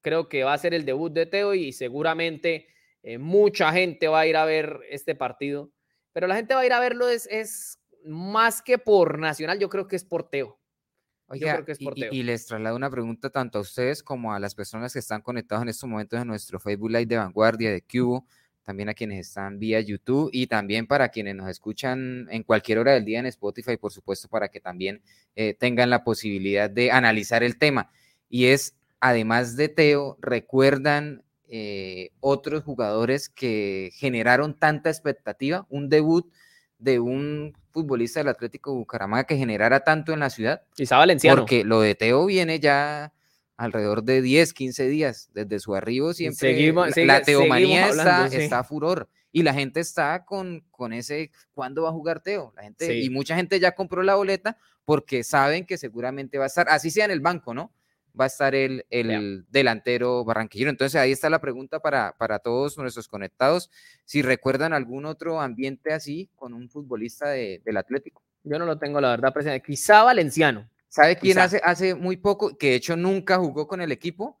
Creo 0.00 0.28
que 0.28 0.44
va 0.44 0.54
a 0.54 0.58
ser 0.58 0.74
el 0.74 0.84
debut 0.84 1.12
de 1.12 1.26
Teo 1.26 1.54
y 1.54 1.72
seguramente 1.72 2.66
eh, 3.02 3.18
mucha 3.18 3.72
gente 3.72 4.08
va 4.08 4.20
a 4.20 4.26
ir 4.26 4.36
a 4.36 4.44
ver 4.44 4.80
este 4.90 5.14
partido. 5.14 5.70
Pero 6.12 6.26
la 6.26 6.36
gente 6.36 6.54
va 6.54 6.60
a 6.60 6.66
ir 6.66 6.72
a 6.72 6.80
verlo 6.80 7.08
es, 7.08 7.28
es 7.30 7.80
más 8.04 8.62
que 8.62 8.78
por 8.78 9.18
Nacional, 9.18 9.58
yo 9.58 9.68
creo 9.68 9.86
que 9.86 9.96
es 9.96 10.04
por 10.04 10.28
Teo. 10.28 10.58
Oiga, 11.26 11.64
que 11.64 11.72
es 11.72 11.78
por 11.78 11.94
Teo. 11.94 12.12
Y, 12.12 12.18
y, 12.18 12.22
les 12.22 12.46
traslado 12.46 12.74
una 12.74 12.90
pregunta 12.90 13.30
tanto 13.30 13.58
a 13.58 13.60
ustedes 13.60 14.02
como 14.02 14.32
a 14.32 14.40
las 14.40 14.54
personas 14.54 14.92
que 14.92 14.98
están 14.98 15.22
conectados 15.22 15.62
en 15.62 15.68
estos 15.68 15.88
momentos 15.88 16.20
en 16.20 16.26
nuestro 16.26 16.58
Facebook 16.58 16.90
Live 16.90 17.06
de 17.06 17.16
Vanguardia, 17.16 17.70
de 17.70 17.82
Cubo 17.82 18.26
también 18.70 18.88
a 18.88 18.94
quienes 18.94 19.26
están 19.26 19.58
vía 19.58 19.80
YouTube 19.80 20.30
y 20.32 20.46
también 20.46 20.86
para 20.86 21.08
quienes 21.08 21.34
nos 21.34 21.48
escuchan 21.48 22.28
en 22.30 22.44
cualquier 22.44 22.78
hora 22.78 22.92
del 22.92 23.04
día 23.04 23.18
en 23.18 23.26
Spotify, 23.26 23.76
por 23.76 23.92
supuesto, 23.92 24.28
para 24.28 24.48
que 24.48 24.60
también 24.60 25.02
eh, 25.34 25.54
tengan 25.54 25.90
la 25.90 26.04
posibilidad 26.04 26.70
de 26.70 26.90
analizar 26.92 27.42
el 27.42 27.58
tema. 27.58 27.90
Y 28.28 28.46
es, 28.46 28.76
además 29.00 29.56
de 29.56 29.68
Teo, 29.68 30.16
recuerdan 30.20 31.24
eh, 31.48 32.10
otros 32.20 32.62
jugadores 32.62 33.28
que 33.28 33.90
generaron 33.94 34.58
tanta 34.58 34.90
expectativa, 34.90 35.66
un 35.68 35.88
debut 35.88 36.30
de 36.78 37.00
un 37.00 37.54
futbolista 37.72 38.20
del 38.20 38.28
Atlético 38.28 38.74
Bucaramanga 38.74 39.24
que 39.24 39.36
generara 39.36 39.80
tanto 39.80 40.12
en 40.12 40.20
la 40.20 40.30
ciudad. 40.30 40.62
Quizá 40.74 40.96
Valenciano. 40.96 41.42
Porque 41.42 41.64
lo 41.64 41.80
de 41.80 41.94
Teo 41.94 42.26
viene 42.26 42.60
ya 42.60 43.12
alrededor 43.56 44.02
de 44.04 44.22
10, 44.22 44.54
15 44.54 44.88
días 44.88 45.28
desde 45.34 45.58
su 45.60 45.74
arribo 45.74 46.14
siempre 46.14 46.72
la, 47.04 47.20
teomanía 47.20 47.90
está, 47.90 48.26
está 48.26 48.60
a 48.60 48.64
furor 48.64 49.06
y 49.32 49.42
la 49.42 49.52
gente 49.52 49.80
está 49.80 50.24
con, 50.24 50.64
con 50.70 50.94
ese 50.94 51.30
¿cuándo 51.52 51.82
va 51.82 51.90
a 51.90 51.92
jugar 51.92 52.20
Teo? 52.20 52.54
La 52.56 52.62
gente 52.62 52.98
y 52.98 53.10
mucha 53.10 53.36
gente 53.36 53.60
ya 53.60 53.72
compró 53.72 54.02
la 54.02 54.14
boleta 54.14 54.56
porque 54.86 55.24
saben 55.24 55.66
que 55.66 55.76
seguramente 55.76 56.38
va 56.38 56.44
a 56.44 56.46
estar, 56.46 56.70
así 56.70 56.90
sea 56.90 57.04
en 57.04 57.10
el 57.10 57.20
banco, 57.20 57.52
¿no? 57.52 57.70
Va 58.18 58.24
a 58.24 58.26
estar 58.28 58.54
el, 58.54 58.84
el 58.90 59.44
delantero 59.50 60.24
barranquillero. 60.24 60.70
Entonces 60.70 61.00
ahí 61.00 61.12
está 61.12 61.30
la 61.30 61.40
pregunta 61.40 61.80
para, 61.80 62.14
para 62.18 62.38
todos 62.38 62.76
nuestros 62.78 63.08
conectados. 63.08 63.70
Si 64.04 64.22
recuerdan 64.22 64.72
algún 64.72 65.06
otro 65.06 65.40
ambiente 65.40 65.92
así 65.92 66.30
con 66.36 66.52
un 66.52 66.68
futbolista 66.68 67.28
de, 67.28 67.60
del 67.64 67.76
Atlético. 67.76 68.22
Yo 68.42 68.58
no 68.58 68.66
lo 68.66 68.78
tengo, 68.78 69.00
la 69.00 69.10
verdad, 69.10 69.32
presente. 69.32 69.62
Quizá 69.62 70.02
Valenciano. 70.02 70.68
¿Sabe 70.88 71.16
quién 71.16 71.38
hace, 71.38 71.60
hace 71.62 71.94
muy 71.94 72.16
poco, 72.16 72.56
que 72.58 72.70
de 72.70 72.74
hecho 72.76 72.96
nunca 72.96 73.38
jugó 73.38 73.68
con 73.68 73.80
el 73.80 73.92
equipo? 73.92 74.40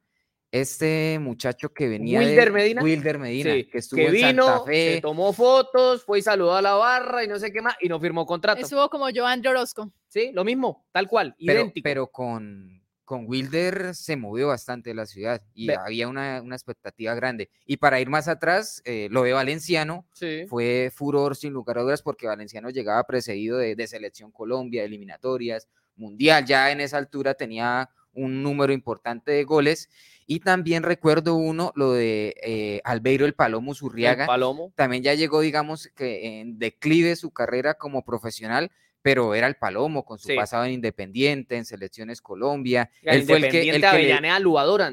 Este 0.50 1.16
muchacho 1.20 1.72
que 1.72 1.88
venía 1.88 2.18
Wilder 2.18 2.50
Medina. 2.50 2.82
Wilder 2.82 3.18
Medina, 3.20 3.50
que 3.70 3.78
estuvo 3.78 4.00
vino, 4.10 4.28
en 4.28 4.36
Santa 4.36 4.64
Fe. 4.64 4.94
Se 4.96 5.00
tomó 5.00 5.32
fotos, 5.32 6.04
fue 6.04 6.18
y 6.18 6.22
saludó 6.22 6.56
a 6.56 6.62
la 6.62 6.74
barra 6.74 7.22
y 7.22 7.28
no 7.28 7.38
sé 7.38 7.52
qué 7.52 7.62
más, 7.62 7.76
y 7.80 7.88
no 7.88 8.00
firmó 8.00 8.26
contrato. 8.26 8.60
Estuvo 8.60 8.90
como 8.90 9.06
Joan 9.14 9.46
Orozco. 9.46 9.92
Sí, 10.08 10.32
lo 10.34 10.42
mismo, 10.42 10.88
tal 10.90 11.06
cual, 11.06 11.36
pero, 11.38 11.60
idéntico. 11.60 11.84
Pero 11.84 12.06
con, 12.08 12.79
con 13.10 13.24
Wilder 13.26 13.92
se 13.96 14.14
movió 14.14 14.46
bastante 14.46 14.94
la 14.94 15.04
ciudad 15.04 15.42
y 15.52 15.68
había 15.72 16.06
una, 16.06 16.40
una, 16.40 16.54
expectativa 16.54 17.12
grande. 17.16 17.50
Y 17.66 17.78
para 17.78 17.98
ir 17.98 18.08
más 18.08 18.28
atrás, 18.28 18.82
eh, 18.84 19.08
lo 19.10 19.24
de 19.24 19.32
Valenciano 19.32 20.06
fue 20.46 20.92
furor 20.94 21.34
sin 21.34 21.52
lugar 21.52 21.78
a 21.78 21.82
dudas 21.82 22.02
porque 22.02 22.28
Valenciano 22.28 22.70
llegaba 22.70 23.02
precedido 23.08 23.58
de, 23.58 23.74
de 23.74 23.86
Selección 23.88 24.30
Colombia, 24.30 24.84
eliminatorias, 24.84 25.66
mundial, 25.96 26.44
ya 26.44 26.70
en 26.70 26.80
esa 26.80 26.98
altura 26.98 27.34
tenía 27.34 27.90
un 28.12 28.44
número 28.44 28.72
importante 28.72 29.32
de 29.32 29.42
goles. 29.42 29.88
Y 30.28 30.38
también 30.38 30.84
recuerdo 30.84 31.34
uno, 31.34 31.72
lo 31.74 31.94
de 31.94 32.36
eh, 32.44 32.80
Albeiro 32.84 33.26
el 33.26 33.34
Palomo 33.34 33.74
Zurriaga. 33.74 34.26
Palomo. 34.26 34.72
También 34.76 35.02
ya 35.02 35.14
llegó, 35.14 35.40
digamos, 35.40 35.88
que 35.96 36.38
en 36.38 36.60
declive 36.60 37.16
su 37.16 37.32
carrera 37.32 37.74
como 37.74 38.04
profesional, 38.04 38.70
pero 39.02 39.34
era 39.34 39.46
el 39.46 39.56
Palomo 39.56 40.04
con 40.04 40.18
su 40.18 40.34
pasado 40.34 40.64
en 40.64 40.72
Independiente, 40.72 41.56
en 41.56 41.64
Selecciones 41.64 42.20
Colombia. 42.20 42.90
él 43.02 43.22
fue 43.24 43.36
el 43.36 43.48
que, 43.48 43.70
el 43.70 43.80
que 43.80 44.18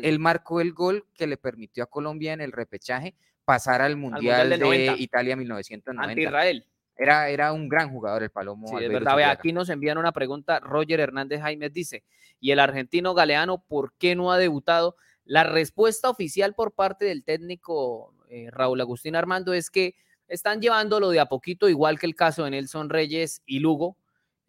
él 0.04 0.20
marcó 0.20 0.62
el 0.62 0.74
gol 0.74 1.06
que 1.14 1.28
le 1.28 1.38
permitió 1.38 1.84
a 1.84 1.88
Colombia 1.88 2.34
en 2.34 2.42
el 2.42 2.52
repechaje 2.52 3.16
pasar 3.44 3.82
al 3.82 3.96
Mundial, 3.96 4.50
de, 4.50 4.96
Italia 4.98 5.36
1990. 5.38 6.04
Ante 6.04 6.22
Israel 6.22 6.66
Era, 6.98 7.30
era 7.30 7.54
un 7.54 7.70
gran 7.70 7.90
jugador 7.90 8.24
el 8.24 8.30
Palomo. 8.30 8.68
Sí, 8.68 8.84
es 8.84 8.90
verdad. 8.92 9.16
Vea, 9.16 9.32
aquí 9.32 9.54
nos 9.54 9.70
envían 9.70 9.98
una 9.98 10.12
pregunta. 10.12 10.60
Roger 10.60 11.00
Hernández 11.00 11.42
Jaime 11.42 11.70
dice: 11.70 12.04
¿Y 12.42 12.52
el 12.52 12.60
argentino 12.60 13.14
Galeano 13.14 13.64
por 13.66 13.94
qué 13.94 14.16
no 14.16 14.34
ha 14.34 14.38
debutado? 14.38 14.98
La 15.24 15.44
respuesta 15.44 16.10
oficial 16.10 16.56
por 16.56 16.74
parte 16.74 17.06
del 17.06 17.24
técnico 17.24 18.14
eh, 18.30 18.50
Raúl 18.52 18.82
Agustín 18.82 19.16
Armando 19.16 19.54
es 19.54 19.70
que 19.70 19.96
están 20.28 20.62
llevándolo 20.62 21.10
de 21.10 21.20
a 21.20 21.26
poquito, 21.26 21.70
igual 21.70 22.00
que 22.00 22.06
el 22.06 22.16
caso 22.16 22.44
de 22.44 22.52
Nelson 22.52 22.90
Reyes 22.90 23.42
y 23.46 23.60
Lugo. 23.60 23.98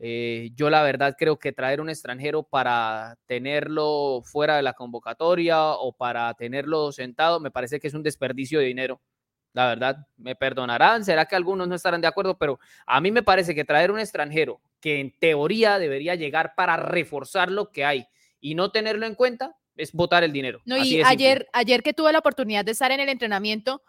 Eh, 0.00 0.50
yo 0.54 0.70
la 0.70 0.82
verdad 0.82 1.16
creo 1.18 1.38
que 1.38 1.52
traer 1.52 1.80
un 1.80 1.90
extranjero 1.90 2.44
para 2.44 3.16
tenerlo 3.26 4.22
fuera 4.24 4.56
de 4.56 4.62
la 4.62 4.74
convocatoria 4.74 5.70
o 5.70 5.92
para 5.92 6.32
tenerlo 6.34 6.92
sentado 6.92 7.40
me 7.40 7.50
parece 7.50 7.80
que 7.80 7.88
es 7.88 7.94
un 7.94 8.04
desperdicio 8.04 8.60
de 8.60 8.66
dinero. 8.66 9.00
La 9.54 9.66
verdad, 9.66 10.06
me 10.16 10.36
perdonarán, 10.36 11.04
será 11.04 11.26
que 11.26 11.34
algunos 11.34 11.66
no 11.66 11.74
estarán 11.74 12.00
de 12.00 12.06
acuerdo, 12.06 12.38
pero 12.38 12.60
a 12.86 13.00
mí 13.00 13.10
me 13.10 13.24
parece 13.24 13.54
que 13.54 13.64
traer 13.64 13.90
un 13.90 13.98
extranjero 13.98 14.60
que 14.80 15.00
en 15.00 15.10
teoría 15.18 15.78
debería 15.78 16.14
llegar 16.14 16.54
para 16.54 16.76
reforzar 16.76 17.50
lo 17.50 17.72
que 17.72 17.84
hay 17.84 18.06
y 18.40 18.54
no 18.54 18.70
tenerlo 18.70 19.06
en 19.06 19.16
cuenta 19.16 19.56
es 19.76 19.92
botar 19.92 20.22
el 20.22 20.32
dinero. 20.32 20.60
No, 20.64 20.76
y 20.76 20.84
simple. 20.84 21.04
ayer, 21.06 21.48
ayer 21.52 21.82
que 21.82 21.94
tuve 21.94 22.12
la 22.12 22.18
oportunidad 22.18 22.64
de 22.64 22.72
estar 22.72 22.90
en 22.90 23.00
el 23.00 23.08
entrenamiento, 23.08 23.82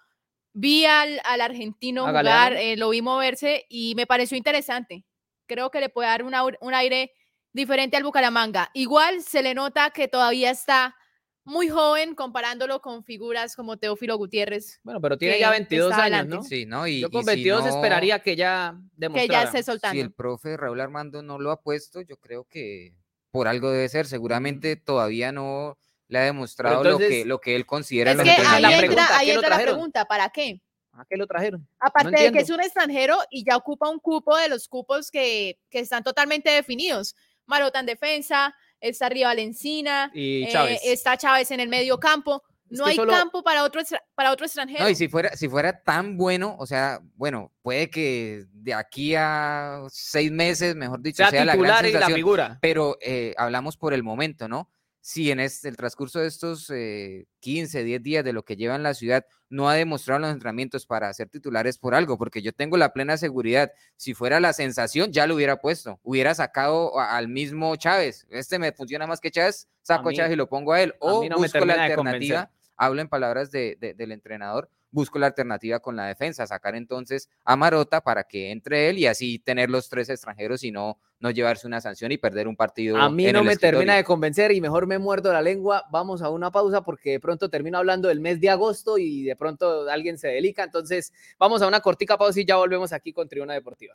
vi 0.54 0.86
al, 0.86 1.20
al 1.24 1.42
argentino 1.42 2.04
A 2.06 2.10
jugar, 2.10 2.26
Galeano. 2.26 2.56
eh, 2.58 2.78
lo 2.78 2.90
vi 2.90 3.02
moverse 3.02 3.66
y 3.70 3.94
me 3.96 4.06
pareció 4.08 4.38
interesante. 4.38 5.06
Creo 5.48 5.72
que 5.72 5.80
le 5.80 5.90
puede 5.90 6.10
dar 6.10 6.24
un, 6.24 6.34
aur- 6.34 6.58
un 6.62 6.74
aire 6.74 7.12
diferente 7.54 7.98
al 7.98 8.04
Bucaramanga. 8.04 8.70
Igual 8.74 9.22
se 9.24 9.42
le 9.42 9.54
nota 9.54 9.90
que 9.92 10.08
todavía 10.08 10.52
está 10.52 10.96
muy 11.46 11.68
joven 11.70 12.14
comparándolo 12.14 12.80
con 12.82 13.04
figuras 13.04 13.56
como 13.56 13.78
Teófilo 13.78 14.18
Gutiérrez. 14.18 14.80
Bueno, 14.84 15.02
pero 15.02 15.18
tiene 15.18 15.36
que 15.36 15.40
ya 15.40 15.50
22 15.52 15.90
está 15.92 16.04
años, 16.04 16.14
adelante. 16.20 16.36
¿no? 16.36 16.44
Sí, 16.44 16.66
¿no? 16.68 16.86
Y, 16.88 17.00
Yo 17.02 17.10
con 17.10 17.22
y 17.22 17.24
si 17.24 17.28
22 17.28 17.64
no- 17.64 17.70
esperaría 17.70 18.20
que 18.20 18.36
ya 18.36 18.76
Que 18.78 18.90
demostrara. 18.98 19.44
ya 19.44 19.48
esté 19.48 19.64
soltando. 19.64 19.94
Si 19.94 20.00
el 20.00 20.12
profe 20.14 20.58
Raúl 20.58 20.80
Armando 20.80 21.24
no 21.24 21.40
lo 21.40 21.50
ha 21.52 21.62
puesto, 21.62 22.02
yo 22.02 22.18
creo 22.18 22.44
que 22.46 22.94
por 23.32 23.48
algo 23.48 23.72
debe 23.72 23.90
ser. 23.90 24.06
Seguramente 24.06 24.76
todavía 24.76 25.32
no 25.32 25.80
le 26.10 26.20
ha 26.20 26.24
demostrado 26.24 26.84
lo, 26.84 26.98
que, 26.98 27.04
entonces- 27.06 27.26
lo 27.26 27.40
que 27.40 27.56
él 27.56 27.66
considera 27.66 28.12
Es 28.12 28.18
que 28.18 28.30
entonces 28.30 28.54
ahí 28.54 28.62
la 28.62 28.68
entra, 28.70 28.80
pregunta, 28.80 29.06
¿a 29.08 29.18
ahí 29.20 29.32
entra 29.32 29.50
la 29.50 29.60
pregunta, 29.64 30.06
¿para 30.06 30.30
qué? 30.30 30.62
¿A 30.92 31.06
qué 31.10 31.16
lo 31.16 31.26
trajeron? 31.28 31.66
Aparte 31.80 32.20
de 32.22 32.32
que 32.34 32.40
es 32.40 32.50
un 32.50 32.60
extranjero 32.60 33.18
y 33.32 33.46
ya 33.46 33.56
ocupa 33.56 33.88
un 33.90 34.00
cupo 34.00 34.36
de 34.36 34.50
los 34.50 34.68
cupos 34.68 35.10
que, 35.12 35.58
que 35.70 35.80
están 35.80 36.04
totalmente 36.04 36.50
definidos. 36.50 37.16
Marota 37.46 37.80
en 37.80 37.86
defensa, 37.86 38.54
está 38.82 39.08
Rival 39.08 39.40
Encina, 39.40 40.12
Y 40.14 40.44
eh, 40.44 40.50
Chávez. 40.52 40.82
está 40.84 41.16
Chávez 41.16 41.52
en 41.52 41.62
el 41.62 41.70
medio 41.70 42.00
campo. 42.00 42.44
Es 42.70 42.78
No 42.78 42.84
que 42.86 42.90
hay 42.92 42.96
solo- 42.98 43.14
campo 43.14 43.44
para 43.44 43.64
otro, 43.64 43.80
extra- 43.82 44.04
para 44.14 44.32
otro 44.32 44.46
extranjero. 44.46 44.84
No, 44.84 44.90
y 44.90 44.96
si 44.96 45.08
fuera, 45.08 45.36
si 45.38 45.48
fuera 45.48 45.82
tan 45.82 46.18
bueno, 46.18 46.56
o 46.60 46.66
sea, 46.68 47.00
bueno, 47.16 47.52
puede 47.62 47.90
que 47.90 48.44
de 48.52 48.74
aquí 48.74 49.16
a 49.16 49.82
seis 49.90 50.32
meses, 50.32 50.76
mejor 50.76 51.02
dicho, 51.02 51.18
sea 51.24 51.32
sea, 51.32 51.46
la 51.46 51.56
gran 51.56 51.66
y 51.86 51.92
la 51.92 52.00
sensación, 52.00 52.16
figura. 52.16 52.60
pero 52.62 52.98
eh, 53.02 53.34
hablamos 53.38 53.78
por 53.78 53.94
el 53.94 54.04
momento, 54.04 54.48
¿no? 54.48 54.70
Si 55.02 55.32
en 55.32 55.40
este, 55.40 55.70
el 55.70 55.78
transcurso 55.78 56.20
de 56.20 56.28
estos 56.28 56.70
eh, 56.70 57.26
15, 57.40 57.84
10 57.84 58.04
días 58.04 58.24
de 58.26 58.34
lo 58.34 58.44
que 58.44 58.56
lleva 58.58 58.76
en 58.76 58.84
la 58.84 58.94
ciudad 58.94 59.26
no 59.50 59.70
ha 59.70 59.74
demostrado 59.76 60.20
los 60.20 60.32
entrenamientos 60.32 60.86
para 60.86 61.12
ser 61.14 61.30
titulares 61.30 61.78
por 61.78 61.96
algo, 61.96 62.18
porque 62.18 62.42
yo 62.42 62.52
tengo 62.54 62.76
la 62.78 62.92
plena 62.94 63.18
seguridad, 63.18 63.72
si 63.96 64.14
fuera 64.14 64.40
la 64.40 64.54
sensación, 64.54 65.12
ya 65.12 65.26
lo 65.26 65.36
hubiera 65.36 65.60
puesto, 65.62 66.00
hubiera 66.04 66.36
sacado 66.36 67.00
a- 67.00 67.16
al 67.18 67.30
mismo 67.30 67.76
Chávez, 67.78 68.28
este 68.30 68.60
me 68.60 68.72
funciona 68.74 69.08
más 69.08 69.20
que 69.22 69.32
Chávez, 69.32 69.68
saco 69.82 70.10
a, 70.10 70.12
mí- 70.12 70.18
Chávez 70.18 70.34
y 70.34 70.36
lo 70.36 70.48
pongo 70.50 70.74
a 70.74 70.82
él, 70.84 70.94
o 71.00 71.22
no 71.30 71.38
busco 71.38 71.60
la 71.66 71.74
alternativa, 72.36 72.52
hablo 72.76 73.02
en 73.02 73.08
palabras 73.10 73.50
de- 73.52 73.78
de- 73.80 73.94
del 73.96 74.12
entrenador, 74.12 74.70
busco 74.92 75.18
la 75.18 75.28
alternativa 75.28 75.80
con 75.80 75.96
la 75.96 76.06
defensa, 76.08 76.46
sacar 76.46 76.76
entonces 76.76 77.30
a 77.46 77.56
Marota 77.56 78.02
para 78.02 78.24
que 78.26 78.52
entre 78.52 78.90
él 78.90 79.00
y 79.00 79.08
así 79.08 79.40
tener 79.40 79.70
los 79.70 79.88
tres 79.90 80.10
extranjeros 80.10 80.64
y 80.64 80.72
no, 80.72 81.00
no 81.20 81.32
llevarse 81.32 81.68
una 81.68 81.82
sanción 81.82 82.12
y 82.12 82.18
perder 82.18 82.48
un 82.48 82.56
partido. 82.56 82.98
A 82.98 83.10
mí 83.10 83.26
en 83.26 83.34
no 83.34 83.40
el 83.40 83.46
me 83.46 83.58
termina 83.58 83.96
de 83.96 84.04
convencer 84.04 84.52
y 84.52 84.62
mejor 84.62 84.88
me 84.88 84.98
muerdo 85.00 85.34
la 85.34 85.42
lengua. 85.42 85.86
Vamos 85.92 86.22
a 86.22 86.30
una 86.30 86.52
pausa 86.52 86.82
porque 86.82 87.12
de 87.12 87.20
pronto 87.20 87.50
termino 87.50 87.78
hablando 87.78 88.08
del 88.08 88.20
mes 88.20 88.40
de 88.40 88.50
agosto 88.50 88.98
y 88.98 89.24
de 89.24 89.36
pronto 89.36 89.90
alguien 89.90 90.18
se 90.18 90.30
delica. 90.30 90.64
Entonces, 90.64 91.14
vamos 91.38 91.62
a 91.62 91.68
una 91.68 91.82
cortica 91.82 92.18
pausa 92.18 92.40
y 92.40 92.46
ya 92.46 92.56
volvemos 92.56 92.94
aquí 92.94 93.12
con 93.12 93.28
Tribuna 93.28 93.54
Deportiva. 93.54 93.92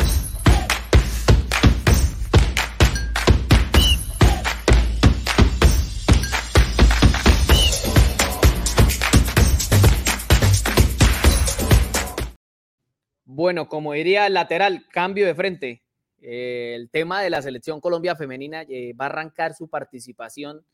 Bueno, 13.26 13.68
como 13.68 13.94
diría 13.94 14.28
el 14.28 14.34
lateral, 14.34 14.87
cambio 14.92 15.26
de 15.26 15.34
frente. 15.34 15.84
Eh, 16.26 16.74
el 16.74 16.88
tema 16.88 17.20
de 17.20 17.28
la 17.28 17.42
selección 17.42 17.82
Colombia 17.82 18.16
femenina 18.16 18.62
eh, 18.62 18.94
va 18.98 19.04
a 19.04 19.08
arrancar 19.08 19.54
su 19.54 19.68
participación 19.68 20.64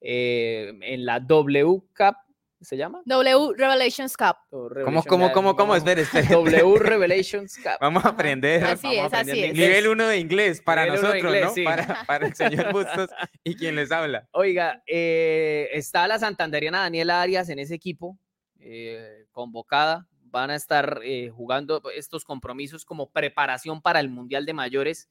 eh, 0.00 0.72
en 0.80 1.04
la 1.04 1.18
W 1.18 1.82
Cup, 1.96 2.14
¿se 2.60 2.76
llama? 2.76 3.02
W 3.04 3.54
Revelations 3.56 4.16
Cup. 4.16 4.36
¿Cómo, 4.48 4.68
Revelation, 4.68 5.04
cómo, 5.08 5.32
cómo, 5.32 5.56
cómo? 5.56 5.74
Espere, 5.74 6.02
espere. 6.02 6.28
W 6.30 6.78
Revelations 6.78 7.56
Cup. 7.56 7.78
Vamos 7.80 8.04
a 8.04 8.10
aprender. 8.10 8.62
Así 8.62 8.96
vamos 8.96 9.12
a 9.12 9.20
es, 9.20 9.28
así 9.28 9.30
aprender 9.30 9.44
es. 9.44 9.50
inglés. 9.50 9.68
Nivel 9.68 9.88
1 9.88 10.06
de 10.06 10.18
inglés 10.18 10.62
para 10.62 10.84
Nivel 10.84 11.00
nosotros, 11.00 11.24
inglés, 11.24 11.44
¿no? 11.46 11.54
sí. 11.54 11.64
Para, 11.64 12.04
para 12.06 12.26
el 12.28 12.34
señor 12.36 12.72
Bustos 12.72 13.10
y 13.42 13.56
quien 13.56 13.74
les 13.74 13.90
habla. 13.90 14.28
Oiga, 14.32 14.84
eh, 14.86 15.68
está 15.72 16.06
la 16.06 16.20
santanderiana 16.20 16.78
Daniela 16.80 17.20
Arias 17.20 17.48
en 17.48 17.58
ese 17.58 17.74
equipo, 17.74 18.16
eh, 18.60 19.24
convocada. 19.32 20.06
Van 20.32 20.50
a 20.50 20.56
estar 20.56 21.00
eh, 21.04 21.30
jugando 21.30 21.82
estos 21.94 22.24
compromisos 22.24 22.86
como 22.86 23.10
preparación 23.10 23.82
para 23.82 24.00
el 24.00 24.08
Mundial 24.08 24.46
de 24.46 24.54
Mayores. 24.54 25.10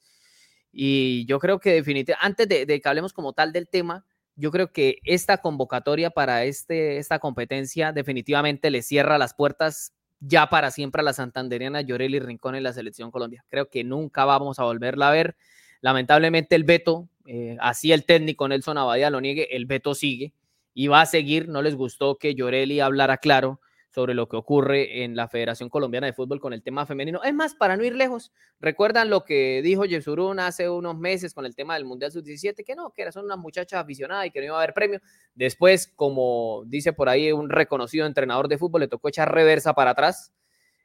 Y 0.74 1.26
yo 1.28 1.38
creo 1.40 1.60
que 1.60 1.74
definitivamente, 1.74 2.26
antes 2.26 2.68
de, 2.68 2.82
que 2.82 2.90
hablemos 2.90 3.14
como 3.14 3.34
tal 3.34 3.54
del 3.54 3.68
tema, 3.68 4.04
yo 4.36 4.50
creo 4.50 4.72
que 4.72 4.98
esta 5.04 5.38
convocatoria 5.38 6.10
para 6.10 6.44
este, 6.46 6.98
esta 6.98 7.20
competencia 7.20 7.92
definitivamente 7.92 8.72
le 8.72 8.82
cierra 8.82 9.20
las 9.20 9.36
puertas 9.36 9.94
ya 10.20 10.50
para 10.50 10.72
siempre 10.72 11.02
a 11.02 11.04
la 11.04 11.14
santanderiana 11.14 11.82
Yoreli 11.82 12.20
Rincón 12.20 12.56
en 12.56 12.64
la 12.64 12.74
selección 12.74 13.12
Colombia. 13.12 13.46
Creo 13.48 13.70
que 13.70 13.84
nunca 13.84 14.26
vamos 14.26 14.58
a 14.58 14.64
volverla 14.64 15.10
a 15.10 15.12
ver. 15.12 15.36
Lamentablemente 15.82 16.56
el 16.56 16.64
veto, 16.64 17.10
eh, 17.28 17.58
así 17.60 17.92
el 17.92 18.06
técnico 18.06 18.48
Nelson 18.48 18.80
Abadía 18.80 19.12
lo 19.12 19.22
niegue, 19.22 19.56
el 19.56 19.68
veto 19.68 19.94
sigue 19.94 20.34
y 20.74 20.88
va 20.88 21.02
a 21.02 21.06
seguir. 21.06 21.48
No 21.48 21.62
les 21.62 21.76
gustó 21.76 22.18
que 22.18 22.34
Yoreli 22.34 22.80
hablara 22.80 23.18
claro 23.18 23.60
sobre 23.94 24.14
lo 24.14 24.30
que 24.30 24.38
ocurre 24.38 25.04
en 25.04 25.16
la 25.16 25.28
Federación 25.28 25.70
Colombiana 25.70 26.08
de 26.08 26.14
Fútbol 26.14 26.40
con 26.40 26.54
el 26.54 26.64
tema 26.64 26.86
femenino. 26.86 27.22
Es 27.24 27.34
más, 27.34 27.56
para 27.56 27.76
no 27.76 27.84
ir 27.84 27.96
lejos, 27.96 28.32
recuerdan 28.60 29.10
lo 29.10 29.26
que 29.26 29.62
dijo 29.62 29.84
Yesurún 29.86 30.40
hace 30.40 30.70
unos 30.70 30.98
meses 30.98 31.34
con 31.34 31.46
el 31.46 31.56
tema 31.56 31.74
del 31.74 31.86
Mundial 31.86 32.12
Sub-17, 32.12 32.64
que 32.66 32.76
no, 32.76 32.92
que 32.92 33.02
eran 33.02 33.26
unas 33.26 33.38
muchachas 33.38 33.82
aficionadas 33.82 34.28
y 34.28 34.32
que 34.32 34.40
no 34.40 34.46
iba 34.46 34.56
a 34.56 34.60
haber 34.60 34.74
premio. 34.74 35.02
Después, 35.36 35.92
como 35.96 36.64
dice 36.68 36.94
por 36.94 37.10
ahí 37.10 37.32
un 37.34 37.50
reconocido 37.50 38.06
entrenador 38.06 38.48
de 38.48 38.58
fútbol, 38.58 38.82
le 38.82 38.88
tocó 38.88 39.10
echar 39.10 39.34
reversa 39.34 39.74
para 39.74 39.92
atrás 39.92 40.32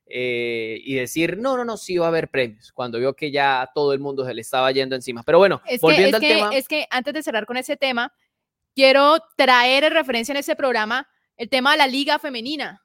eh, 0.06 0.80
y 0.84 0.94
decir, 0.94 1.38
no, 1.38 1.56
no, 1.56 1.64
no, 1.64 1.76
sí 1.76 1.98
va 1.98 2.06
a 2.06 2.08
haber 2.08 2.28
premios, 2.28 2.72
cuando 2.72 2.98
vio 2.98 3.14
que 3.14 3.30
ya 3.30 3.70
todo 3.72 3.92
el 3.92 4.00
mundo 4.00 4.24
se 4.24 4.34
le 4.34 4.40
estaba 4.40 4.70
yendo 4.72 4.96
encima. 4.96 5.22
Pero 5.22 5.38
bueno, 5.38 5.62
Es 5.64 5.80
que, 5.80 5.86
volviendo 5.86 6.08
es, 6.08 6.14
al 6.14 6.20
que, 6.20 6.34
tema. 6.34 6.50
es 6.52 6.68
que 6.68 6.86
antes 6.90 7.14
de 7.14 7.22
cerrar 7.22 7.46
con 7.46 7.56
ese 7.56 7.76
tema, 7.76 8.12
quiero 8.74 9.18
traer 9.36 9.84
en 9.84 9.92
referencia 9.92 10.32
en 10.32 10.38
este 10.38 10.56
programa 10.56 11.08
el 11.36 11.48
tema 11.48 11.72
de 11.72 11.78
la 11.78 11.86
liga 11.86 12.18
femenina. 12.18 12.82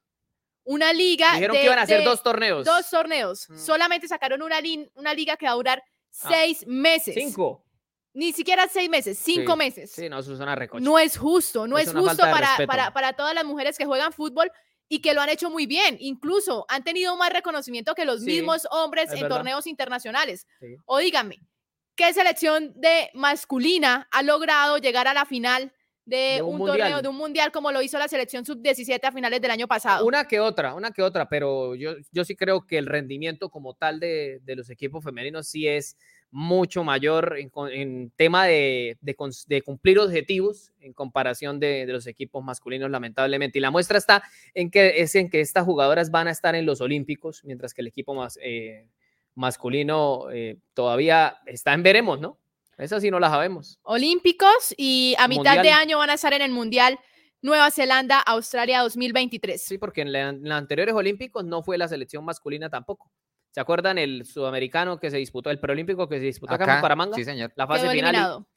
Una 0.64 0.94
liga. 0.94 1.34
Dijeron 1.34 1.56
de- 1.56 1.60
que 1.62 1.66
iban 1.66 1.80
a 1.80 1.84
hacer 1.84 2.04
dos 2.04 2.22
torneos. 2.24 2.66
Dos 2.66 2.90
torneos. 2.90 3.50
Mm. 3.50 3.58
Solamente 3.58 4.08
sacaron 4.08 4.42
una, 4.42 4.62
liga 4.62 5.38
que 5.38 5.46
va 5.46 5.52
a 5.52 5.56
durar 5.56 5.84
Ah, 6.24 6.30
seis 6.30 6.66
meses. 6.68 7.16
Cinco. 7.16 7.64
Ni 8.14 8.34
siquiera 8.34 8.68
seis 8.68 8.90
meses, 8.90 9.18
cinco 9.18 9.54
Sí, 9.54 9.58
meses. 9.58 9.92
Sí, 9.94 10.10
no, 10.10 10.20
eso 10.20 10.34
es 10.34 10.40
una 10.42 10.54
recocha. 10.56 10.84
No 10.84 11.00
es 11.00 11.18
justo, 11.18 11.66
no 11.68 11.78
Es 11.78 11.94
justo 11.94 12.18
para, 12.24 12.58
para, 12.68 12.92
para 12.94 13.14
todas 13.14 13.34
las 13.34 13.46
mujeres 13.46 13.78
que 13.78 13.86
juegan 13.86 14.12
fútbol 14.12 14.52
y 14.90 15.02
que 15.02 15.14
lo 15.14 15.22
han 15.22 15.30
hecho 15.30 15.50
muy 15.50 15.66
bien. 15.66 15.96
Incluso 16.02 16.66
han 16.68 16.84
tenido 16.84 17.16
más 17.16 17.32
reconocimiento 17.32 17.96
que 17.96 18.04
los 18.04 18.20
Sí, 18.20 18.26
mismos 18.26 18.68
hombres 18.72 19.06
es 19.06 19.14
en 19.14 19.22
verdad. 19.22 19.38
torneos 19.38 19.66
internacionales. 19.66 20.46
Sí. 20.60 20.76
O 20.86 20.98
díganme, 20.98 21.40
¿qué 21.96 22.12
selección 22.12 22.74
de 22.76 23.10
masculina 23.14 24.10
ha 24.12 24.22
logrado 24.24 24.78
llegar 24.78 25.08
a 25.08 25.14
la 25.14 25.24
final 25.26 25.74
de, 26.12 26.36
De 26.36 26.42
un 26.44 26.64
torneo, 26.64 27.02
de 27.02 27.08
un 27.08 27.18
mundial 27.18 27.52
como 27.52 27.72
lo 27.72 27.82
hizo 27.82 27.98
la 27.98 28.08
selección 28.08 28.46
sub-17 28.46 29.00
a 29.04 29.12
finales 29.12 29.42
del 29.42 29.50
año 29.50 29.68
pasado? 29.68 30.06
Una 30.06 30.28
que 30.28 30.40
otra, 30.40 30.76
una 30.76 30.92
que 30.92 31.02
otra, 31.02 31.28
pero 31.28 31.74
yo, 31.74 31.96
yo 32.12 32.24
sí 32.24 32.36
creo 32.36 32.68
que 32.68 32.78
el 32.78 32.86
rendimiento 32.86 33.50
como 33.50 33.74
tal 33.74 34.00
de, 34.00 34.40
de 34.44 34.56
los 34.56 34.70
equipos 34.70 35.04
femeninos 35.04 35.48
sí 35.48 35.68
es 35.68 35.98
mucho 36.30 36.84
mayor 36.84 37.36
en, 37.38 38.12
tema 38.16 38.46
de, 38.46 38.98
de 39.02 39.62
cumplir 39.64 40.00
objetivos 40.00 40.72
en 40.80 40.94
comparación 40.94 41.60
de, 41.60 41.86
de 41.86 41.94
los 41.94 42.08
equipos 42.08 42.44
masculinos, 42.44 42.92
lamentablemente. 42.92 43.58
Y 43.58 43.62
la 43.62 43.72
muestra 43.72 43.98
está 43.98 44.24
en 44.54 44.70
que, 44.70 45.02
es 45.02 45.16
en 45.16 45.30
que 45.30 45.42
estas 45.42 45.66
jugadoras 45.66 46.12
van 46.12 46.28
a 46.28 46.32
estar 46.32 46.56
en 46.56 46.66
los 46.66 46.80
Olímpicos, 46.80 47.44
mientras 47.44 47.74
que 47.74 47.82
el 47.82 47.88
equipo 47.88 48.14
más, 48.14 48.38
eh, 48.42 48.86
masculino 49.36 50.30
eh, 50.32 50.58
todavía 50.74 51.38
está 51.46 51.74
en 51.74 51.84
veremos, 51.84 52.20
¿no? 52.20 52.38
Esa 52.78 53.00
sí 53.00 53.12
no 53.12 53.20
la 53.20 53.30
sabemos. 53.30 53.80
Olímpicos 53.84 54.74
y 54.78 55.16
a 55.20 55.28
mitad 55.28 55.62
de 55.62 55.72
año 55.72 55.98
van 55.98 56.10
a 56.10 56.14
estar 56.16 56.34
en 56.34 56.42
el 56.42 56.52
Mundial 56.52 57.00
Nueva 57.42 57.72
Zelanda, 57.72 58.20
Australia 58.20 58.82
2023. 58.82 59.64
Sí, 59.64 59.78
porque 59.78 60.02
en, 60.02 60.12
la- 60.12 60.30
en 60.30 60.44
los 60.44 60.54
anteriores 60.54 60.94
Olímpicos 60.96 61.44
no 61.44 61.64
fue 61.64 61.78
la 61.78 61.88
selección 61.88 62.24
masculina 62.26 62.70
tampoco. 62.70 63.12
¿Se 63.52 63.60
acuerdan 63.60 63.98
el 63.98 64.26
sudamericano 64.26 65.00
que 65.00 65.12
se 65.12 65.18
disputó, 65.18 65.50
el 65.50 65.60
preolímpico 65.60 66.08
que 66.08 66.20
se 66.20 66.26
disputó 66.26 66.54
acá, 66.54 66.64
en 66.64 66.70
Acá, 66.70 66.80
Bucaramanga? 66.80 67.16
sí, 67.16 67.24
señor. 67.26 67.52
La 67.56 67.68
fase 67.68 67.82
Quedó 67.82 67.92
final 67.92 68.10
eliminado. 68.16 68.48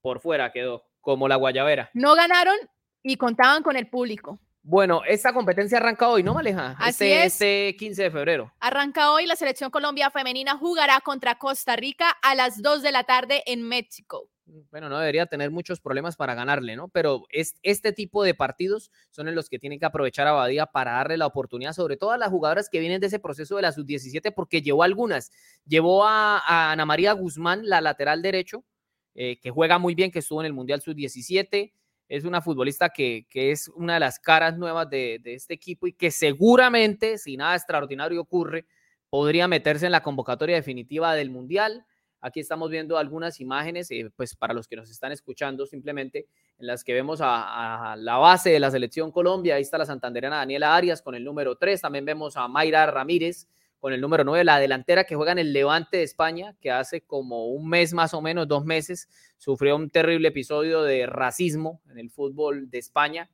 por 0.00 0.20
fuera 0.20 0.50
quedó, 0.52 0.84
como 1.00 1.28
la 1.28 1.36
guayabera. 1.36 1.90
No 1.94 2.14
ganaron 2.14 2.56
y 3.02 3.16
contaban 3.16 3.62
con 3.62 3.76
el 3.76 3.88
público. 3.90 4.38
Bueno, 4.70 5.00
esta 5.08 5.32
competencia 5.32 5.78
arranca 5.78 6.10
hoy, 6.10 6.22
¿no, 6.22 6.34
Maleja? 6.34 6.76
Así 6.78 7.06
este, 7.06 7.24
es. 7.24 7.32
este 7.32 7.76
15 7.78 8.02
de 8.02 8.10
febrero. 8.10 8.52
Arranca 8.60 9.12
hoy 9.12 9.24
la 9.24 9.34
selección 9.34 9.70
Colombia 9.70 10.10
femenina 10.10 10.58
jugará 10.58 11.00
contra 11.00 11.38
Costa 11.38 11.74
Rica 11.74 12.10
a 12.20 12.34
las 12.34 12.60
2 12.60 12.82
de 12.82 12.92
la 12.92 13.04
tarde 13.04 13.42
en 13.46 13.62
México. 13.62 14.28
Bueno, 14.70 14.90
no 14.90 14.98
debería 14.98 15.24
tener 15.24 15.50
muchos 15.50 15.80
problemas 15.80 16.16
para 16.16 16.34
ganarle, 16.34 16.76
¿no? 16.76 16.88
Pero 16.88 17.24
es, 17.30 17.54
este 17.62 17.94
tipo 17.94 18.22
de 18.22 18.34
partidos 18.34 18.90
son 19.10 19.26
en 19.28 19.34
los 19.34 19.48
que 19.48 19.58
tiene 19.58 19.78
que 19.78 19.86
aprovechar 19.86 20.26
a 20.26 20.32
Badía 20.32 20.66
para 20.66 20.92
darle 20.92 21.16
la 21.16 21.26
oportunidad, 21.26 21.72
sobre 21.72 21.96
todo 21.96 22.10
a 22.10 22.18
las 22.18 22.28
jugadoras 22.28 22.68
que 22.68 22.78
vienen 22.78 23.00
de 23.00 23.06
ese 23.06 23.18
proceso 23.18 23.56
de 23.56 23.62
la 23.62 23.72
sub-17, 23.72 24.34
porque 24.34 24.60
llevó 24.60 24.82
algunas. 24.82 25.30
Llevó 25.64 26.04
a, 26.04 26.42
a 26.46 26.72
Ana 26.72 26.84
María 26.84 27.12
Guzmán, 27.12 27.66
la 27.66 27.80
lateral 27.80 28.20
derecho, 28.20 28.66
eh, 29.14 29.40
que 29.40 29.50
juega 29.50 29.78
muy 29.78 29.94
bien, 29.94 30.10
que 30.10 30.18
estuvo 30.18 30.42
en 30.42 30.46
el 30.46 30.52
Mundial 30.52 30.82
sub-17. 30.82 31.72
Es 32.08 32.24
una 32.24 32.40
futbolista 32.40 32.88
que, 32.88 33.26
que 33.28 33.50
es 33.50 33.68
una 33.68 33.94
de 33.94 34.00
las 34.00 34.18
caras 34.18 34.56
nuevas 34.56 34.88
de, 34.88 35.20
de 35.22 35.34
este 35.34 35.54
equipo 35.54 35.86
y 35.86 35.92
que 35.92 36.10
seguramente, 36.10 37.18
si 37.18 37.36
nada 37.36 37.54
extraordinario 37.54 38.20
ocurre, 38.20 38.66
podría 39.10 39.48
meterse 39.48 39.86
en 39.86 39.92
la 39.92 40.02
convocatoria 40.02 40.56
definitiva 40.56 41.14
del 41.14 41.30
Mundial. 41.30 41.84
Aquí 42.20 42.40
estamos 42.40 42.70
viendo 42.70 42.98
algunas 42.98 43.40
imágenes, 43.40 43.90
eh, 43.90 44.10
pues 44.16 44.34
para 44.34 44.52
los 44.52 44.66
que 44.66 44.76
nos 44.76 44.90
están 44.90 45.12
escuchando, 45.12 45.66
simplemente 45.66 46.26
en 46.58 46.66
las 46.66 46.82
que 46.82 46.92
vemos 46.92 47.20
a, 47.22 47.94
la 47.96 48.16
base 48.16 48.50
de 48.50 48.60
la 48.60 48.70
selección 48.70 49.12
Colombia. 49.12 49.54
Ahí 49.54 49.62
está 49.62 49.78
la 49.78 49.86
santandereana 49.86 50.38
Daniela 50.38 50.74
Arias 50.74 51.00
con 51.00 51.14
el 51.14 51.24
número 51.24 51.56
3. 51.56 51.80
También 51.80 52.04
vemos 52.04 52.36
a 52.36 52.48
Mayra 52.48 52.86
Ramírez 52.86 53.46
con 53.78 53.92
el 53.92 54.00
número 54.00 54.24
9, 54.24 54.44
la 54.44 54.58
delantera 54.58 55.04
que 55.04 55.14
juega 55.14 55.32
en 55.32 55.38
el 55.38 55.52
Levante 55.52 55.98
de 55.98 56.02
España, 56.02 56.54
que 56.60 56.70
hace 56.70 57.02
como 57.02 57.46
un 57.48 57.68
mes 57.68 57.92
más 57.92 58.12
o 58.14 58.20
menos, 58.20 58.48
dos 58.48 58.64
meses, 58.64 59.08
sufrió 59.36 59.76
un 59.76 59.90
terrible 59.90 60.28
episodio 60.28 60.82
de 60.82 61.06
racismo 61.06 61.80
en 61.90 61.98
el 61.98 62.10
fútbol 62.10 62.68
de 62.70 62.78
España. 62.78 63.30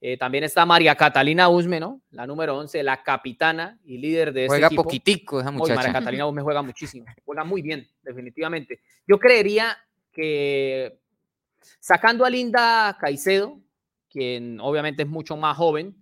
Eh, 0.00 0.18
también 0.18 0.44
está 0.44 0.66
María 0.66 0.94
Catalina 0.94 1.48
Usme, 1.48 1.80
¿no? 1.80 2.02
La 2.10 2.26
número 2.26 2.58
11, 2.58 2.82
la 2.82 3.02
capitana 3.02 3.78
y 3.84 3.96
líder 3.96 4.32
de 4.34 4.42
este 4.42 4.48
Juega 4.48 4.66
equipo. 4.66 4.82
poquitico 4.82 5.40
esa 5.40 5.50
Uy, 5.50 5.72
María. 5.72 5.92
Catalina 5.92 6.26
Usme 6.26 6.42
juega 6.42 6.62
muchísimo, 6.62 7.06
juega 7.24 7.44
muy 7.44 7.62
bien, 7.62 7.88
definitivamente. 8.02 8.80
Yo 9.06 9.18
creería 9.18 9.76
que 10.12 10.98
sacando 11.80 12.24
a 12.24 12.30
Linda 12.30 12.96
Caicedo, 13.00 13.58
quien 14.10 14.60
obviamente 14.60 15.02
es 15.04 15.08
mucho 15.08 15.36
más 15.36 15.56
joven, 15.56 15.96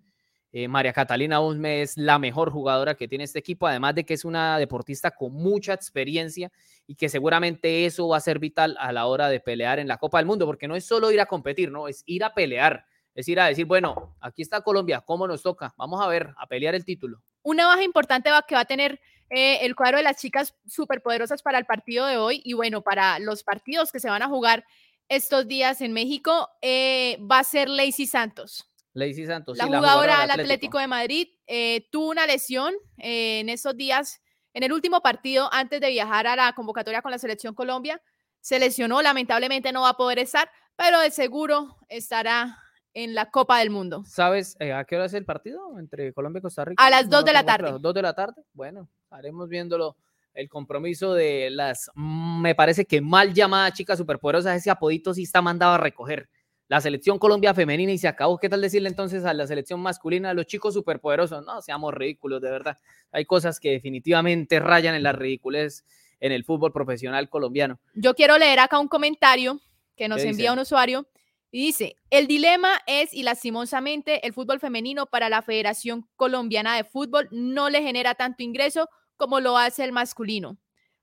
eh, 0.57 0.69
María 0.69 0.93
Catalina 0.93 1.41
Usme 1.41 1.83
es 1.83 1.99
la 1.99 2.17
mejor 2.21 2.53
jugadora 2.53 2.95
que 2.95 3.09
tiene 3.09 3.25
este 3.25 3.41
equipo, 3.41 3.67
además 3.67 3.97
de 3.97 4.05
que 4.05 4.15
es 4.15 4.25
una 4.25 4.57
deportista 4.57 5.11
con 5.11 5.33
mucha 5.33 5.73
experiencia 5.73 6.53
y 6.87 6.95
que 6.95 7.09
seguramente 7.09 7.87
eso 7.87 8.07
va 8.07 8.19
a 8.19 8.21
ser 8.21 8.39
vital 8.39 8.77
a 8.79 8.93
la 8.93 9.07
hora 9.07 9.29
de 9.29 9.41
pelear 9.41 9.81
en 9.81 9.89
la 9.89 9.97
Copa 9.97 10.19
del 10.19 10.27
Mundo, 10.27 10.47
porque 10.47 10.69
no 10.69 10.77
es 10.77 10.87
solo 10.87 11.11
ir 11.11 11.21
a 11.21 11.27
competir, 11.27 11.73
no, 11.73 11.89
es 11.89 12.05
ir 12.07 12.23
a 12.23 12.35
pelear, 12.35 12.87
es 13.17 13.27
ir 13.27 13.41
a 13.41 13.47
decir, 13.47 13.65
bueno, 13.67 14.15
aquí 14.21 14.43
está 14.43 14.61
Colombia, 14.61 15.01
¿cómo 15.01 15.27
nos 15.27 15.43
toca? 15.43 15.75
Vamos 15.77 16.01
a 16.01 16.07
ver, 16.07 16.33
a 16.39 16.47
pelear 16.47 16.77
el 16.77 16.85
título. 16.85 17.21
Una 17.43 17.67
baja 17.67 17.83
importante 17.83 18.31
va, 18.31 18.43
que 18.43 18.55
va 18.55 18.61
a 18.61 18.65
tener 18.65 19.01
eh, 19.31 19.59
el 19.63 19.75
cuadro 19.75 19.97
de 19.97 20.05
las 20.05 20.21
chicas 20.21 20.55
superpoderosas 20.69 21.43
para 21.43 21.59
el 21.59 21.65
partido 21.65 22.07
de 22.07 22.17
hoy 22.17 22.41
y 22.45 22.53
bueno, 22.53 22.83
para 22.83 23.19
los 23.19 23.43
partidos 23.43 23.91
que 23.91 23.99
se 23.99 24.09
van 24.09 24.23
a 24.23 24.29
jugar 24.29 24.65
estos 25.09 25.49
días 25.49 25.81
en 25.81 25.93
México, 25.93 26.49
eh, 26.63 27.19
va 27.29 27.41
a 27.41 27.45
ser 27.45 27.69
Lacey 27.69 28.07
Santos. 28.07 28.71
Lacey 28.95 29.27
Santos, 29.27 29.59
La 29.59 29.65
sí, 29.65 29.71
jugadora 29.71 30.21
del 30.21 30.31
del 30.31 30.41
Atlético 30.41 30.79
de 30.79 30.87
Madrid 30.87 31.29
eh, 31.47 31.89
tuvo 31.91 32.11
una 32.11 32.27
lesión 32.27 32.73
eh, 32.99 33.41
en 33.41 33.49
esos 33.49 33.77
días, 33.77 34.23
en 34.55 34.63
el 34.63 34.73
último 34.73 35.01
partido 35.03 35.49
antes 35.53 35.81
de 35.81 35.91
viajar 35.91 36.27
a 36.29 36.37
la 36.37 36.53
convocatoria 36.55 37.03
con 37.03 37.11
la 37.11 37.19
selección 37.19 37.55
Colombia. 37.55 38.01
Se 38.41 38.59
lesionó, 38.59 39.03
lamentablemente 39.03 39.73
no 39.73 39.83
va 39.83 39.91
a 39.91 39.97
poder 39.97 40.19
estar, 40.21 40.49
pero 40.77 41.01
de 41.01 41.11
seguro 41.11 41.77
estará 41.89 42.59
en 42.93 43.15
la 43.15 43.31
Copa 43.31 43.59
del 43.59 43.71
Mundo. 43.71 44.05
¿Sabes 44.07 44.57
eh, 44.61 44.73
a 44.73 44.85
qué 44.85 44.95
hora 44.95 45.07
es 45.07 45.15
el 45.15 45.25
partido 45.25 45.79
entre 45.79 46.13
Colombia 46.13 46.39
y 46.39 46.43
Costa 46.43 46.65
Rica? 46.65 46.85
A 46.85 46.91
las 46.91 47.07
No 47.07 47.11
dos 47.11 47.21
lo 47.21 47.27
de 47.27 47.33
la 47.33 47.45
tarde. 47.45 47.63
claro. 47.65 47.79
¿Dos 47.81 47.95
de 47.95 48.03
la 48.03 48.15
tarde? 48.15 48.43
Bueno, 48.53 48.89
haremos 49.11 49.49
viéndolo. 49.49 49.97
El 50.35 50.49
compromiso 50.49 51.15
de 51.15 51.49
las, 51.51 51.91
mm, 51.95 52.41
me 52.43 52.55
parece 52.57 52.85
que 52.85 53.01
mal 53.01 53.33
llamadas 53.33 53.73
chicas 53.75 53.97
superpoderosas, 53.99 54.57
ese 54.57 54.69
apodito 54.71 55.15
sí 55.15 55.23
está 55.23 55.41
mandado 55.41 55.75
a 55.75 55.79
recoger. 55.79 56.29
La 56.69 56.81
selección 56.81 57.19
Colombia 57.19 57.53
femenina 57.53 57.93
y 57.93 57.99
se 57.99 58.09
acabó. 58.09 58.39
¿Qué 58.39 58.49
tal 58.49 58.63
decirle 58.63 58.89
entonces 58.89 59.25
a 59.25 59.35
la 59.35 59.47
selección 59.47 59.81
masculina, 59.81 60.31
a 60.31 60.35
los 60.35 60.47
chicos 60.47 60.73
superpoderosos? 60.75 61.45
No, 61.45 61.61
seamos 61.61 61.93
ridículos, 61.93 62.41
de 62.41 62.51
verdad. 62.51 62.79
Hay 63.13 63.27
cosas 63.27 63.61
que 63.61 63.71
definitivamente 63.73 64.61
rayan 64.61 64.95
en 64.95 65.03
la 65.03 65.13
ridiculez 65.13 65.85
en 66.21 66.33
el 66.33 66.45
fútbol 66.45 66.73
profesional 66.73 67.29
colombiano. 67.29 67.79
Yo 67.95 68.15
quiero 68.15 68.39
leer 68.39 68.61
acá 68.61 68.79
un 68.79 68.89
comentario 68.89 69.61
que 69.95 70.09
nos 70.09 70.23
¿Qué 70.23 70.31
envía 70.31 70.51
dice? 70.51 70.53
un 70.53 70.59
usuario 70.61 71.07
y 71.51 71.67
dice, 71.67 71.97
el 72.11 72.27
dilema 72.27 72.81
es 72.87 73.13
y 73.13 73.23
lastimosamente 73.23 74.27
el 74.27 74.33
fútbol 74.33 74.59
femenino 74.59 75.07
para 75.07 75.29
la 75.29 75.43
Federación 75.43 76.09
Colombiana 76.17 76.77
de 76.77 76.85
Fútbol 76.85 77.29
no 77.31 77.69
le 77.69 77.83
genera 77.83 78.15
tanto 78.15 78.43
ingreso 78.43 78.89
como 79.17 79.39
lo 79.39 79.59
hace 79.59 79.85
el 79.85 79.93
masculino. 79.93 80.57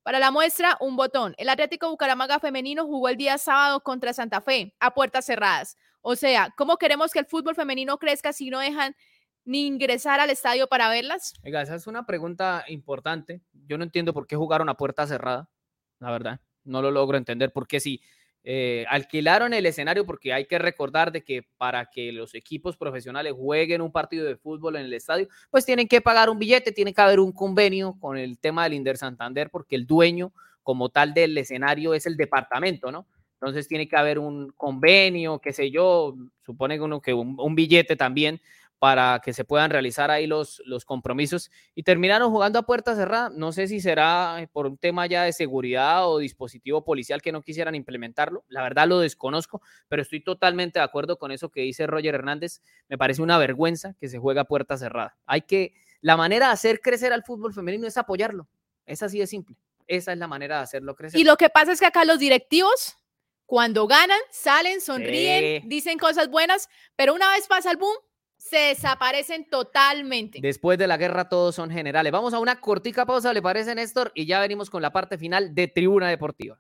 Para 0.04 0.18
la 0.18 0.32
muestra, 0.32 0.78
un 0.80 0.96
botón. 0.96 1.36
El 1.38 1.48
Atlético 1.50 1.90
Bucaramanga 1.90 2.40
femenino 2.40 2.86
jugó 2.86 3.10
el 3.10 3.18
día 3.18 3.38
sábado 3.38 3.82
contra 3.82 4.14
Santa 4.14 4.42
Fe 4.42 4.74
a 4.80 4.94
puertas 4.96 5.26
cerradas. 5.26 5.78
O 6.02 6.16
sea, 6.16 6.52
¿cómo 6.58 6.78
queremos 6.78 7.12
que 7.12 7.20
el 7.20 7.28
fútbol 7.28 7.54
femenino 7.54 8.00
crezca 8.00 8.34
si 8.34 8.50
no 8.50 8.60
dejan 8.60 8.96
ni 9.46 9.68
ingresar 9.68 10.20
al 10.20 10.32
estadio 10.32 10.68
para 10.68 10.90
verlas? 10.90 11.34
Oiga, 11.44 11.62
esa 11.62 11.76
es 11.76 11.86
una 11.86 12.08
pregunta 12.08 12.66
importante. 12.68 13.42
Yo 13.68 13.78
no 13.78 13.84
entiendo 13.84 14.12
por 14.12 14.26
qué 14.26 14.36
jugaron 14.36 14.70
a 14.70 14.76
puerta 14.76 15.06
cerrada, 15.06 15.50
la 16.00 16.12
verdad. 16.12 16.40
No 16.64 16.82
lo 16.82 16.90
logro 16.90 17.18
entender. 17.18 17.52
Porque 17.54 17.80
si 17.80 18.02
eh, 18.44 18.86
alquilaron 18.90 19.54
el 19.54 19.66
escenario, 19.66 20.06
porque 20.06 20.34
hay 20.34 20.46
que 20.46 20.58
recordar 20.58 21.12
de 21.12 21.24
que 21.24 21.44
para 21.58 21.86
que 21.86 22.12
los 22.12 22.34
equipos 22.34 22.76
profesionales 22.76 23.34
jueguen 23.34 23.82
un 23.82 23.92
partido 23.92 24.26
de 24.26 24.36
fútbol 24.36 24.78
en 24.78 24.86
el 24.86 24.94
estadio, 24.94 25.28
pues 25.50 25.66
tienen 25.66 25.88
que 25.88 26.02
pagar 26.02 26.30
un 26.30 26.40
billete, 26.40 26.72
tiene 26.72 26.94
que 26.94 27.02
haber 27.02 27.20
un 27.20 27.32
convenio 27.32 27.98
con 28.00 28.18
el 28.18 28.40
tema 28.40 28.64
del 28.64 28.74
Inder 28.74 28.98
Santander, 28.98 29.50
porque 29.50 29.76
el 29.76 29.86
dueño 29.86 30.34
como 30.64 30.90
tal 30.90 31.14
del 31.14 31.38
escenario 31.38 31.94
es 31.94 32.06
el 32.06 32.18
departamento, 32.18 32.92
¿no? 32.92 33.06
Entonces 33.36 33.68
tiene 33.68 33.88
que 33.88 33.98
haber 33.98 34.20
un 34.20 34.52
convenio, 34.56 35.40
qué 35.40 35.52
sé 35.52 35.72
yo, 35.72 36.16
supone 36.46 36.80
uno 36.80 37.02
que 37.02 37.14
un 37.14 37.56
billete 37.56 37.96
también 37.96 38.40
para 38.82 39.22
que 39.24 39.32
se 39.32 39.46
puedan 39.46 39.70
realizar 39.70 40.10
ahí 40.10 40.26
los, 40.26 40.60
los 40.66 40.86
compromisos 40.86 41.52
y 41.76 41.84
terminaron 41.84 42.32
jugando 42.32 42.58
a 42.58 42.64
puerta 42.64 42.96
cerrada. 42.96 43.30
No 43.30 43.52
sé 43.52 43.68
si 43.68 43.80
será 43.80 44.50
por 44.52 44.66
un 44.66 44.76
tema 44.76 45.06
ya 45.06 45.22
de 45.22 45.34
seguridad 45.34 46.10
o 46.10 46.18
dispositivo 46.18 46.84
policial 46.84 47.22
que 47.22 47.32
no 47.32 47.44
quisieran 47.44 47.76
implementarlo. 47.76 48.44
La 48.48 48.64
verdad 48.64 48.88
lo 48.88 48.98
desconozco, 48.98 49.62
pero 49.88 50.02
estoy 50.02 50.24
totalmente 50.24 50.80
de 50.80 50.84
acuerdo 50.86 51.20
con 51.20 51.32
eso 51.32 51.50
que 51.50 51.62
dice 51.62 51.86
Roger 51.86 52.16
Hernández. 52.16 52.64
Me 52.90 52.98
parece 52.98 53.22
una 53.22 53.38
vergüenza 53.38 53.94
que 54.00 54.10
se 54.10 54.18
juegue 54.18 54.40
a 54.40 54.46
puerta 54.46 54.76
cerrada. 54.80 55.16
Hay 55.28 55.44
que, 55.44 55.76
la 56.02 56.18
manera 56.18 56.48
de 56.48 56.54
hacer 56.54 56.82
crecer 56.82 57.14
al 57.14 57.22
fútbol 57.24 57.54
femenino 57.54 57.86
es 57.86 57.98
apoyarlo. 57.98 58.48
Es 58.88 59.04
así 59.04 59.20
de 59.20 59.28
simple. 59.28 59.58
Esa 59.86 60.12
es 60.12 60.18
la 60.18 60.28
manera 60.28 60.58
de 60.58 60.64
hacerlo 60.64 60.96
crecer. 60.96 61.20
Y 61.20 61.24
lo 61.24 61.38
que 61.38 61.52
pasa 61.52 61.72
es 61.72 61.80
que 61.80 61.86
acá 61.86 62.04
los 62.04 62.18
directivos, 62.18 62.98
cuando 63.46 63.86
ganan, 63.86 64.18
salen, 64.32 64.82
sonríen, 64.82 65.62
Sí. 65.62 65.68
dicen 65.68 66.00
cosas 66.00 66.30
buenas, 66.30 66.68
pero 66.96 67.14
una 67.14 67.30
vez 67.34 67.46
pasa 67.48 67.70
el 67.70 67.78
boom, 67.78 67.96
se 68.42 68.58
desaparecen 68.58 69.48
totalmente. 69.48 70.40
Después 70.42 70.78
de 70.78 70.88
la 70.88 70.98
guerra 70.98 71.30
todos 71.30 71.56
son 71.56 71.70
generales. 71.70 72.12
Vamos 72.12 72.34
a 72.34 72.40
una 72.40 72.60
cortica 72.60 73.06
pausa, 73.06 73.32
¿le 73.34 73.42
parece, 73.42 73.76
Néstor? 73.76 74.12
Y 74.16 74.26
ya 74.26 74.40
venimos 74.40 74.70
con 74.70 74.82
la 74.82 74.92
parte 74.92 75.18
final 75.18 75.54
de 75.54 75.68
Tribuna 75.68 76.10
Deportiva. 76.10 76.58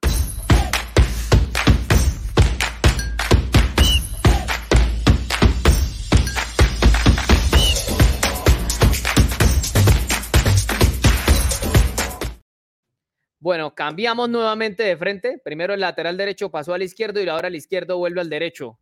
Bueno, 13.39 13.73
cambiamos 13.73 14.29
nuevamente 14.29 14.83
de 14.83 14.95
frente. 14.95 15.41
Primero 15.43 15.73
el 15.73 15.79
lateral 15.79 16.15
derecho 16.15 16.51
pasó 16.51 16.75
al 16.75 16.83
izquierdo 16.83 17.21
y 17.21 17.27
ahora 17.27 17.47
el 17.47 17.55
izquierdo 17.55 17.97
vuelve 17.97 18.21
al 18.21 18.29
derecho. 18.29 18.77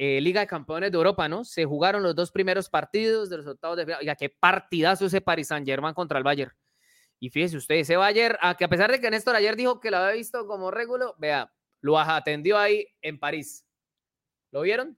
Eh, 0.00 0.20
Liga 0.20 0.40
de 0.40 0.46
Campeones 0.46 0.92
de 0.92 0.96
Europa, 0.96 1.28
¿no? 1.28 1.44
Se 1.44 1.64
jugaron 1.64 2.04
los 2.04 2.14
dos 2.14 2.30
primeros 2.30 2.70
partidos 2.70 3.28
de 3.28 3.38
los 3.38 3.46
octavos 3.48 3.76
de 3.76 3.84
final. 3.84 4.00
Oiga, 4.00 4.14
qué 4.14 4.30
partidazo 4.30 5.06
ese 5.06 5.20
Paris 5.20 5.48
Saint 5.48 5.66
Germain 5.66 5.92
contra 5.92 6.18
el 6.18 6.24
Bayern. 6.24 6.52
Y 7.18 7.30
fíjese 7.30 7.56
usted, 7.56 7.74
ese 7.74 7.96
Bayern, 7.96 8.36
a 8.40 8.56
que 8.56 8.64
a 8.64 8.68
pesar 8.68 8.92
de 8.92 9.00
que 9.00 9.10
Néstor 9.10 9.34
ayer 9.34 9.56
dijo 9.56 9.80
que 9.80 9.90
lo 9.90 9.96
había 9.96 10.14
visto 10.14 10.46
como 10.46 10.70
régulo, 10.70 11.16
vea, 11.18 11.52
lo 11.80 11.98
atendió 11.98 12.58
ahí 12.58 12.86
en 13.02 13.18
París. 13.18 13.66
¿Lo 14.52 14.62
vieron? 14.62 14.96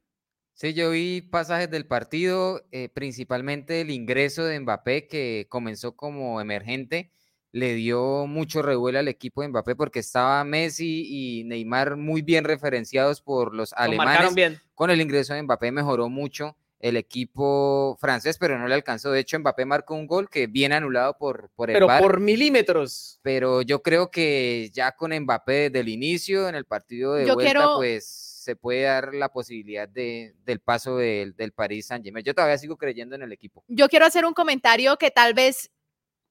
Sí, 0.52 0.74
yo 0.74 0.90
vi 0.90 1.22
pasajes 1.22 1.70
del 1.70 1.86
partido, 1.86 2.62
eh, 2.70 2.90
principalmente 2.90 3.80
el 3.80 3.90
ingreso 3.90 4.44
de 4.44 4.60
Mbappé, 4.60 5.06
que 5.06 5.46
comenzó 5.48 5.96
como 5.96 6.42
emergente, 6.42 7.10
le 7.52 7.74
dio 7.74 8.26
mucho 8.26 8.62
revuelo 8.62 8.98
al 9.00 9.08
equipo 9.08 9.42
de 9.42 9.48
Mbappé 9.48 9.74
porque 9.76 9.98
estaba 10.00 10.42
Messi 10.44 11.04
y 11.08 11.44
Neymar 11.44 11.96
muy 11.96 12.22
bien 12.22 12.44
referenciados 12.44 13.20
por 13.22 13.54
los 13.54 13.72
alemanes. 13.72 14.34
bien. 14.34 14.60
Con 14.74 14.90
el 14.90 15.00
ingreso 15.00 15.34
de 15.34 15.42
Mbappé 15.42 15.72
mejoró 15.72 16.08
mucho 16.08 16.56
el 16.78 16.96
equipo 16.96 17.96
francés, 18.00 18.38
pero 18.38 18.58
no 18.58 18.66
le 18.66 18.74
alcanzó. 18.74 19.10
De 19.10 19.20
hecho, 19.20 19.38
Mbappé 19.38 19.64
marcó 19.66 19.94
un 19.94 20.06
gol 20.06 20.30
que 20.30 20.46
viene 20.46 20.76
anulado 20.76 21.16
por, 21.18 21.50
por 21.54 21.68
el 21.70 21.74
Pero 21.74 21.88
por 21.98 22.20
milímetros. 22.20 23.18
pero 23.22 23.60
yo 23.62 23.82
creo 23.82 24.10
que 24.10 24.70
ya 24.72 24.92
con 24.92 25.12
Mbappé 25.12 25.68
desde 25.70 25.80
el 25.80 25.88
inicio, 25.88 26.48
en 26.48 26.54
el 26.54 26.64
partido 26.64 27.14
de 27.14 27.26
Yo 27.26 27.34
vuelta, 27.34 27.52
quiero- 27.52 27.76
pues 27.76 28.06
se 28.06 28.56
puede 28.56 28.82
dar 28.82 29.12
la 29.14 29.28
posibilidad 29.30 29.86
de, 29.86 30.34
del 30.46 30.60
paso 30.60 30.96
del, 30.96 31.36
del 31.36 31.52
Paris 31.52 31.86
Saint-Germain. 31.88 32.24
Yo 32.24 32.34
todavía 32.34 32.56
sigo 32.56 32.78
creyendo 32.78 33.14
en 33.14 33.22
el 33.22 33.32
equipo. 33.32 33.62
Yo 33.68 33.88
quiero 33.90 34.06
hacer 34.06 34.24
un 34.24 34.32
comentario 34.32 34.96
que 34.96 35.10
tal 35.10 35.34
vez 35.34 35.70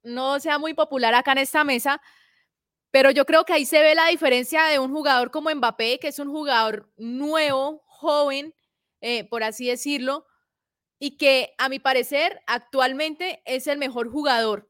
no 0.04 0.40
sea 0.40 0.58
muy 0.60 0.74
popular 0.74 1.14
acá 1.14 1.34
en 1.34 1.40
esta 1.40 1.64
mesa, 1.64 2.02
pero 2.92 3.12
yo 3.12 3.26
creo 3.26 3.46
que 3.46 3.54
ahí 3.54 3.66
se 3.66 3.82
ve 3.82 3.96
la 3.96 4.08
diferencia 4.08 4.66
de 4.66 4.80
un 4.80 4.92
jugador 4.92 5.32
como 5.32 5.54
Mbappé, 5.54 6.00
que 6.00 6.08
es 6.08 6.20
un 6.20 6.30
jugador 6.30 6.92
nuevo, 6.98 7.84
joven, 7.86 8.56
eh, 9.02 9.26
por 9.26 9.44
así 9.44 9.68
decirlo, 9.68 10.26
y 11.00 11.18
que 11.18 11.54
a 11.58 11.70
mi 11.70 11.80
parecer 11.80 12.42
actualmente 12.48 13.42
es 13.46 13.68
el 13.68 13.78
mejor 13.78 14.10
jugador. 14.12 14.70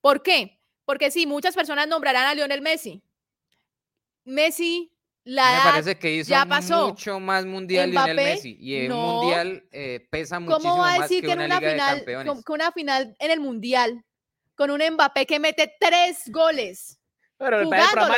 ¿Por 0.00 0.22
qué? 0.22 0.60
Porque 0.84 1.10
sí, 1.10 1.26
muchas 1.26 1.54
personas 1.54 1.88
nombrarán 1.88 2.26
a 2.26 2.34
Lionel 2.34 2.62
Messi. 2.62 3.02
Messi, 4.24 4.92
la 5.24 5.52
Me 5.64 5.70
parece 5.70 5.98
que 5.98 6.14
hizo 6.14 6.30
ya 6.30 6.46
pasó. 6.46 6.88
mucho 6.88 7.20
más 7.20 7.44
mundial 7.44 7.90
Lionel 7.90 8.14
Mbappé, 8.14 8.34
Messi 8.34 8.56
y 8.60 8.76
el 8.76 8.88
no. 8.88 8.96
mundial 8.96 9.64
eh, 9.70 10.06
pesa 10.10 10.40
muchísimo 10.40 10.70
¿Cómo 10.70 10.82
va 10.82 10.94
a 10.94 10.98
más 10.98 11.08
decir 11.08 11.20
que, 11.20 11.26
que, 11.28 11.32
en 11.34 11.40
una, 11.40 11.58
una 11.58 11.70
final, 11.70 11.96
campeones. 11.96 12.32
con, 12.32 12.42
con 12.42 12.54
una 12.54 12.72
final 12.72 13.16
en 13.18 13.30
el 13.30 13.40
mundial, 13.40 14.04
con 14.54 14.70
un 14.70 14.80
Mbappé 14.92 15.26
que 15.26 15.38
mete 15.38 15.74
tres 15.78 16.22
goles? 16.26 16.98
Pero 17.36 17.58
el 17.60 17.64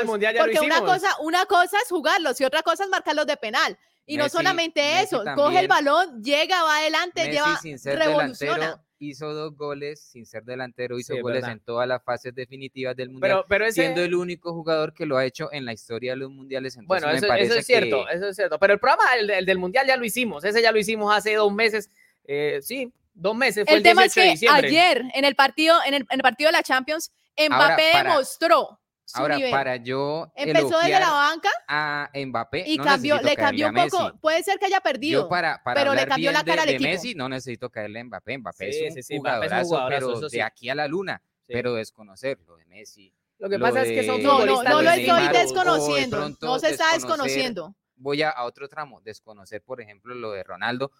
mundial 0.04 0.34
ya 0.34 0.40
lo 0.40 0.52
porque 0.52 0.60
una 0.60 0.74
hicimos. 0.76 0.92
cosa, 0.92 1.16
una 1.20 1.46
cosa 1.46 1.76
es 1.82 1.88
jugarlos 1.88 2.40
y 2.40 2.44
otra 2.44 2.62
cosa 2.62 2.84
es 2.84 2.90
marcarlos 2.90 3.26
de 3.26 3.36
penal. 3.36 3.78
Y 4.04 4.16
no 4.16 4.28
solamente 4.28 4.80
Messi 4.80 5.04
eso, 5.14 5.22
coge 5.36 5.60
el 5.60 5.68
balón, 5.68 6.20
llega, 6.22 6.62
va 6.64 6.78
adelante, 6.78 7.28
Messi 7.28 7.76
lleva, 7.76 7.96
revoluciona. 7.98 8.84
Hizo 9.10 9.32
dos 9.34 9.56
goles, 9.56 10.00
sin 10.00 10.24
ser 10.26 10.44
delantero 10.44 10.98
hizo 10.98 11.14
Sí, 11.14 11.20
goles 11.20 11.42
verdad. 11.42 11.52
en 11.52 11.60
todas 11.60 11.86
las 11.88 12.02
fases 12.02 12.34
definitivas 12.34 12.94
del 12.96 13.10
mundial, 13.10 13.30
Pero, 13.30 13.44
pero 13.48 13.64
ese, 13.66 13.82
siendo 13.82 14.02
el 14.02 14.14
único 14.14 14.52
jugador 14.52 14.94
que 14.94 15.06
lo 15.06 15.16
ha 15.16 15.24
hecho 15.24 15.52
en 15.52 15.64
la 15.64 15.72
historia 15.72 16.12
de 16.12 16.16
los 16.18 16.30
mundiales. 16.30 16.76
Entonces 16.76 16.88
bueno, 16.88 17.06
me 17.12 17.18
eso, 17.18 17.26
parece 17.28 17.46
eso 17.50 17.58
es 17.58 17.66
cierto, 17.66 18.04
que- 18.06 18.14
eso 18.16 18.28
es 18.28 18.36
cierto. 18.36 18.58
Pero 18.58 18.72
el 18.74 18.78
programa, 18.80 19.02
el, 19.18 19.30
el 19.30 19.46
del 19.46 19.58
mundial 19.58 19.86
ya 19.86 19.96
lo 19.96 20.04
hicimos. 20.04 20.44
Ese 20.44 20.62
ya 20.62 20.72
lo 20.72 20.78
hicimos 20.78 21.14
hace 21.14 21.34
dos 21.34 21.52
meses. 21.52 21.90
eh, 22.24 22.58
sí, 22.62 22.92
dos 23.14 23.34
meses. 23.36 23.64
Fue 23.66 23.74
el, 23.74 23.78
El 23.78 23.82
tema 23.82 24.04
es 24.04 24.14
18 24.14 24.30
de 24.54 24.60
que 24.62 24.66
ayer 24.68 25.02
en 25.14 25.24
el 25.24 25.34
partido, 25.34 25.76
en 25.84 25.94
el, 25.94 26.02
en 26.02 26.06
el 26.18 26.22
partido 26.22 26.48
de 26.48 26.52
la 26.52 26.62
Champions, 26.62 27.12
Mbappé 27.36 27.90
para- 27.92 28.10
demostró 28.10 28.78
su 28.78 28.81
Ahora, 29.20 29.36
nivel. 29.36 29.50
para 29.50 29.76
yo 29.76 30.32
Empezó 30.34 30.78
desde 30.78 30.90
la 31.00 31.10
banca 31.10 31.50
a 31.68 32.10
Mbappé, 32.14 32.64
y 32.66 32.76
no 32.78 32.84
cambió, 32.84 33.20
le 33.20 33.36
cambió 33.36 33.68
un 33.68 33.74
poco. 33.74 34.04
Messi. 34.04 34.18
Puede 34.20 34.42
ser 34.42 34.58
que 34.58 34.66
haya 34.66 34.80
perdido. 34.80 35.22
Yo 35.22 35.28
para, 35.28 35.62
para 35.62 35.80
pero 35.80 35.94
le 35.94 36.06
cambió 36.06 36.32
la 36.32 36.44
cara 36.44 36.56
de, 36.56 36.60
al 36.62 36.66
de 36.68 36.74
equipo. 36.74 36.90
Messi 36.90 37.14
no 37.14 37.28
necesito 37.28 37.70
caerle 37.70 38.00
a 38.00 38.04
Mbappé. 38.04 38.38
Mbappé 38.38 38.72
Sí, 38.72 38.78
es 38.84 38.90
un 38.90 38.94
sí, 38.94 39.02
sí, 39.02 39.18
Mbappé 39.20 39.46
es 39.46 39.52
un 39.52 39.58
jugadorazo, 39.58 39.68
jugadorazo, 39.68 40.06
pero 40.06 40.18
eso 40.18 40.28
sí. 40.28 40.36
de 40.36 40.42
aquí 40.42 40.68
a 40.70 40.74
la 40.74 40.88
luna. 40.88 41.22
Sí. 41.46 41.52
Pero 41.54 41.74
desconocerlo 41.74 42.56
de 42.56 42.64
Messi. 42.66 43.12
Lo 43.38 43.48
que 43.50 43.58
lo 43.58 43.64
pasa 43.66 43.82
es 43.82 43.88
que 43.88 44.06
son 44.06 44.18
de- 44.18 44.22
no, 44.22 44.46
no, 44.46 44.62
no 44.62 44.82
lo 44.82 44.90
de 44.90 45.02
estoy 45.02 45.26
de 45.28 45.38
desconociendo. 45.38 46.16
pronto 46.16 46.46
No 46.46 46.58
se 46.58 46.70
está 46.70 46.94
desconociendo. 46.94 47.74
Voy 47.96 48.22
a, 48.22 48.30
a 48.30 48.44
otro 48.44 48.68
tramo, 48.68 49.00
desconocer, 49.02 49.62
por 49.62 49.80
ejemplo, 49.80 50.14
lo 50.14 50.30
de 50.32 50.42
Ronaldo, 50.44 50.92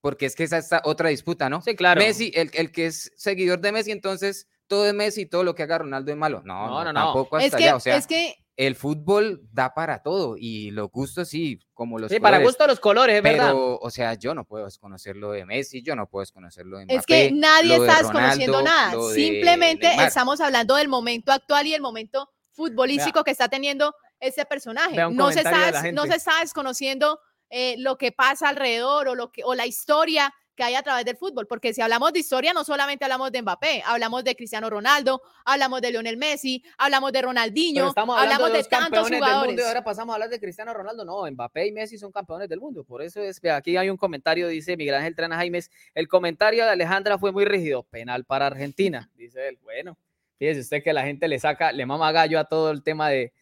porque 0.00 0.26
es 0.26 0.34
que 0.34 0.44
esa 0.44 0.58
es 0.58 0.68
otra 0.84 1.10
disputa, 1.10 1.48
¿no? 1.48 1.62
Sí, 1.62 1.76
claro. 1.76 2.00
Messi, 2.00 2.32
el, 2.34 2.50
el 2.54 2.72
que 2.72 2.86
es 2.86 3.12
seguidor 3.16 3.60
de 3.60 3.72
Messi, 3.72 3.90
entonces 3.92 4.48
todo 4.72 4.86
es 4.86 4.94
Messi, 4.94 5.26
todo 5.26 5.44
lo 5.44 5.54
que 5.54 5.64
haga 5.64 5.76
Ronaldo 5.76 6.10
es 6.10 6.16
malo. 6.16 6.40
No, 6.46 6.66
No, 6.66 6.70
no, 6.70 6.84
no, 6.84 6.92
no. 6.94 7.04
tampoco 7.04 7.36
hasta 7.36 7.46
Es 7.46 7.54
que, 7.54 7.64
allá. 7.64 7.76
O 7.76 7.80
sea, 7.80 7.96
es 7.96 8.06
que 8.06 8.42
el 8.56 8.74
fútbol 8.74 9.42
da 9.52 9.74
para 9.74 10.02
todo 10.02 10.36
y 10.38 10.70
los 10.70 10.90
gustos 10.90 11.28
sí, 11.28 11.60
como 11.74 11.98
los 11.98 12.10
Sí, 12.10 12.20
para 12.20 12.38
colores, 12.38 12.48
gusto 12.48 12.66
los 12.66 12.80
colores, 12.80 13.16
es 13.16 13.22
verdad. 13.22 13.48
Pero, 13.48 13.78
o 13.78 13.90
sea, 13.90 14.14
yo 14.14 14.34
no 14.34 14.44
puedo 14.44 14.64
desconocer 14.64 15.14
lo 15.16 15.32
de 15.32 15.44
Messi, 15.44 15.82
yo 15.82 15.94
no 15.94 16.08
puedo 16.08 16.22
desconocer 16.22 16.64
lo 16.64 16.78
de 16.78 16.86
Mbappé. 16.86 17.00
Es 17.00 17.04
que 17.04 17.32
nadie 17.32 17.78
de 17.78 17.86
está 17.86 17.98
desconociendo 17.98 18.60
Ronaldo, 18.60 19.00
nada. 19.00 19.08
de 19.08 19.14
Simplemente 19.14 19.94
estamos 20.06 20.40
hablando 20.40 20.76
del 20.76 20.88
momento 20.88 21.32
actual 21.32 21.66
y 21.66 21.74
el 21.74 21.82
momento 21.82 22.30
futbolístico 22.52 23.24
que 23.24 23.32
está 23.32 23.48
teniendo 23.48 23.94
ese 24.20 24.46
personaje. 24.46 24.96
No 25.10 25.32
se, 25.32 25.40
está, 25.40 25.92
no 25.92 26.06
se 26.06 26.14
está 26.14 26.40
desconociendo 26.40 27.20
eh, 27.50 27.74
lo 27.76 27.98
que 27.98 28.10
pasa 28.10 28.48
alrededor 28.48 29.08
o, 29.08 29.14
lo 29.14 29.32
que, 29.32 29.44
o 29.44 29.54
la 29.54 29.66
historia 29.66 30.32
que 30.54 30.62
hay 30.62 30.74
a 30.74 30.82
través 30.82 31.04
del 31.04 31.16
fútbol, 31.16 31.46
porque 31.46 31.72
si 31.72 31.80
hablamos 31.80 32.12
de 32.12 32.20
historia, 32.20 32.52
no 32.52 32.64
solamente 32.64 33.04
hablamos 33.04 33.32
de 33.32 33.42
Mbappé, 33.42 33.82
hablamos 33.86 34.24
de 34.24 34.36
Cristiano 34.36 34.68
Ronaldo, 34.68 35.22
hablamos 35.44 35.80
de 35.80 35.90
Lionel 35.90 36.16
Messi, 36.16 36.62
hablamos 36.78 37.12
de 37.12 37.22
Ronaldinho, 37.22 37.88
estamos 37.88 38.16
hablando 38.18 38.44
hablamos 38.44 38.52
de, 38.52 38.62
de, 38.62 38.68
tantos 38.68 38.88
campeones 38.88 39.10
del 39.10 39.20
mundo 39.20 39.26
jugadores. 39.26 39.58
y 39.58 39.68
ahora 39.68 39.84
pasamos 39.84 40.12
a 40.12 40.14
hablar 40.16 40.28
de 40.30 40.40
Cristiano 40.40 40.74
Ronaldo. 40.74 41.04
No, 41.04 41.30
Mbappé 41.30 41.66
y 41.66 41.72
Messi 41.72 41.98
son 41.98 42.12
campeones 42.12 42.48
del 42.48 42.60
mundo. 42.60 42.84
Por 42.84 43.02
eso 43.02 43.22
es, 43.22 43.40
vea, 43.40 43.56
aquí 43.56 43.76
hay 43.76 43.90
un 43.90 43.96
comentario, 43.96 44.48
dice 44.48 44.76
Miguel 44.76 44.94
Ángel 44.94 45.14
Trana 45.14 45.36
Jaimes. 45.36 45.70
El 45.94 46.08
comentario 46.08 46.64
de 46.64 46.70
Alejandra 46.70 47.18
fue 47.18 47.32
muy 47.32 47.44
rígido. 47.44 47.82
Penal 47.84 48.24
para 48.24 48.46
Argentina, 48.46 49.10
dice 49.16 49.48
él. 49.48 49.58
Bueno, 49.62 49.96
fíjese 50.38 50.60
usted 50.60 50.82
que 50.82 50.92
la 50.92 51.04
gente 51.04 51.28
le 51.28 51.38
saca, 51.38 51.72
le 51.72 51.86
mama 51.86 52.12
gallo 52.12 52.38
a 52.38 52.44
todo 52.44 52.70
el 52.70 52.82
tema 52.82 53.08
de, 53.08 53.32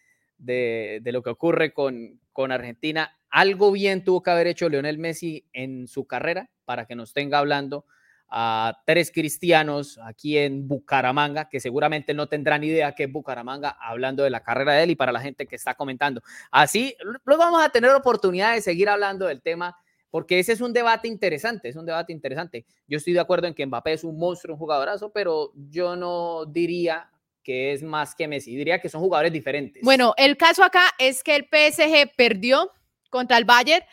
de, 0.40 1.00
lo 1.04 1.22
que 1.22 1.30
ocurre 1.30 1.72
con, 1.72 2.20
con 2.32 2.52
Argentina. 2.52 3.16
Algo 3.30 3.70
bien 3.72 4.04
tuvo 4.04 4.22
que 4.22 4.30
haber 4.30 4.46
hecho 4.46 4.68
Lionel 4.68 4.98
Messi 4.98 5.46
en 5.52 5.86
su 5.86 6.06
carrera 6.06 6.50
para 6.64 6.86
que 6.86 6.96
nos 6.96 7.12
tenga 7.12 7.38
hablando 7.38 7.84
a 8.30 8.80
tres 8.86 9.10
cristianos 9.10 9.98
aquí 10.04 10.38
en 10.38 10.68
Bucaramanga, 10.68 11.48
que 11.48 11.58
seguramente 11.58 12.14
no 12.14 12.28
tendrán 12.28 12.62
idea 12.62 12.94
que 12.94 13.04
es 13.04 13.12
Bucaramanga, 13.12 13.70
hablando 13.80 14.22
de 14.22 14.30
la 14.30 14.42
carrera 14.42 14.74
de 14.74 14.84
él 14.84 14.90
y 14.90 14.96
para 14.96 15.12
la 15.12 15.20
gente 15.20 15.46
que 15.46 15.56
está 15.56 15.74
comentando. 15.74 16.22
Así, 16.50 16.96
luego 17.24 17.42
vamos 17.42 17.64
a 17.64 17.70
tener 17.70 17.90
oportunidad 17.90 18.54
de 18.54 18.62
seguir 18.62 18.88
hablando 18.88 19.26
del 19.26 19.42
tema, 19.42 19.76
porque 20.10 20.38
ese 20.38 20.52
es 20.52 20.60
un 20.60 20.72
debate 20.72 21.08
interesante, 21.08 21.68
es 21.68 21.76
un 21.76 21.86
debate 21.86 22.12
interesante. 22.12 22.64
Yo 22.86 22.98
estoy 22.98 23.12
de 23.12 23.20
acuerdo 23.20 23.48
en 23.48 23.54
que 23.54 23.66
Mbappé 23.66 23.94
es 23.94 24.04
un 24.04 24.16
monstruo, 24.16 24.54
un 24.54 24.60
jugadorazo, 24.60 25.12
pero 25.12 25.52
yo 25.54 25.96
no 25.96 26.46
diría 26.46 27.10
que 27.50 27.72
es 27.72 27.82
más 27.82 28.14
que 28.14 28.28
Messi, 28.28 28.54
diría 28.54 28.80
que 28.80 28.88
son 28.88 29.00
jugadores 29.00 29.32
diferentes. 29.32 29.82
Bueno, 29.82 30.14
el 30.16 30.36
caso 30.36 30.62
acá 30.62 30.84
es 31.00 31.24
que 31.24 31.34
el 31.34 31.46
PSG 31.50 32.14
perdió 32.16 32.70
contra 33.10 33.38
el 33.38 33.44
Bayern 33.44 33.84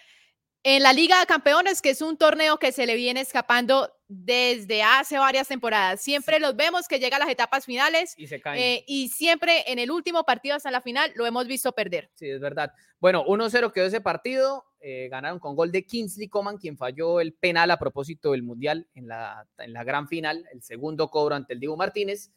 en 0.61 0.83
la 0.83 0.93
Liga 0.93 1.19
de 1.19 1.25
Campeones, 1.25 1.81
que 1.81 1.89
es 1.89 2.03
un 2.03 2.17
torneo 2.19 2.59
que 2.59 2.71
se 2.71 2.85
le 2.85 2.95
viene 2.95 3.21
escapando 3.21 3.91
desde 4.07 4.83
hace 4.83 5.17
varias 5.17 5.47
temporadas. 5.47 6.01
Siempre 6.01 6.39
los 6.39 6.55
vemos 6.55 6.87
que 6.87 6.99
llega 6.99 7.15
a 7.15 7.19
las 7.19 7.29
etapas 7.29 7.65
finales 7.65 8.13
y 8.15 8.27
se 8.27 8.39
caen. 8.39 8.61
eh, 8.61 8.83
y 8.85 9.09
siempre 9.09 9.63
en 9.65 9.79
el 9.79 9.89
último 9.89 10.23
partido 10.23 10.55
hasta 10.55 10.69
la 10.69 10.81
final 10.81 11.11
lo 11.15 11.25
hemos 11.25 11.47
visto 11.47 11.71
perder. 11.71 12.11
Sí, 12.13 12.29
es 12.29 12.39
verdad. 12.39 12.71
Bueno, 12.99 13.25
1-0 13.25 13.71
quedó 13.73 13.85
ese 13.87 14.01
partido. 14.01 14.65
eh, 14.81 15.07
ganaron 15.09 15.39
con 15.39 15.55
gol 15.55 15.71
de 15.71 15.83
Kingsley 15.83 16.27
Coman, 16.27 16.57
quien 16.59 16.77
falló 16.77 17.19
el 17.21 17.33
penal 17.33 17.71
a 17.71 17.79
propósito 17.79 18.33
del 18.33 18.43
Mundial 18.43 18.87
en 18.93 19.07
la, 19.07 19.47
en 19.57 19.73
la 19.73 19.83
gran 19.83 20.07
final, 20.07 20.45
el 20.53 20.61
segundo 20.61 21.09
cobro 21.09 21.33
ante 21.33 21.53
el 21.53 21.59
Diego 21.59 21.75
Martínez. 21.75 22.29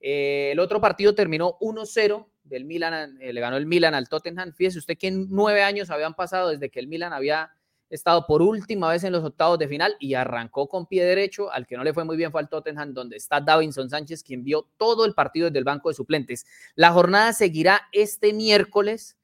Eh, 0.00 0.50
el 0.52 0.58
otro 0.58 0.80
partido 0.80 1.14
terminó 1.14 1.58
1-0 1.60 2.26
del 2.44 2.64
Milan, 2.64 3.18
eh, 3.20 3.32
le 3.32 3.40
ganó 3.40 3.56
el 3.56 3.66
Milan 3.66 3.94
al 3.94 4.08
Tottenham. 4.08 4.52
Fíjese 4.52 4.78
usted 4.78 4.98
que 4.98 5.10
nueve 5.10 5.62
años 5.62 5.90
habían 5.90 6.14
pasado 6.14 6.48
desde 6.48 6.70
que 6.70 6.80
el 6.80 6.88
Milan 6.88 7.12
había 7.12 7.50
estado 7.90 8.24
por 8.26 8.40
última 8.40 8.88
vez 8.88 9.04
en 9.04 9.12
los 9.12 9.24
octavos 9.24 9.58
de 9.58 9.68
final 9.68 9.96
y 9.98 10.14
arrancó 10.14 10.68
con 10.68 10.86
pie 10.86 11.04
derecho. 11.04 11.52
Al 11.52 11.66
que 11.66 11.76
no 11.76 11.84
le 11.84 11.92
fue 11.92 12.04
muy 12.04 12.16
bien 12.16 12.30
fue 12.30 12.40
al 12.40 12.48
Tottenham, 12.48 12.94
donde 12.94 13.16
está 13.16 13.40
Davinson 13.40 13.90
Sánchez, 13.90 14.22
quien 14.22 14.42
vio 14.44 14.68
todo 14.76 15.04
el 15.04 15.14
partido 15.14 15.46
desde 15.46 15.58
el 15.58 15.64
banco 15.64 15.88
de 15.88 15.94
suplentes. 15.94 16.46
La 16.76 16.92
jornada 16.92 17.32
seguirá 17.32 17.82
este 17.92 18.32
miércoles 18.32 19.18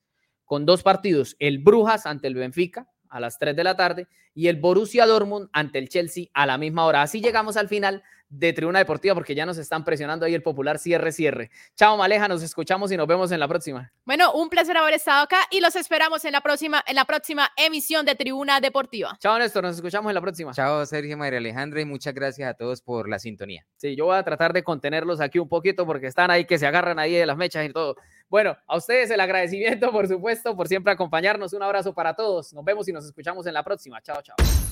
con 0.44 0.66
dos 0.66 0.82
partidos, 0.82 1.36
el 1.40 1.58
Brujas 1.58 2.06
ante 2.06 2.28
el 2.28 2.34
Benfica 2.34 2.88
a 3.08 3.18
las 3.18 3.38
3 3.38 3.56
de 3.56 3.64
la 3.64 3.76
tarde 3.76 4.08
y 4.36 4.48
el 4.48 4.60
Borussia 4.60 5.06
Dortmund 5.06 5.48
ante 5.52 5.78
el 5.78 5.88
Chelsea 5.88 6.26
a 6.34 6.46
la 6.46 6.58
misma 6.58 6.84
hora. 6.84 7.02
Así 7.02 7.20
llegamos 7.20 7.56
al 7.56 7.68
final 7.68 8.04
de 8.28 8.52
Tribuna 8.52 8.80
Deportiva 8.80 9.14
porque 9.14 9.34
ya 9.34 9.46
nos 9.46 9.56
están 9.56 9.84
presionando 9.84 10.26
ahí 10.26 10.34
el 10.34 10.42
popular 10.42 10.78
cierre, 10.78 11.12
cierre. 11.12 11.50
Chao 11.74 11.96
Maleja, 11.96 12.28
nos 12.28 12.42
escuchamos 12.42 12.90
y 12.92 12.96
nos 12.96 13.06
vemos 13.06 13.32
en 13.32 13.40
la 13.40 13.48
próxima. 13.48 13.92
Bueno, 14.04 14.32
un 14.32 14.50
placer 14.50 14.76
haber 14.76 14.94
estado 14.94 15.22
acá 15.22 15.38
y 15.50 15.60
los 15.60 15.76
esperamos 15.76 16.24
en 16.24 16.32
la 16.32 16.40
próxima, 16.40 16.82
en 16.86 16.96
la 16.96 17.04
próxima 17.04 17.50
emisión 17.56 18.04
de 18.04 18.14
Tribuna 18.14 18.60
Deportiva. 18.60 19.16
Chao 19.20 19.38
Néstor, 19.38 19.62
nos 19.62 19.76
escuchamos 19.76 20.10
en 20.10 20.14
la 20.14 20.20
próxima. 20.20 20.52
Chao 20.52 20.84
Sergio 20.84 21.16
María 21.16 21.38
Alejandra 21.38 21.80
y 21.80 21.84
muchas 21.84 22.14
gracias 22.14 22.50
a 22.50 22.54
todos 22.54 22.82
por 22.82 23.08
la 23.08 23.18
sintonía. 23.18 23.64
Sí, 23.76 23.96
yo 23.96 24.06
voy 24.06 24.16
a 24.16 24.22
tratar 24.22 24.52
de 24.52 24.62
contenerlos 24.62 25.20
aquí 25.20 25.38
un 25.38 25.48
poquito 25.48 25.86
porque 25.86 26.08
están 26.08 26.30
ahí 26.30 26.44
que 26.44 26.58
se 26.58 26.66
agarran 26.66 26.98
ahí 26.98 27.14
de 27.14 27.26
las 27.26 27.36
mechas 27.36 27.64
y 27.64 27.72
todo. 27.72 27.96
Bueno, 28.28 28.56
a 28.66 28.76
ustedes 28.76 29.10
el 29.10 29.20
agradecimiento, 29.20 29.90
por 29.92 30.08
supuesto, 30.08 30.56
por 30.56 30.66
siempre 30.66 30.92
acompañarnos. 30.92 31.52
Un 31.52 31.62
abrazo 31.62 31.94
para 31.94 32.14
todos. 32.14 32.52
Nos 32.52 32.64
vemos 32.64 32.88
y 32.88 32.92
nos 32.92 33.04
escuchamos 33.04 33.46
en 33.46 33.54
la 33.54 33.62
próxima. 33.62 34.02
Chao, 34.02 34.20
chao. 34.26 34.65